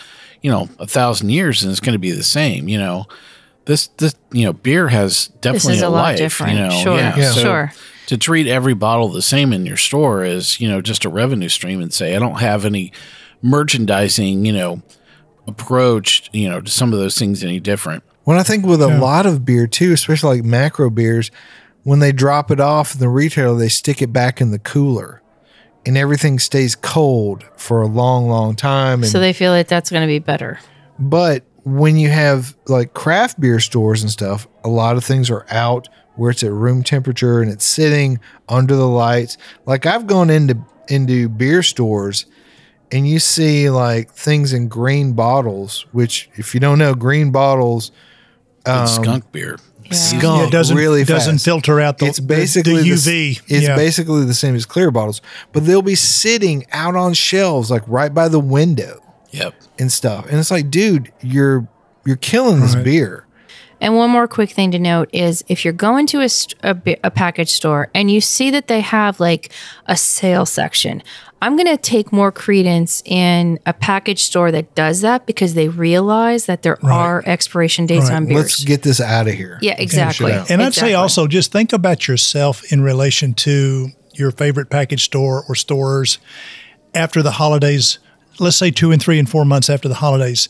you 0.42 0.50
know, 0.50 0.68
a 0.78 0.86
thousand 0.86 1.30
years 1.30 1.62
and 1.62 1.70
it's 1.70 1.80
going 1.80 1.94
to 1.94 1.98
be 1.98 2.12
the 2.12 2.22
same, 2.22 2.68
you 2.68 2.78
know. 2.78 3.06
This, 3.64 3.88
this, 3.96 4.14
you 4.30 4.44
know, 4.44 4.52
beer 4.52 4.88
has 4.88 5.26
definitely 5.40 5.74
is 5.74 5.82
a 5.82 5.88
lot 5.88 6.02
life, 6.02 6.18
different. 6.18 6.52
You 6.52 6.58
know, 6.60 6.70
Sure. 6.70 6.96
Yeah. 6.98 7.32
Sure. 7.32 7.72
to 8.06 8.16
treat 8.16 8.46
every 8.46 8.74
bottle 8.74 9.08
the 9.08 9.22
same 9.22 9.52
in 9.52 9.66
your 9.66 9.76
store 9.76 10.22
is, 10.22 10.60
you 10.60 10.68
know, 10.68 10.80
just 10.80 11.04
a 11.04 11.08
revenue 11.08 11.48
stream 11.48 11.80
and 11.80 11.92
say, 11.92 12.14
I 12.14 12.20
don't 12.20 12.38
have 12.38 12.64
any 12.64 12.92
merchandising, 13.42 14.44
you 14.44 14.52
know, 14.52 14.82
approach, 15.48 16.28
you 16.32 16.48
know, 16.48 16.60
to 16.60 16.70
some 16.70 16.92
of 16.92 16.98
those 16.98 17.18
things 17.18 17.42
any 17.42 17.58
different. 17.58 18.04
When 18.26 18.36
I 18.36 18.42
think 18.42 18.66
with 18.66 18.82
a 18.82 18.88
lot 18.98 19.24
of 19.24 19.44
beer 19.44 19.68
too, 19.68 19.92
especially 19.92 20.38
like 20.38 20.44
macro 20.44 20.90
beers, 20.90 21.30
when 21.84 22.00
they 22.00 22.10
drop 22.10 22.50
it 22.50 22.58
off 22.58 22.94
in 22.94 22.98
the 22.98 23.08
retailer, 23.08 23.56
they 23.56 23.68
stick 23.68 24.02
it 24.02 24.12
back 24.12 24.40
in 24.40 24.50
the 24.50 24.58
cooler 24.58 25.22
and 25.86 25.96
everything 25.96 26.40
stays 26.40 26.74
cold 26.74 27.44
for 27.56 27.80
a 27.80 27.86
long, 27.86 28.28
long 28.28 28.56
time. 28.56 29.04
And 29.04 29.12
So 29.12 29.20
they 29.20 29.32
feel 29.32 29.52
like 29.52 29.68
that's 29.68 29.90
going 29.90 30.02
to 30.02 30.08
be 30.08 30.18
better. 30.18 30.58
But 30.98 31.44
when 31.62 31.96
you 31.98 32.08
have 32.08 32.56
like 32.66 32.94
craft 32.94 33.38
beer 33.38 33.60
stores 33.60 34.02
and 34.02 34.10
stuff, 34.10 34.48
a 34.64 34.68
lot 34.68 34.96
of 34.96 35.04
things 35.04 35.30
are 35.30 35.46
out 35.48 35.88
where 36.16 36.32
it's 36.32 36.42
at 36.42 36.50
room 36.50 36.82
temperature 36.82 37.40
and 37.40 37.52
it's 37.52 37.64
sitting 37.64 38.18
under 38.48 38.74
the 38.74 38.88
lights. 38.88 39.38
Like 39.66 39.86
I've 39.86 40.08
gone 40.08 40.30
into 40.30 40.58
into 40.88 41.28
beer 41.28 41.62
stores 41.62 42.26
and 42.90 43.06
you 43.08 43.20
see 43.20 43.70
like 43.70 44.10
things 44.10 44.52
in 44.52 44.66
green 44.66 45.12
bottles, 45.12 45.86
which 45.92 46.28
if 46.34 46.54
you 46.54 46.58
don't 46.60 46.80
know, 46.80 46.96
green 46.96 47.30
bottles 47.30 47.92
Good 48.66 48.70
um, 48.72 48.86
skunk 48.86 49.32
beer. 49.32 49.58
skunk 49.92 50.22
Yeah, 50.40 50.46
it 50.46 50.50
doesn't 50.50 50.76
really 50.76 51.04
doesn't 51.04 51.34
fast. 51.36 51.44
filter 51.44 51.80
out 51.80 51.98
the, 51.98 52.06
it's 52.06 52.20
basically 52.20 52.82
the, 52.82 52.88
the 52.90 52.92
s- 52.94 53.06
UV. 53.06 53.42
it's 53.48 53.66
yeah. 53.66 53.76
basically 53.76 54.24
the 54.24 54.34
same 54.34 54.54
as 54.54 54.66
clear 54.66 54.90
bottles, 54.90 55.22
but 55.52 55.64
they'll 55.64 55.82
be 55.82 55.94
sitting 55.94 56.66
out 56.72 56.94
on 56.96 57.14
shelves 57.14 57.70
like 57.70 57.82
right 57.86 58.12
by 58.12 58.28
the 58.28 58.40
window 58.40 59.00
Yep. 59.30 59.54
and 59.78 59.90
stuff. 59.92 60.26
And 60.28 60.38
it's 60.38 60.50
like, 60.50 60.70
dude, 60.70 61.12
you're 61.22 61.66
you're 62.04 62.16
killing 62.16 62.60
this 62.60 62.74
beer. 62.76 63.25
And 63.80 63.94
one 63.96 64.10
more 64.10 64.26
quick 64.26 64.50
thing 64.50 64.70
to 64.72 64.78
note 64.78 65.10
is 65.12 65.44
if 65.48 65.64
you're 65.64 65.74
going 65.74 66.06
to 66.08 66.20
a, 66.20 66.28
st- 66.28 66.54
a, 66.64 66.96
a 67.04 67.10
package 67.10 67.50
store 67.50 67.90
and 67.94 68.10
you 68.10 68.20
see 68.20 68.50
that 68.50 68.68
they 68.68 68.80
have 68.80 69.20
like 69.20 69.52
a 69.86 69.96
sale 69.96 70.46
section, 70.46 71.02
I'm 71.42 71.56
going 71.56 71.66
to 71.66 71.76
take 71.76 72.10
more 72.12 72.32
credence 72.32 73.02
in 73.04 73.58
a 73.66 73.74
package 73.74 74.22
store 74.22 74.50
that 74.52 74.74
does 74.74 75.02
that 75.02 75.26
because 75.26 75.52
they 75.52 75.68
realize 75.68 76.46
that 76.46 76.62
there 76.62 76.82
are 76.84 77.22
expiration 77.26 77.84
dates 77.84 78.08
Right. 78.08 78.16
on 78.16 78.26
beers. 78.26 78.36
Let's 78.36 78.64
get 78.64 78.82
this 78.82 79.00
out 79.00 79.28
of 79.28 79.34
here. 79.34 79.58
yeah, 79.60 79.74
exactly. 79.78 80.32
out. 80.32 80.50
And 80.50 80.62
I'd 80.62 80.72
say 80.74 80.94
also 80.94 81.26
just 81.26 81.52
think 81.52 81.74
about 81.74 82.08
yourself 82.08 82.72
in 82.72 82.80
relation 82.80 83.34
to 83.34 83.88
your 84.14 84.30
favorite 84.30 84.70
package 84.70 85.04
store 85.04 85.44
or 85.46 85.54
stores 85.54 86.18
after 86.94 87.22
the 87.22 87.32
holidays, 87.32 87.98
let's 88.38 88.56
say 88.56 88.70
two 88.70 88.90
and 88.90 89.02
three 89.02 89.18
and 89.18 89.28
four 89.28 89.44
months 89.44 89.68
after 89.68 89.88
the 89.88 89.96
holidays. 89.96 90.48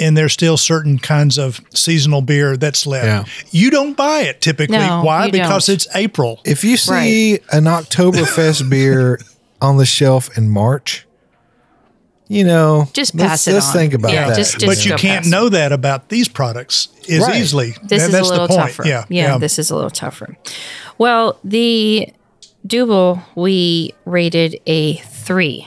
And 0.00 0.16
there's 0.16 0.32
still 0.32 0.56
certain 0.56 0.98
kinds 0.98 1.38
of 1.38 1.60
seasonal 1.74 2.22
beer 2.22 2.56
that's 2.56 2.86
left. 2.86 3.28
Yeah. 3.28 3.32
You 3.50 3.70
don't 3.70 3.96
buy 3.96 4.20
it 4.20 4.40
typically. 4.40 4.78
No, 4.78 5.02
Why? 5.04 5.26
you 5.26 5.32
Because 5.32 5.66
don't. 5.66 5.74
it's 5.74 5.86
April. 5.94 6.40
If 6.44 6.64
you 6.64 6.76
see 6.78 7.34
an 7.52 7.64
Oktoberfest 7.64 8.68
beer 8.70 9.20
on 9.60 9.76
the 9.76 9.84
shelf 9.86 10.36
in 10.38 10.48
March, 10.48 11.06
you 12.28 12.44
know, 12.44 12.88
Just 12.92 13.14
let's, 13.14 13.28
pass 13.28 13.48
it 13.48 13.54
let's 13.54 13.66
on. 13.68 13.72
think 13.74 13.92
about 13.92 14.12
Yeah, 14.12 14.28
that. 14.28 14.36
just- 14.36 14.52
just- 14.58 14.66
but 14.66 14.84
you 14.86 14.94
can't 14.96 15.24
past 15.24 15.30
know 15.30 15.48
that 15.48 15.72
about 15.72 16.08
these 16.08 16.28
products 16.28 16.88
as 17.10 17.20
Right. 17.20 17.36
easily. 17.36 17.74
This 17.82 18.00
That- 18.02 18.06
is 18.06 18.12
that's 18.12 18.28
a 18.28 18.30
little 18.30 18.46
the 18.48 18.54
point. 18.56 18.68
tougher. 18.68 18.86
Yeah, 18.88 19.04
yeah, 19.08 19.36
this 19.38 19.58
is 19.58 19.70
a 19.70 19.74
little 19.74 19.90
tougher. 19.90 20.36
Well, 20.96 21.38
the 21.44 22.08
Double 22.66 23.22
we 23.34 23.94
rated 24.04 24.60
a 24.66 24.96
three. 24.96 25.66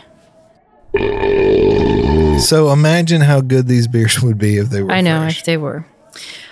So 2.39 2.71
imagine 2.71 3.21
how 3.21 3.41
good 3.41 3.67
these 3.67 3.87
beers 3.87 4.21
would 4.23 4.37
be 4.37 4.57
if 4.57 4.69
they 4.69 4.83
were. 4.83 4.91
I 4.91 5.01
know 5.01 5.21
fresh. 5.21 5.39
if 5.39 5.45
they 5.45 5.57
were. 5.57 5.85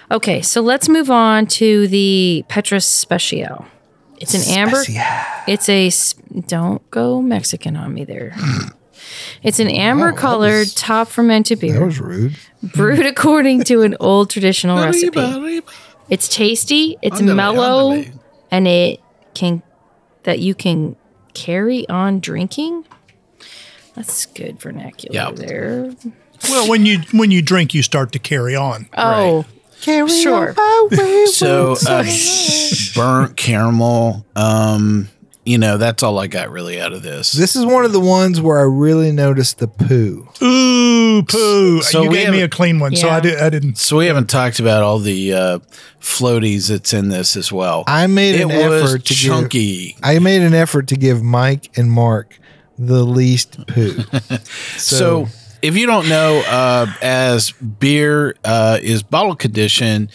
Okay, 0.10 0.42
so 0.42 0.62
let's 0.62 0.90
move 0.90 1.10
on 1.10 1.46
to 1.48 1.88
the 1.88 2.44
Petrus 2.50 2.86
Special. 2.86 3.66
It's 4.20 4.34
an 4.34 4.58
amber. 4.58 4.84
It's 5.48 5.70
a 5.70 5.90
don't 6.48 6.88
go 6.92 7.22
Mexican 7.22 7.76
on 7.76 7.94
me 7.94 8.04
there. 8.06 8.36
It's 9.44 9.60
an 9.60 9.68
amber 9.68 10.12
oh, 10.12 10.16
colored 10.16 10.68
top 10.76 11.08
fermented 11.08 11.60
beer. 11.60 11.74
That 11.80 11.86
was 11.86 12.00
rude. 12.00 12.36
brewed 12.64 13.06
according 13.06 13.64
to 13.66 13.82
an 13.82 13.96
old 14.00 14.30
traditional 14.30 14.78
recipe. 14.78 15.62
It's 16.10 16.28
tasty, 16.28 16.98
it's 17.02 17.22
Ándale, 17.22 17.36
mellow, 17.36 17.92
ándale. 17.94 18.20
and 18.52 18.68
it 18.68 19.02
can 19.34 19.64
that 20.24 20.40
you 20.40 20.54
can 20.54 20.96
carry 21.34 21.88
on 21.90 22.20
drinking. 22.20 22.86
That's 23.96 24.26
good 24.28 24.60
vernacular 24.60 25.14
Yeah. 25.14 25.32
there. 25.32 25.94
Well, 26.50 26.68
when 26.70 26.86
you 26.86 27.00
when 27.12 27.30
you 27.32 27.42
drink, 27.42 27.74
you 27.74 27.84
start 27.84 28.12
to 28.14 28.20
carry 28.20 28.56
on. 28.56 28.88
Oh, 28.98 29.46
carry 29.82 30.10
sure. 30.10 30.56
So 31.28 31.76
uh, 31.88 32.04
burnt 32.96 33.38
caramel. 33.38 34.26
Um, 34.36 35.10
you 35.46 35.58
know, 35.58 35.78
that's 35.78 36.04
all 36.04 36.20
I 36.20 36.28
got 36.28 36.50
really 36.52 36.80
out 36.80 36.94
of 36.94 37.02
this. 37.04 37.32
This 37.32 37.56
is 37.56 37.66
one 37.66 37.84
of 37.84 37.94
the 37.94 38.00
ones 38.00 38.40
where 38.40 38.60
I 38.60 38.64
really 38.64 39.12
noticed 39.12 39.58
the 39.60 39.68
poo. 39.68 40.28
Ooh, 40.42 41.24
poo! 41.24 41.82
So 41.82 42.04
you 42.04 42.12
gave 42.12 42.30
me 42.30 42.42
a 42.42 42.50
clean 42.50 42.80
one, 42.80 42.96
so 42.96 43.10
I, 43.10 43.20
did, 43.20 43.40
I 43.40 43.50
didn't. 43.50 43.78
so 43.78 43.98
we 43.98 44.06
haven't 44.06 44.30
talked 44.30 44.60
about 44.60 44.84
all 44.84 45.00
the 45.00 45.34
uh, 45.34 45.60
floaties 46.00 46.70
that's 46.70 46.94
in 46.94 47.10
this 47.10 47.36
as 47.36 47.52
well. 47.52 47.84
I 47.88 48.06
made 48.08 48.36
it 48.36 48.42
an 48.44 48.50
was 48.70 48.84
effort 48.94 49.06
to 49.06 49.14
give- 49.14 49.18
chunky. 49.18 49.98
I 50.04 50.20
made 50.20 50.42
an 50.44 50.54
effort 50.54 50.88
to 50.90 50.96
give 50.96 51.24
Mike 51.24 51.76
and 51.78 51.92
Mark 51.92 52.38
the 52.88 53.04
least 53.04 53.66
poo. 53.68 54.04
So, 54.78 55.28
if 55.62 55.78
you 55.78 55.86
don't 55.86 56.10
know, 56.10 56.44
uh, 56.48 56.88
as 57.02 57.52
beer 57.52 58.36
uh, 58.44 58.80
is 58.82 59.04
bottle 59.04 59.36
conditioned, 59.36 60.10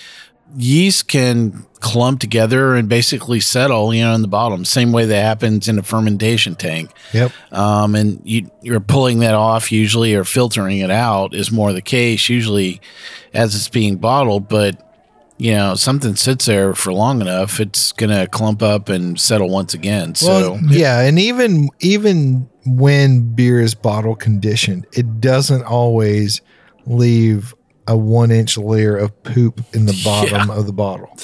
yeast 0.56 1.08
can 1.08 1.64
clump 1.80 2.18
together 2.18 2.74
and 2.74 2.88
basically 2.88 3.38
settle, 3.38 3.94
you 3.94 4.02
know, 4.02 4.14
in 4.14 4.22
the 4.22 4.28
bottom. 4.28 4.64
Same 4.64 4.90
way 4.90 5.04
that 5.04 5.22
happens 5.22 5.68
in 5.68 5.78
a 5.78 5.82
fermentation 5.82 6.56
tank. 6.56 6.90
Yep. 7.12 7.32
Um, 7.52 7.94
and 7.94 8.20
you, 8.24 8.50
you're 8.62 8.80
pulling 8.80 9.20
that 9.20 9.34
off 9.34 9.70
usually 9.70 10.14
or 10.14 10.24
filtering 10.24 10.78
it 10.78 10.90
out 10.90 11.34
is 11.34 11.52
more 11.52 11.72
the 11.72 11.82
case 11.82 12.28
usually 12.28 12.80
as 13.32 13.54
it's 13.54 13.68
being 13.68 13.96
bottled. 13.98 14.48
But 14.48 14.82
you 15.38 15.52
know, 15.52 15.74
something 15.74 16.16
sits 16.16 16.46
there 16.46 16.74
for 16.74 16.92
long 16.92 17.20
enough, 17.20 17.60
it's 17.60 17.92
gonna 17.92 18.26
clump 18.26 18.62
up 18.62 18.88
and 18.88 19.20
settle 19.20 19.50
once 19.50 19.74
again. 19.74 20.14
So 20.14 20.52
Well, 20.52 20.60
yeah, 20.68 21.00
and 21.00 21.18
even 21.18 21.68
even 21.80 22.48
when 22.66 23.34
beer 23.34 23.60
is 23.60 23.74
bottle 23.74 24.16
conditioned, 24.16 24.86
it 24.92 25.20
doesn't 25.20 25.64
always 25.64 26.40
leave 26.86 27.54
a 27.86 27.96
one 27.96 28.30
inch 28.30 28.58
layer 28.58 28.96
of 28.96 29.22
poop 29.22 29.64
in 29.72 29.86
the 29.86 30.00
bottom 30.04 30.50
of 30.50 30.66
the 30.66 30.72
bottle. 30.72 31.16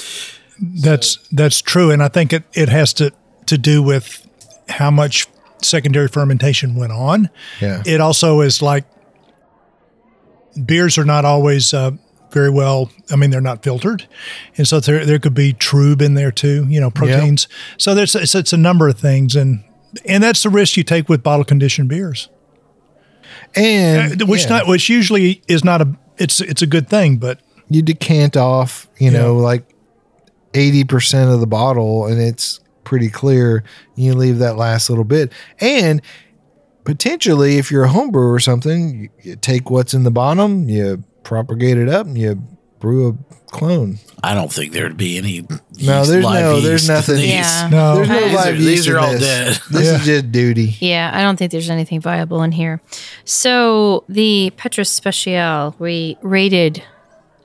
That's 0.61 1.17
that's 1.33 1.61
true, 1.61 1.91
and 1.91 2.03
I 2.03 2.09
think 2.09 2.33
it, 2.33 2.45
it 2.53 2.69
has 2.69 2.93
to 2.95 3.13
to 3.47 3.59
do 3.59 3.83
with 3.83 4.27
how 4.69 4.91
much 4.91 5.27
secondary 5.63 6.09
fermentation 6.09 6.75
went 6.75 6.93
on. 6.93 7.31
Yeah. 7.61 7.83
It 7.85 8.01
also 8.01 8.41
is 8.41 8.63
like 8.63 8.85
beers 10.65 10.99
are 10.99 11.05
not 11.05 11.25
always 11.25 11.73
uh, 11.75 11.93
very 12.31 12.51
well. 12.51 12.91
I 13.11 13.17
mean, 13.17 13.31
they're 13.31 13.41
not 13.41 13.63
filtered, 13.63 14.07
and 14.57 14.67
so 14.69 14.81
there 14.81 15.05
there 15.05 15.19
could 15.19 15.35
be 15.35 15.53
trub 15.53 16.01
in 16.01 16.15
there 16.15 16.31
too. 16.31 16.67
You 16.69 16.81
know, 16.81 16.91
proteins. 16.91 17.49
So 17.79 17.95
there's 17.95 18.15
it's, 18.15 18.35
it's 18.35 18.53
a 18.53 18.59
number 18.59 18.89
of 18.89 18.99
things, 18.99 19.35
and 19.35 19.65
and 20.07 20.23
that's 20.23 20.43
the 20.43 20.51
risk 20.51 20.77
you 20.77 20.85
take 20.85 21.09
with 21.09 21.23
bottle 21.23 21.45
conditioned 21.45 21.89
beers, 21.89 22.29
And 23.55 24.23
Uh, 24.23 24.27
which 24.27 24.43
yeah, 24.45 24.51
not 24.51 24.67
which 24.67 24.89
usually 24.89 25.43
is 25.49 25.65
not 25.65 25.81
a 25.81 25.97
it's 26.19 26.41
it's 26.41 26.63
a 26.63 26.67
good 26.67 26.89
thing, 26.89 27.17
but 27.17 27.41
you 27.69 27.83
decant 27.83 28.37
off, 28.37 28.89
you 28.99 29.11
know, 29.11 29.37
like 29.37 29.65
80% 30.53 31.33
of 31.33 31.41
the 31.41 31.47
bottle 31.47 32.07
and 32.07 32.21
it's 32.21 32.61
pretty 32.85 33.09
clear. 33.09 33.65
You 33.95 34.15
leave 34.15 34.39
that 34.39 34.57
last 34.57 34.91
little 34.91 35.05
bit. 35.05 35.33
And 35.61 36.03
potentially, 36.85 37.57
if 37.57 37.71
you're 37.71 37.85
a 37.85 37.89
homebrewer 37.89 38.35
or 38.35 38.41
something, 38.41 39.01
you, 39.01 39.09
you 39.23 39.37
take 39.37 39.71
what's 39.71 39.95
in 39.95 40.03
the 40.03 40.11
bottom, 40.11 40.69
you 40.69 41.03
propagate 41.23 41.79
it 41.79 41.89
up, 41.89 42.07
and 42.07 42.19
you 42.19 42.43
brew 42.83 43.09
a 43.09 43.35
clone. 43.51 43.99
I 44.25 44.35
don't 44.35 44.53
think 44.53 44.73
there'd 44.73 44.97
be 44.97 45.17
any. 45.17 45.41
No, 45.81 46.05
there's 46.05 46.25
live 46.25 46.45
no- 46.45 46.61
there's 46.61 46.89
yeast 46.89 47.09
in 47.09 47.15
nothing. 47.17 47.29
Yeah. 47.29 47.69
No. 47.71 47.95
There's 47.97 48.09
no 48.09 48.21
These 48.25 48.35
live 48.35 48.47
are- 48.47 48.51
yeast 48.57 48.67
these 48.67 48.89
are 48.89 48.99
all 48.99 49.13
this. 49.13 49.21
dead. 49.21 49.61
This 49.71 49.87
Yeah. 49.87 49.95
is 50.01 50.05
just 50.05 50.33
duty. 50.33 50.77
Yeah, 50.81 51.11
I 51.15 51.23
don't 51.23 51.37
think 51.39 51.53
there's 51.53 51.71
anything 51.71 52.01
viable 52.01 52.43
in 52.43 52.53
here. 52.53 52.83
So 53.25 54.05
the 54.09 54.53
Petrus 54.57 54.91
Special, 54.91 55.75
we 55.79 56.19
rated 56.23 56.83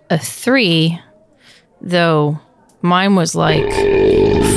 a 0.10 0.18
three, 0.18 1.00
though 1.82 2.40
mine 2.82 3.16
was 3.16 3.36
like 3.36 3.70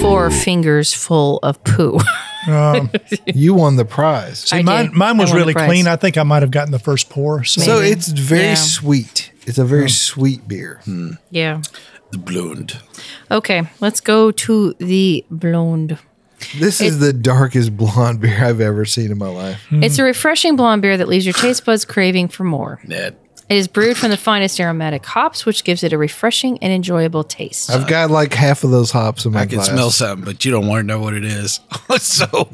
four 0.01 0.31
fingers 0.31 0.93
full 0.95 1.39
of 1.43 1.63
poo. 1.65 2.01
Um, 2.49 2.91
you 3.27 3.53
won 3.53 3.77
the 3.77 3.85
prize. 3.85 4.51
I 4.51 4.63
mine, 4.63 4.87
did. 4.87 4.95
mine 4.95 5.19
was 5.19 5.31
really 5.31 5.53
clean. 5.53 5.87
I 5.87 5.97
think 5.97 6.17
I 6.17 6.23
might 6.23 6.41
have 6.41 6.51
gotten 6.51 6.73
the 6.73 6.79
first 6.79 7.11
pour. 7.11 7.45
So, 7.45 7.61
So 7.61 7.81
it's 7.81 8.09
very 8.09 8.43
Yeah. 8.45 8.55
sweet. 8.55 9.31
It's 9.47 9.59
a 9.59 9.65
very 9.65 9.85
oh. 9.85 9.89
sweet 9.89 10.47
beer. 10.47 10.81
Hmm. 10.85 11.13
yeah. 11.31 11.63
The 12.13 12.19
blonde. 12.19 12.81
Okay, 13.31 13.63
let's 13.81 14.01
go 14.01 14.33
to 14.33 14.75
the 14.75 15.25
blonde. 15.31 15.99
This 16.59 16.81
is 16.81 16.99
the 16.99 17.13
darkest 17.13 17.77
blonde 17.77 18.21
beer 18.21 18.45
I've 18.45 18.61
ever 18.61 18.85
seen 18.85 19.13
in 19.13 19.19
my 19.19 19.29
life. 19.29 19.61
It's 19.71 19.99
a 19.99 20.03
hmm. 20.03 20.07
refreshing 20.07 20.57
blonde 20.57 20.83
beer 20.83 20.97
that 20.97 21.09
leaves 21.09 21.25
your 21.25 21.35
taste 21.35 21.65
buds 21.65 21.85
craving 21.85 22.29
for 22.29 22.45
more. 22.45 22.81
Ned. 22.85 23.17
It 23.51 23.57
is 23.57 23.67
brewed 23.67 23.97
from 23.97 24.11
the 24.11 24.17
finest 24.17 24.61
aromatic 24.61 25.05
hops, 25.05 25.45
which 25.45 25.65
gives 25.65 25.83
it 25.83 25.93
a 25.93 25.99
refreshing 25.99 26.57
and 26.59 26.73
enjoyable 26.73 27.25
taste. 27.25 27.69
I've 27.69 27.89
got 27.89 28.09
like 28.09 28.33
half 28.33 28.63
of 28.63 28.71
those 28.71 28.93
hops 28.93 29.25
in 29.25 29.33
my 29.33 29.41
life. 29.41 29.49
I 29.49 29.51
can 29.51 29.57
glass. 29.57 29.69
smell 29.71 29.91
something, 29.91 30.25
but 30.25 30.45
you 30.45 30.53
don't 30.53 30.69
want 30.69 30.83
to 30.83 30.87
know 30.87 31.01
what 31.01 31.15
it 31.15 31.25
is. 31.25 31.59
so 31.99 32.49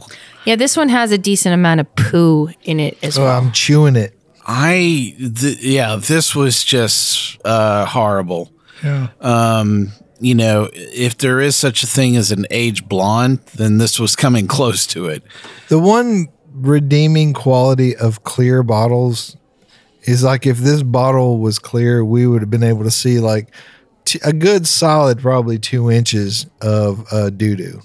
Yeah, 0.46 0.56
this 0.56 0.74
one 0.74 0.88
has 0.88 1.12
a 1.12 1.18
decent 1.18 1.52
amount 1.52 1.80
of 1.80 1.94
poo 1.96 2.48
in 2.64 2.80
it 2.80 2.96
as 3.02 3.16
So 3.16 3.24
well. 3.24 3.38
I'm 3.38 3.52
chewing 3.52 3.94
it. 3.94 4.15
I, 4.46 5.14
th- 5.18 5.60
yeah, 5.60 5.96
this 5.96 6.34
was 6.34 6.62
just 6.62 7.38
uh, 7.44 7.84
horrible. 7.86 8.52
yeah. 8.82 9.08
Um, 9.20 9.92
you 10.18 10.34
know, 10.34 10.70
if 10.72 11.18
there 11.18 11.40
is 11.40 11.56
such 11.56 11.82
a 11.82 11.86
thing 11.86 12.16
as 12.16 12.30
an 12.30 12.46
age 12.50 12.88
blonde, 12.88 13.40
then 13.56 13.76
this 13.78 13.98
was 13.98 14.16
coming 14.16 14.46
close 14.56 14.86
to 14.88 15.06
it. 15.06 15.22
The 15.68 15.78
one 15.78 16.28
redeeming 16.52 17.34
quality 17.34 17.94
of 17.96 18.24
clear 18.24 18.62
bottles 18.62 19.36
is 20.04 20.22
like 20.22 20.46
if 20.46 20.58
this 20.58 20.82
bottle 20.82 21.38
was 21.38 21.58
clear, 21.58 22.04
we 22.04 22.26
would 22.26 22.40
have 22.40 22.50
been 22.50 22.62
able 22.62 22.84
to 22.84 22.90
see 22.90 23.18
like 23.18 23.52
t- 24.06 24.20
a 24.24 24.32
good 24.32 24.66
solid, 24.66 25.18
probably 25.18 25.58
two 25.58 25.90
inches 25.90 26.46
of 26.62 27.04
uh, 27.12 27.28
doo 27.30 27.56
doo 27.56 27.82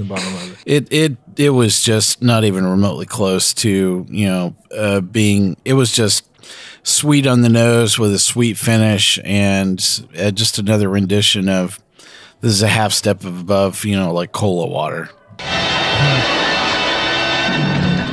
in 0.00 0.06
the 0.06 0.14
bottom 0.14 0.34
of 0.34 0.52
it. 0.52 0.58
It 0.66 0.92
it 0.92 1.16
it 1.36 1.50
was 1.50 1.82
just 1.82 2.22
not 2.22 2.44
even 2.44 2.66
remotely 2.66 3.06
close 3.06 3.52
to 3.54 4.06
you 4.08 4.26
know 4.26 4.54
uh, 4.76 5.00
being. 5.00 5.56
It 5.64 5.74
was 5.74 5.92
just 5.92 6.28
sweet 6.82 7.26
on 7.26 7.42
the 7.42 7.48
nose 7.48 7.98
with 7.98 8.12
a 8.12 8.18
sweet 8.18 8.56
finish, 8.56 9.18
and 9.24 9.78
uh, 10.18 10.30
just 10.30 10.58
another 10.58 10.88
rendition 10.88 11.48
of 11.48 11.78
this 12.40 12.52
is 12.52 12.62
a 12.62 12.68
half 12.68 12.92
step 12.92 13.24
above 13.24 13.84
you 13.84 13.96
know 13.96 14.12
like 14.12 14.32
cola 14.32 14.66
water. 14.66 15.10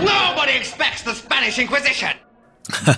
Nobody 0.04 0.54
expects 0.58 1.04
the 1.04 1.14
Spanish 1.14 1.60
Inquisition. 1.60 2.18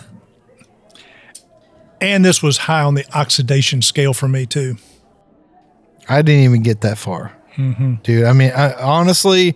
And 2.00 2.24
this 2.24 2.44
was 2.44 2.58
high 2.58 2.84
on 2.84 2.94
the 2.94 3.06
oxidation 3.18 3.82
scale 3.82 4.14
for 4.14 4.28
me, 4.28 4.46
too. 4.46 4.78
I 6.08 6.22
didn't 6.22 6.44
even 6.44 6.64
get 6.64 6.82
that 6.82 6.98
far, 6.98 7.37
dude. 8.04 8.26
I 8.26 8.34
mean, 8.34 8.52
I, 8.52 8.74
honestly, 8.74 9.56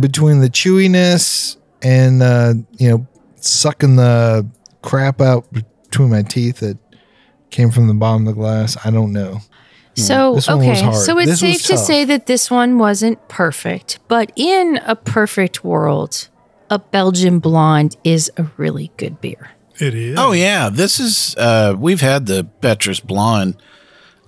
between 0.00 0.40
the 0.40 0.48
chewiness 0.48 1.56
and 1.82 2.22
uh, 2.22 2.54
you 2.78 2.90
know 2.90 3.06
sucking 3.36 3.96
the 3.96 4.46
crap 4.82 5.20
out 5.20 5.46
between 5.52 6.10
my 6.10 6.22
teeth 6.22 6.60
that 6.60 6.78
came 7.50 7.70
from 7.70 7.88
the 7.88 7.94
bottom 7.94 8.26
of 8.26 8.34
the 8.34 8.40
glass, 8.40 8.76
I 8.84 8.90
don't 8.90 9.12
know. 9.12 9.40
So 9.96 10.34
This 10.34 10.48
one 10.48 10.58
was 10.58 10.82
okay, 10.82 10.92
so 10.92 11.18
it's 11.18 11.30
This 11.30 11.40
safe 11.40 11.62
to 11.64 11.76
say 11.76 12.04
that 12.04 12.26
this 12.26 12.50
one 12.50 12.78
wasn't 12.78 13.28
perfect, 13.28 13.98
but 14.08 14.32
in 14.36 14.78
a 14.86 14.94
perfect 14.94 15.64
world, 15.64 16.28
a 16.70 16.78
Belgian 16.78 17.40
blonde 17.40 17.96
is 18.04 18.30
a 18.36 18.44
really 18.56 18.92
good 18.96 19.20
beer. 19.20 19.50
It 19.80 19.94
is. 19.94 20.16
Oh 20.18 20.32
yeah, 20.32 20.68
this 20.70 21.00
is 21.00 21.34
uh, 21.36 21.74
we've 21.76 22.00
had 22.00 22.26
the 22.26 22.44
Petrus 22.60 23.00
Blonde 23.00 23.56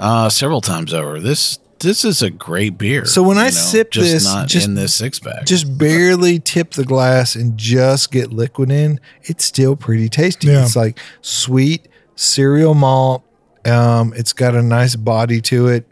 uh, 0.01 0.29
several 0.29 0.61
times 0.61 0.93
over. 0.93 1.21
This 1.21 1.59
this 1.83 2.05
is 2.05 2.23
a 2.23 2.31
great 2.31 2.79
beer. 2.79 3.05
So 3.05 3.23
when 3.23 3.39
I 3.39 3.47
you 3.47 3.51
sip 3.53 3.91
just 3.91 4.11
this, 4.11 4.25
not 4.25 4.49
just- 4.49 4.67
in 4.67 4.75
this 4.75 4.95
six 4.95 5.19
pack. 5.19 5.45
Just 5.45 5.77
barely 5.79 6.39
tip 6.39 6.73
the 6.73 6.85
glass 6.85 7.35
and 7.35 7.57
just 7.59 8.11
get 8.11 8.33
liquid 8.33 8.71
in. 8.71 8.99
It's 9.23 9.45
still 9.45 9.77
pretty 9.77 10.09
tasty. 10.09 10.49
Yeah. 10.49 10.63
It's 10.65 10.77
like 10.77 10.99
sweet 11.21 11.89
cereal 12.17 12.75
malt. 12.75 13.23
Um, 13.65 14.13
it's 14.17 14.33
got 14.33 14.55
a 14.55 14.63
nice 14.63 14.97
body 14.97 15.41
to 15.43 15.69
it. 15.69 15.87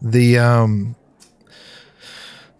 The 0.00 0.38
um, 0.38 0.96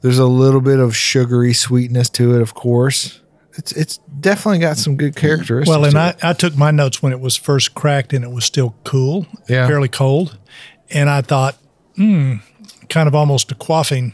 there's 0.00 0.18
a 0.18 0.26
little 0.26 0.60
bit 0.60 0.78
of 0.78 0.96
sugary 0.96 1.52
sweetness 1.52 2.10
to 2.10 2.34
it, 2.36 2.42
of 2.42 2.54
course. 2.54 3.20
It's 3.54 3.72
it's 3.72 3.98
definitely 4.20 4.60
got 4.60 4.76
some 4.78 4.96
good 4.96 5.14
characteristics. 5.14 5.68
Well, 5.68 5.84
and 5.84 5.92
to 5.92 5.98
I, 6.00 6.08
it. 6.10 6.24
I 6.24 6.32
took 6.32 6.56
my 6.56 6.70
notes 6.70 7.02
when 7.02 7.12
it 7.12 7.20
was 7.20 7.36
first 7.36 7.74
cracked 7.74 8.12
and 8.12 8.24
it 8.24 8.30
was 8.30 8.44
still 8.44 8.74
cool, 8.84 9.26
Yeah. 9.48 9.66
fairly 9.66 9.88
cold. 9.88 10.38
And 10.90 11.10
I 11.10 11.20
thought, 11.22 11.56
hmm, 11.96 12.36
kind 12.92 13.08
of 13.08 13.14
almost 13.14 13.50
a 13.50 13.54
quaffing 13.54 14.12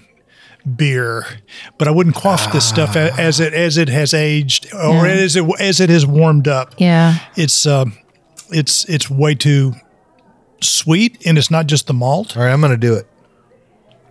beer. 0.77 1.27
But 1.79 1.89
I 1.89 1.91
wouldn't 1.91 2.17
quaff 2.17 2.53
this 2.53 2.69
stuff 2.69 2.97
as 2.97 3.41
it 3.41 3.53
as 3.53 3.77
it 3.77 3.89
has 3.89 4.15
aged 4.15 4.73
or 4.75 5.07
Yeah. 5.07 5.13
as 5.13 5.37
it 5.37 5.45
as 5.61 5.81
it 5.81 5.91
has 5.91 6.07
warmed 6.07 6.49
up. 6.49 6.75
Yeah. 6.79 7.19
It's 7.37 7.67
um, 7.67 7.97
it's 8.51 8.85
it's 8.89 9.11
way 9.11 9.35
too 9.35 9.75
sweet, 10.61 11.19
and 11.27 11.37
it's 11.39 11.51
not 11.51 11.67
just 11.67 11.87
the 11.87 11.95
malt. 11.95 12.37
all 12.37 12.43
right, 12.45 12.53
I'm 12.53 12.61
gonna 12.61 12.77
do 12.77 12.95
it. 12.95 13.07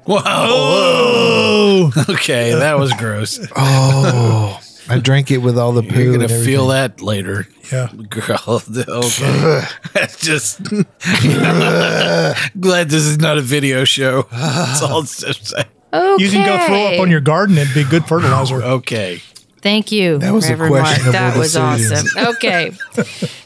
wow. 0.06 0.22
Oh, 0.24 1.92
Okay, 2.10 2.54
that 2.54 2.78
was 2.80 2.94
gross. 2.94 3.40
I 4.90 5.00
drank 5.00 5.32
it 5.32 5.38
with 5.38 5.58
all 5.58 5.72
the 5.72 5.84
poo. 5.84 6.02
You're 6.02 6.14
gonna 6.18 6.34
and 6.34 6.46
feel 6.46 6.68
that 6.68 7.02
later, 7.02 7.48
yeah. 7.72 7.90
girl. 8.10 8.62
Okay, 8.78 9.62
That's 9.94 10.18
just 10.22 10.64
glad 12.60 12.90
this 12.90 13.04
is 13.04 13.20
not 13.20 13.38
a 13.38 13.42
video 13.42 13.84
show. 13.84 14.24
That's 14.32 14.82
all 14.82 15.02
it's 15.02 15.22
just 15.22 15.48
saying. 15.48 15.66
Okay. 15.94 16.24
You 16.24 16.30
can 16.30 16.46
go 16.46 16.66
throw 16.66 16.86
up 16.88 17.00
on 17.00 17.10
your 17.10 17.22
garden; 17.22 17.58
it'd 17.58 17.74
be 17.74 17.84
good 17.84 18.06
fertilizer. 18.06 18.62
Okay, 18.64 19.22
Thank 19.62 19.92
you. 19.92 20.18
That 20.20 20.34
was 20.34 20.48
a 20.48 20.52
Reverend 20.52 20.74
Mark. 20.76 20.86
questionable 20.86 21.12
That 21.12 21.38
was 21.38 21.56
awesome. 21.58 22.08
Okay. 22.36 22.72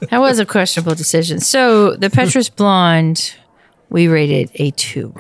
that 0.10 0.20
was 0.20 0.40
a 0.40 0.46
questionable 0.46 0.96
decision. 0.96 1.40
So 1.40 1.96
the 1.96 2.10
Petrus 2.10 2.50
Blonde, 2.50 3.36
we 3.92 4.08
rated 4.08 4.50
a 4.56 4.72
two. 4.72 5.14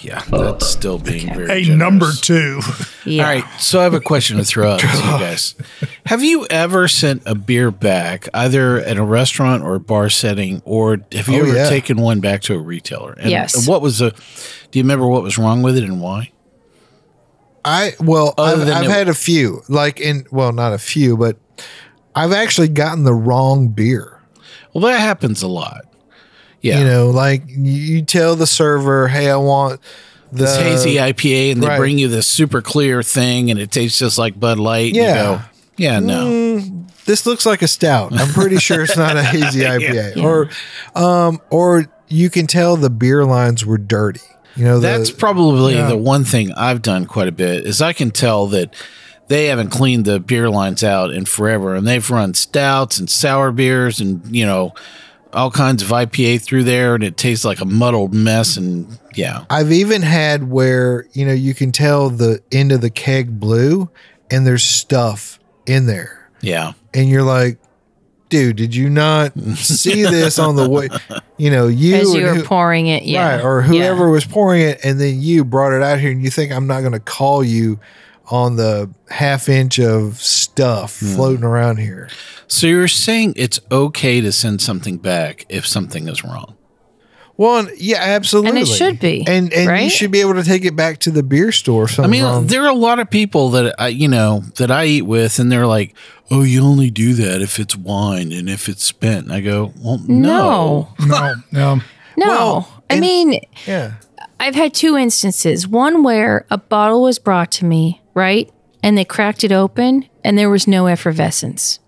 yeah, 0.00 0.22
oh. 0.32 0.44
that's 0.44 0.66
still 0.66 0.98
being 0.98 1.32
very 1.32 1.44
A 1.44 1.62
generous. 1.62 1.68
number 1.78 2.10
two. 2.12 2.60
Yeah. 3.04 3.22
All 3.24 3.28
right, 3.34 3.44
so 3.60 3.78
I 3.78 3.84
have 3.84 3.94
a 3.94 4.00
question 4.00 4.38
to 4.38 4.44
throw 4.44 4.72
out 4.72 4.80
to 4.80 4.86
you 4.86 4.92
guys. 5.02 5.54
Have 6.06 6.24
you 6.24 6.46
ever 6.50 6.88
sent 6.88 7.22
a 7.26 7.34
beer 7.34 7.70
back, 7.70 8.26
either 8.34 8.78
at 8.78 8.96
a 8.96 9.04
restaurant 9.04 9.62
or 9.62 9.78
bar 9.78 10.08
setting, 10.10 10.62
or 10.64 10.98
have 11.12 11.28
you 11.28 11.40
Oh, 11.42 11.44
ever 11.46 11.54
yeah. 11.56 11.68
taken 11.68 12.00
one 12.00 12.20
back 12.20 12.40
to 12.42 12.54
a 12.54 12.58
retailer? 12.58 13.12
And, 13.12 13.30
Yes. 13.30 13.54
and 13.54 13.66
what 13.68 13.82
was 13.82 13.98
the? 13.98 14.10
Do 14.70 14.78
you 14.78 14.82
remember 14.82 15.06
what 15.06 15.22
was 15.22 15.36
wrong 15.38 15.62
with 15.62 15.76
it 15.76 15.84
and 15.84 16.00
why? 16.00 16.32
I 17.64 17.92
well, 18.00 18.32
Other 18.38 18.62
I've, 18.62 18.66
than 18.66 18.76
I've 18.76 18.84
it- 18.84 18.90
had 18.90 19.08
a 19.08 19.14
few, 19.14 19.62
like 19.68 20.00
in 20.00 20.26
well, 20.30 20.52
not 20.52 20.72
a 20.72 20.78
few, 20.78 21.16
but 21.18 21.36
I've 22.14 22.32
actually 22.32 22.68
gotten 22.68 23.04
the 23.04 23.12
wrong 23.14 23.68
beer. 23.68 24.20
Well, 24.72 24.84
that 24.84 24.98
happens 25.00 25.42
a 25.42 25.48
lot. 25.48 25.82
Yeah, 26.62 26.80
You 26.80 26.84
know, 26.84 27.10
like 27.10 27.42
you 27.48 28.02
tell 28.02 28.36
the 28.36 28.46
server, 28.46 29.08
"Hey, 29.08 29.30
I 29.30 29.36
want 29.36 29.80
the 30.30 30.44
this 30.44 30.56
hazy 30.56 30.96
IPA, 30.96 31.52
and 31.52 31.62
they 31.62 31.66
right. 31.68 31.78
bring 31.78 31.98
you 31.98 32.08
this 32.08 32.26
super 32.26 32.60
clear 32.60 33.02
thing, 33.02 33.50
and 33.50 33.58
it 33.58 33.70
tastes 33.70 33.98
just 33.98 34.18
like 34.18 34.38
Bud 34.38 34.58
Light. 34.58 34.94
Yeah. 34.94 35.08
you 35.08 35.14
go, 35.38 35.42
yeah, 35.76 35.98
no. 36.00 36.58
this 37.06 37.24
looks 37.24 37.46
like 37.46 37.62
a 37.62 37.68
stout. 37.68 38.12
I'm 38.12 38.28
pretty 38.28 38.58
sure 38.66 38.82
it's 38.82 38.96
not 38.96 39.16
a 39.16 39.22
hazy 39.22 39.60
IPA." 39.60 40.22
Or, 40.22 40.50
um, 40.94 41.40
or 41.50 41.86
you 42.08 42.28
can 42.28 42.46
tell 42.46 42.76
the 42.76 42.90
beer 42.90 43.24
lines 43.24 43.64
were 43.64 43.78
dirty. 43.78 44.20
You 44.56 44.64
know, 44.64 44.80
the, 44.80 44.88
That's 44.88 45.10
probably 45.10 45.74
Yeah. 45.76 45.88
the 45.88 45.96
one 45.96 46.24
thing 46.24 46.52
I've 46.52 46.82
done 46.82 47.06
quite 47.06 47.28
a 47.28 47.32
bit 47.32 47.64
is 47.66 47.80
I 47.80 47.92
can 47.94 48.10
tell 48.10 48.46
that 48.48 48.74
they 49.28 49.46
haven't 49.46 49.70
cleaned 49.70 50.04
the 50.04 50.20
beer 50.20 50.50
lines 50.50 50.84
out 50.84 51.10
in 51.12 51.24
forever, 51.24 51.74
and 51.74 51.86
they've 51.86 52.10
run 52.10 52.34
stouts 52.34 52.98
and 52.98 53.08
sour 53.08 53.50
beers 53.52 54.00
and 54.00 54.20
you 54.36 54.44
know 54.44 54.74
all 55.32 55.50
kinds 55.50 55.82
of 55.82 55.88
IPA 55.88 56.42
through 56.42 56.64
there, 56.64 56.94
and 56.94 57.04
it 57.04 57.16
tastes 57.16 57.44
like 57.44 57.60
a 57.60 57.64
muddled 57.64 58.12
mess. 58.14 58.56
And 58.56 58.98
yeah, 59.14 59.44
I've 59.50 59.72
even 59.72 60.02
had 60.02 60.50
where 60.50 61.06
you 61.12 61.24
know 61.26 61.32
you 61.32 61.54
can 61.54 61.72
tell 61.72 62.10
the 62.10 62.42
end 62.52 62.72
of 62.72 62.80
the 62.80 62.90
keg 62.90 63.38
blue, 63.40 63.88
and 64.30 64.46
there's 64.46 64.64
stuff 64.64 65.38
in 65.66 65.86
there. 65.86 66.30
yeah, 66.40 66.72
and 66.94 67.08
you're 67.08 67.22
like, 67.22 67.58
dude, 68.28 68.56
did 68.56 68.74
you 68.74 68.88
not 68.90 69.38
see 69.56 70.02
this 70.02 70.38
on 70.38 70.56
the 70.56 70.68
way? 70.68 70.88
You 71.36 71.50
know, 71.50 71.68
you 71.68 71.96
As 71.96 72.14
you 72.14 72.22
were 72.24 72.34
who- 72.34 72.42
pouring 72.44 72.86
it, 72.88 73.02
yeah. 73.04 73.36
right, 73.36 73.44
or 73.44 73.60
Yeah. 73.60 73.66
whoever 73.68 74.10
was 74.10 74.24
pouring 74.24 74.62
it, 74.62 74.80
and 74.84 75.00
then 75.00 75.20
you 75.20 75.44
brought 75.44 75.72
it 75.72 75.82
out 75.82 75.98
here, 76.00 76.10
and 76.10 76.22
you 76.22 76.30
think 76.30 76.52
I'm 76.52 76.66
not 76.66 76.80
going 76.80 76.92
to 76.92 77.00
call 77.00 77.42
you 77.44 77.78
on 78.30 78.56
the 78.56 78.90
half 79.10 79.48
inch 79.48 79.78
of 79.78 80.20
stuff 80.20 81.00
Hmm. 81.00 81.14
floating 81.14 81.44
around 81.44 81.78
here? 81.78 82.08
So 82.46 82.66
you're 82.66 82.88
saying 82.88 83.34
it's 83.36 83.60
okay 83.70 84.20
to 84.20 84.32
send 84.32 84.60
something 84.60 84.98
back 84.98 85.46
if 85.48 85.66
something 85.66 86.08
is 86.08 86.24
wrong? 86.24 86.54
Well, 87.36 87.68
yeah, 87.78 87.98
absolutely, 88.00 88.50
And 88.50 88.58
it 88.58 88.66
should 88.66 89.00
be, 89.00 89.24
and 89.26 89.50
and 89.54 89.82
you 89.82 89.88
should 89.88 90.10
be 90.10 90.20
able 90.20 90.34
to 90.34 90.42
take 90.42 90.66
it 90.66 90.76
back 90.76 90.98
to 91.00 91.10
the 91.10 91.22
beer 91.22 91.52
store. 91.52 91.88
I 91.98 92.06
mean, 92.06 92.22
wrong. 92.22 92.46
there 92.48 92.62
are 92.64 92.68
a 92.68 92.74
lot 92.74 92.98
of 92.98 93.08
people 93.08 93.48
that 93.50 93.74
I, 93.78 93.88
you 93.88 94.08
know, 94.08 94.42
that 94.56 94.70
I 94.70 94.84
eat 94.84 95.02
with, 95.02 95.38
and 95.38 95.50
they're 95.50 95.66
like, 95.66 95.94
"Oh, 96.30 96.42
you 96.42 96.62
only 96.62 96.90
do 96.90 97.14
that 97.14 97.40
if 97.40 97.58
it's 97.58 97.74
wine 97.74 98.30
and 98.30 98.50
if 98.50 98.68
it's 98.68 98.84
spent." 98.84 99.24
And 99.24 99.32
I 99.32 99.40
go, 99.40 99.72
"Well, 99.82 100.02
no." 100.06 100.88
No. 100.98 101.06
No, 101.06 101.34
no. 101.50 101.80
No. 102.18 102.26
Well, 102.26 102.82
I 102.90 102.94
and- 102.94 103.00
mean, 103.00 103.40
yeah, 103.66 103.92
I've 104.38 104.54
had 104.56 104.74
two 104.74 104.96
instances. 104.98 105.66
One 105.66 106.02
where 106.02 106.44
a 106.50 106.58
bottle 106.58 107.02
was 107.04 107.18
brought 107.18 107.50
to 107.52 107.64
me, 107.64 108.02
right? 108.20 108.48
And 108.82 108.96
they 108.96 109.04
cracked 109.04 109.42
it 109.44 109.52
open 109.52 110.06
and 110.22 110.38
there 110.38 110.48
was 110.50 110.66
no 110.68 110.86
effervescence. 110.86 111.80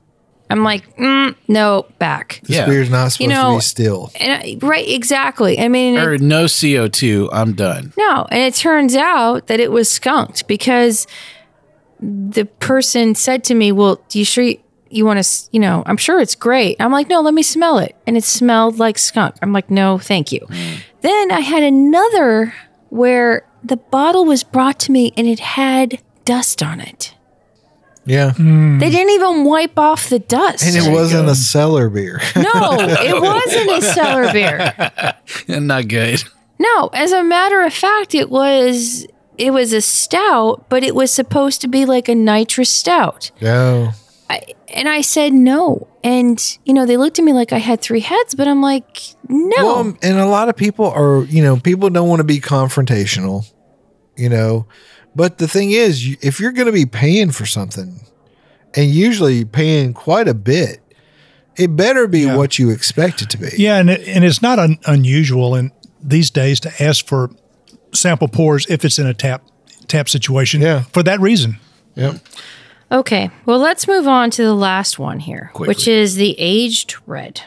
I'm 0.51 0.65
like, 0.65 0.97
mm, 0.97 1.35
no, 1.49 1.87
back. 1.99 2.41
this 2.43 2.57
Yeah. 2.57 2.67
beer's 2.67 2.91
not 2.91 3.13
supposed 3.13 3.19
to 3.31 3.35
know, 3.35 3.55
be 3.57 3.61
still. 3.63 4.11
And 4.21 4.33
I, 4.33 4.57
right, 4.67 4.87
exactly. 4.87 5.59
I 5.59 5.69
mean, 5.69 5.95
it- 5.97 6.05
Or 6.07 6.19
no 6.19 6.47
CO 6.47 6.89
two. 6.89 7.31
I'm 7.33 7.53
done. 7.55 7.93
no. 7.97 8.27
And 8.31 8.41
it 8.43 8.55
turns 8.55 8.95
out 8.97 9.47
that 9.47 9.61
it 9.61 9.71
was 9.73 9.91
skunked 9.91 10.47
because 10.49 11.07
the 12.01 12.45
person 12.45 13.15
said 13.15 13.45
to 13.45 13.55
me, 13.55 13.73
well, 13.73 14.01
do 14.09 14.19
you 14.19 14.25
sure 14.27 14.45
you, 14.45 14.59
you 14.91 15.07
want 15.07 15.23
to, 15.25 15.49
you 15.53 15.61
know, 15.61 15.83
I'm 15.87 15.97
sure 15.97 16.21
it's 16.21 16.35
great. 16.35 16.77
I'm 16.81 16.93
like, 16.93 17.09
no, 17.09 17.21
let 17.23 17.33
me 17.33 17.43
smell 17.43 17.79
it. 17.79 17.97
And 18.07 18.17
it 18.19 18.25
smelled 18.25 18.79
like 18.79 18.99
skunk. 18.99 19.37
I'm 19.41 19.53
like, 19.55 19.71
no, 19.71 19.99
thank 19.99 20.33
you. 20.33 20.47
Then 21.01 21.31
I 21.31 21.41
had 21.41 21.63
another 21.63 22.53
where 22.91 23.47
the 23.65 23.77
bottle 23.79 24.25
was 24.27 24.43
brought 24.45 24.79
to 24.81 24.93
me 24.93 25.15
and 25.17 25.27
it 25.27 25.39
had 25.41 25.99
dust 26.25 26.63
on 26.63 26.81
it. 26.81 27.15
Yeah, 28.05 28.33
hmm. 28.33 28.79
They 28.79 28.91
didn't 28.91 29.11
even 29.11 29.45
wipe 29.45 29.79
off 29.79 30.09
the 30.09 30.19
dust. 30.19 30.65
and 30.65 30.77
it 30.77 30.91
wasn't 30.93 31.29
a 31.29 31.35
cellar 31.37 31.89
beer. 31.89 32.21
no, 32.37 32.77
it 32.79 33.21
wasn't 33.23 33.71
a 33.71 33.83
cellar 33.83 34.33
beer. 34.33 34.75
And 35.49 35.69
not 35.69 35.87
good. 35.89 36.25
No, 36.59 36.89
as 36.93 37.13
a 37.13 37.23
matter 37.23 37.63
of 37.63 37.73
fact, 37.73 38.15
it 38.15 38.29
was 38.31 39.07
it 39.39 39.53
was 39.53 39.73
a 39.73 39.81
stout, 39.81 40.69
but 40.69 40.83
it 40.83 40.95
was 40.95 41.13
supposed 41.13 41.61
to 41.63 41.69
be 41.69 41.85
like 41.87 42.09
a 42.09 42.15
nitrous 42.15 42.71
stout. 42.71 43.31
no, 43.41 43.93
And 44.69 44.89
I 44.89 45.01
said 45.01 45.33
no. 45.33 45.87
And 46.05 46.59
you 46.65 46.75
know, 46.75 46.87
they 46.87 46.97
looked 46.97 47.19
at 47.21 47.25
me 47.25 47.33
like 47.33 47.53
I 47.53 47.59
had 47.59 47.81
three 47.81 48.01
heads, 48.01 48.35
but 48.35 48.49
I'm 48.49 48.61
like, 48.61 48.99
no. 49.29 49.57
Well, 49.65 49.97
and 50.03 50.19
a 50.19 50.27
lot 50.27 50.49
of 50.49 50.57
people 50.57 50.87
are, 50.87 51.23
you 51.25 51.43
know, 51.43 51.57
people 51.57 51.89
don't 51.91 52.09
want 52.09 52.19
to 52.21 52.25
be 52.25 52.41
confrontational, 52.41 53.49
you 54.17 54.29
know. 54.29 54.67
But 55.15 55.39
the 55.39 55.49
thing 55.49 55.73
is, 55.73 56.17
if 56.23 56.41
you're 56.41 56.53
going 56.53 56.67
to 56.67 56.73
be 56.73 56.87
paying 56.87 57.31
for 57.31 57.47
something, 57.47 58.01
and 58.75 58.91
usually 58.91 59.45
paying 59.45 59.93
quite 59.93 60.29
a 60.29 60.35
bit, 60.35 60.81
it 61.57 61.77
better 61.77 62.07
be 62.07 62.27
what 62.27 62.59
you 62.59 62.71
expect 62.71 63.21
it 63.23 63.31
to 63.31 63.39
be. 63.39 63.51
Yeah, 63.59 63.79
and 63.79 63.91
it, 63.91 64.09
and 64.09 64.25
it's 64.25 64.41
not 64.41 64.59
un, 64.59 64.79
unusual 64.87 65.55
in 65.55 65.71
these 66.03 66.31
days 66.31 66.61
to 66.61 66.83
ask 66.83 67.07
for 67.07 67.31
sample 67.93 68.29
pours 68.29 68.67
if 68.67 68.85
it's 68.85 68.99
in 68.99 69.07
a 69.07 69.15
tap 69.15 69.43
tap 69.89 70.09
situation. 70.09 70.63
Yeah. 70.63 70.83
for 70.83 71.03
that 71.03 71.21
reason. 71.21 71.59
Yep. 71.95 72.17
Okay, 72.91 73.31
well, 73.47 73.59
let's 73.59 73.89
move 73.89 74.07
on 74.07 74.31
to 74.33 74.43
the 74.43 74.55
last 74.55 74.99
one 74.99 75.21
here, 75.21 75.51
which 75.57 75.89
is 75.89 76.17
the 76.17 76.35
aged 76.39 76.97
red. 77.07 77.43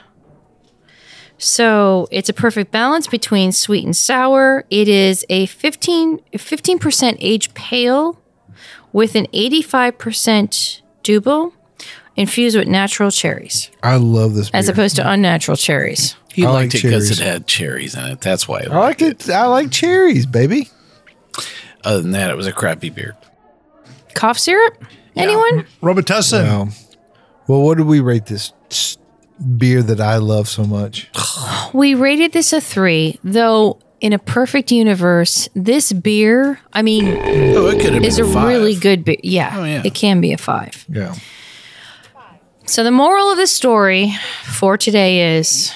So 1.38 2.08
it's 2.12 2.30
a 2.30 2.34
perfect 2.34 2.72
balance 2.72 3.08
between 3.08 3.52
sweet 3.52 3.84
and 3.86 3.96
sour. 3.96 4.64
It 4.70 4.88
is 4.88 5.26
a 5.30 5.46
15, 5.48 6.20
15% 6.34 7.18
aged 7.20 7.54
pale 7.54 8.22
with 8.94 9.16
an 9.16 9.28
85% 9.28 10.82
double 11.04 11.54
infused 12.16 12.58
with 12.58 12.68
natural 12.68 13.12
cherries 13.12 13.70
I 13.84 13.98
love 13.98 14.36
this 14.36 14.50
beer. 14.50 14.60
as 14.60 14.70
opposed 14.70 14.96
to 14.96 15.10
unnatural 15.10 15.58
cherries. 15.58 16.16
He 16.34 16.46
I 16.46 16.50
like 16.50 16.54
liked 16.64 16.76
it 16.76 16.84
because 16.84 17.12
it 17.12 17.20
had 17.24 17.46
cherries 17.48 17.96
in 17.96 18.04
it. 18.06 18.22
That's 18.22 18.48
why. 18.48 18.60
I, 18.62 18.74
I 18.74 18.78
like 18.80 19.02
it. 19.02 19.30
I 19.30 19.46
like 19.48 19.72
cherries, 19.72 20.26
baby. 20.26 20.70
Other 21.84 22.02
than 22.02 22.12
that, 22.12 22.30
it 22.30 22.38
was 22.38 22.48
a 22.48 22.52
crappy 22.54 22.90
beer. 22.90 23.16
Cough 24.16 24.38
syrup? 24.38 24.82
Anyone? 25.16 25.66
Robitussin. 25.82 26.44
Wow. 26.44 26.68
Well, 27.48 27.62
what 27.62 27.78
did 27.78 27.86
we 27.88 28.00
rate 28.00 28.26
this 28.26 28.54
s- 28.72 28.98
beer 29.58 29.82
that 29.84 30.00
I 30.02 30.18
love 30.18 30.48
so 30.48 30.64
much? 30.64 31.10
We 31.74 31.94
rated 31.94 32.32
this 32.32 32.54
a 32.54 32.62
three, 32.62 33.20
though 33.24 33.80
in 34.00 34.14
a 34.14 34.20
perfect 34.20 34.72
universe, 34.72 35.50
this 35.56 35.92
beer, 35.92 36.60
I 36.72 36.82
mean, 36.82 37.06
oh, 37.06 37.68
it 37.68 37.82
could 37.82 37.94
have 37.96 38.04
is 38.04 38.18
a 38.20 38.24
five. 38.26 38.48
really 38.48 38.76
good 38.76 39.04
beer. 39.04 39.18
Yeah, 39.24 39.54
Oh, 39.58 39.64
yeah. 39.66 39.82
it 39.84 39.94
can 39.94 40.22
be 40.22 40.32
a 40.32 40.38
five. 40.38 40.86
Yeah. 40.88 41.16
So 42.66 42.84
the 42.84 42.92
moral 42.92 43.30
of 43.30 43.38
the 43.38 43.48
story 43.48 44.14
for 44.44 44.78
today 44.78 45.38
is 45.38 45.74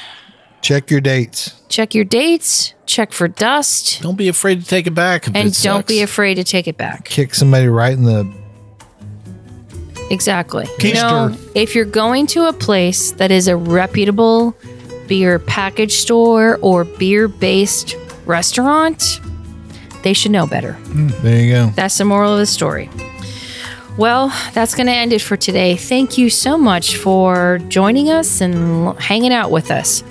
Check 0.62 0.89
your 0.89 1.01
dates. 1.01 1.62
check 1.70 1.93
your 1.93 2.05
dates, 2.05 2.74
check 2.86 3.12
for 3.12 3.28
dust, 3.28 4.01
Don't 4.01 4.18
be 4.18 4.28
afraid 4.30 4.62
to 4.62 4.68
take 4.68 4.88
it 4.88 4.95
back. 4.95 5.24
If 5.28 5.36
and 5.36 5.38
it 5.49 5.60
don't 5.62 5.80
sucks. 5.80 5.88
be 5.88 6.01
afraid 6.01 6.36
to 6.36 6.43
take 6.43 6.68
it 6.68 6.78
back. 6.78 7.05
Kick 7.05 7.36
somebody 7.36 7.68
right 7.68 7.93
in 7.93 8.03
the. 8.03 8.32
Exactly. 10.10 10.66
Keister. 10.80 11.32
No, 11.32 11.38
if 11.55 11.76
you're 11.76 11.86
going 11.86 12.28
to 12.28 12.47
a 12.47 12.53
place 12.53 13.12
that 13.14 13.32
is 13.32 13.47
a 13.47 13.55
reputable 13.55 14.55
beer 15.07 15.39
package 15.39 15.93
store 15.93 16.57
or 16.62 16.84
beer 16.84 17.28
based 17.28 17.95
restaurant, 18.26 19.20
they 20.03 20.14
should 20.14 20.32
know 20.32 20.47
better. 20.47 20.74
Hmm, 20.74 21.07
there 21.22 21.43
you 21.43 21.51
go. 21.51 21.72
That's 21.76 21.97
the 21.97 22.05
moral 22.05 22.34
of 22.34 22.39
the 22.39 22.45
story. 22.45 22.89
Well, 23.97 24.30
that's 24.53 24.76
going 24.76 24.88
to 24.88 24.93
end 24.93 25.12
it 25.12 25.22
for 25.22 25.36
today. 25.36 25.76
Thank 25.76 26.18
you 26.18 26.30
so 26.30 26.57
much 26.57 26.95
for 26.95 27.60
joining 27.68 28.10
us 28.10 28.39
and 28.39 28.97
hanging 28.97 29.34
out 29.34 29.51
with 29.51 29.72
us. 29.72 30.03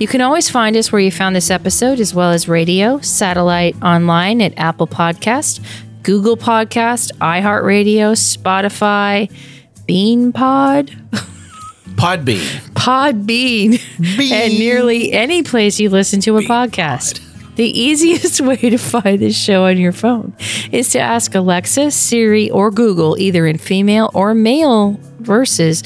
You 0.00 0.08
can 0.08 0.20
always 0.20 0.50
find 0.50 0.76
us 0.76 0.90
where 0.90 1.00
you 1.00 1.12
found 1.12 1.36
this 1.36 1.48
episode, 1.48 2.00
as 2.00 2.12
well 2.12 2.32
as 2.32 2.48
radio, 2.48 2.98
satellite, 2.98 3.80
online 3.82 4.42
at 4.42 4.52
Apple 4.58 4.88
Podcast, 4.88 5.60
Google 6.06 6.36
Podcast, 6.36 7.10
iHeartRadio, 7.18 8.14
Spotify, 8.14 9.28
Bean 9.88 10.32
BeanPod, 10.32 10.90
Podbean. 11.96 12.44
Podbean, 12.74 14.30
and 14.30 14.56
nearly 14.56 15.12
any 15.12 15.42
place 15.42 15.80
you 15.80 15.90
listen 15.90 16.20
to 16.20 16.36
a 16.36 16.42
podcast. 16.42 17.20
The 17.56 17.66
easiest 17.66 18.40
way 18.46 18.54
to 18.54 18.76
find 18.76 19.18
this 19.18 19.36
show 19.36 19.64
on 19.64 19.78
your 19.78 19.90
phone 19.90 20.32
is 20.70 20.90
to 20.90 21.00
ask 21.00 21.34
Alexa, 21.34 21.90
Siri, 21.90 22.50
or 22.50 22.70
Google, 22.70 23.18
either 23.18 23.44
in 23.44 23.58
female 23.58 24.12
or 24.14 24.32
male 24.32 25.00
verses, 25.18 25.82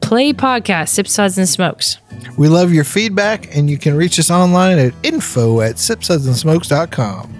play 0.00 0.32
podcast, 0.32 0.88
Sip 0.88 1.06
Suds 1.06 1.36
and 1.36 1.46
Smokes. 1.48 1.98
We 2.38 2.48
love 2.48 2.72
your 2.72 2.84
feedback, 2.84 3.54
and 3.54 3.68
you 3.68 3.76
can 3.76 3.94
reach 3.94 4.18
us 4.18 4.30
online 4.30 4.78
at 4.78 4.94
info 5.02 5.60
at 5.60 5.74
sipsudsandsmokes.com. 5.74 7.37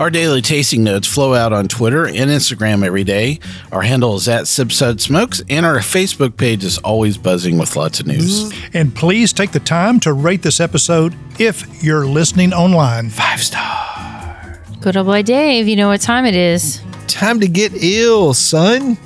Our 0.00 0.10
daily 0.10 0.42
tasting 0.42 0.84
notes 0.84 1.08
flow 1.08 1.34
out 1.34 1.52
on 1.52 1.66
Twitter 1.66 2.06
and 2.06 2.30
Instagram 2.30 2.84
every 2.84 3.02
day. 3.02 3.40
Our 3.72 3.82
handle 3.82 4.14
is 4.14 4.28
at 4.28 4.44
Sipsud 4.44 5.00
Smokes, 5.00 5.42
and 5.50 5.66
our 5.66 5.78
Facebook 5.78 6.36
page 6.36 6.62
is 6.62 6.78
always 6.78 7.18
buzzing 7.18 7.58
with 7.58 7.74
lots 7.74 7.98
of 7.98 8.06
news. 8.06 8.52
And 8.72 8.94
please 8.94 9.32
take 9.32 9.50
the 9.50 9.58
time 9.58 9.98
to 10.00 10.12
rate 10.12 10.42
this 10.42 10.60
episode 10.60 11.16
if 11.40 11.82
you're 11.82 12.06
listening 12.06 12.52
online. 12.52 13.10
Five 13.10 13.42
star. 13.42 14.62
Good 14.80 14.96
old 14.96 15.08
boy 15.08 15.22
Dave, 15.22 15.66
you 15.66 15.74
know 15.74 15.88
what 15.88 16.00
time 16.00 16.24
it 16.24 16.36
is. 16.36 16.80
Time 17.08 17.40
to 17.40 17.48
get 17.48 17.72
ill, 17.74 18.34
son. 18.34 18.96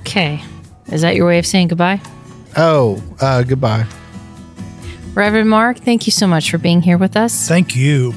Okay. 0.00 0.42
Is 0.86 1.02
that 1.02 1.14
your 1.14 1.26
way 1.26 1.38
of 1.38 1.46
saying 1.46 1.68
goodbye? 1.68 2.00
Oh, 2.56 3.02
uh, 3.20 3.42
goodbye. 3.42 3.86
Reverend 5.12 5.50
Mark, 5.50 5.76
thank 5.76 6.06
you 6.06 6.10
so 6.10 6.26
much 6.26 6.50
for 6.50 6.56
being 6.56 6.80
here 6.80 6.96
with 6.96 7.18
us. 7.18 7.46
Thank 7.46 7.76
you. 7.76 8.14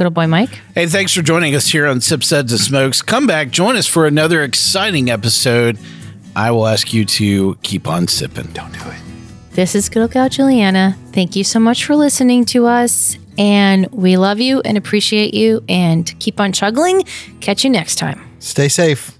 Good 0.00 0.06
old 0.06 0.14
boy 0.14 0.28
Mike. 0.28 0.62
Hey, 0.74 0.86
thanks 0.86 1.12
for 1.12 1.20
joining 1.20 1.54
us 1.54 1.68
here 1.68 1.86
on 1.86 1.98
Sipsuds 1.98 2.52
and 2.52 2.58
Smokes. 2.58 3.02
Come 3.02 3.26
back, 3.26 3.50
join 3.50 3.76
us 3.76 3.86
for 3.86 4.06
another 4.06 4.42
exciting 4.42 5.10
episode. 5.10 5.78
I 6.34 6.52
will 6.52 6.66
ask 6.66 6.94
you 6.94 7.04
to 7.04 7.56
keep 7.56 7.86
on 7.86 8.08
sipping. 8.08 8.46
Don't 8.54 8.72
do 8.72 8.78
it. 8.78 8.98
This 9.50 9.74
is 9.74 9.90
Good 9.90 10.00
Old 10.00 10.12
Gal 10.12 10.30
Julieanna. 10.30 10.96
Thank 11.12 11.36
you 11.36 11.44
so 11.44 11.60
much 11.60 11.84
for 11.84 11.96
listening 11.96 12.46
to 12.46 12.64
us. 12.64 13.18
And 13.36 13.88
we 13.92 14.16
love 14.16 14.40
you 14.40 14.62
and 14.64 14.78
appreciate 14.78 15.34
you. 15.34 15.62
And 15.68 16.18
keep 16.18 16.40
on 16.40 16.52
chuggling. 16.52 17.02
Catch 17.40 17.64
you 17.64 17.68
next 17.68 17.96
time. 17.96 18.26
Stay 18.38 18.68
safe. 18.68 19.19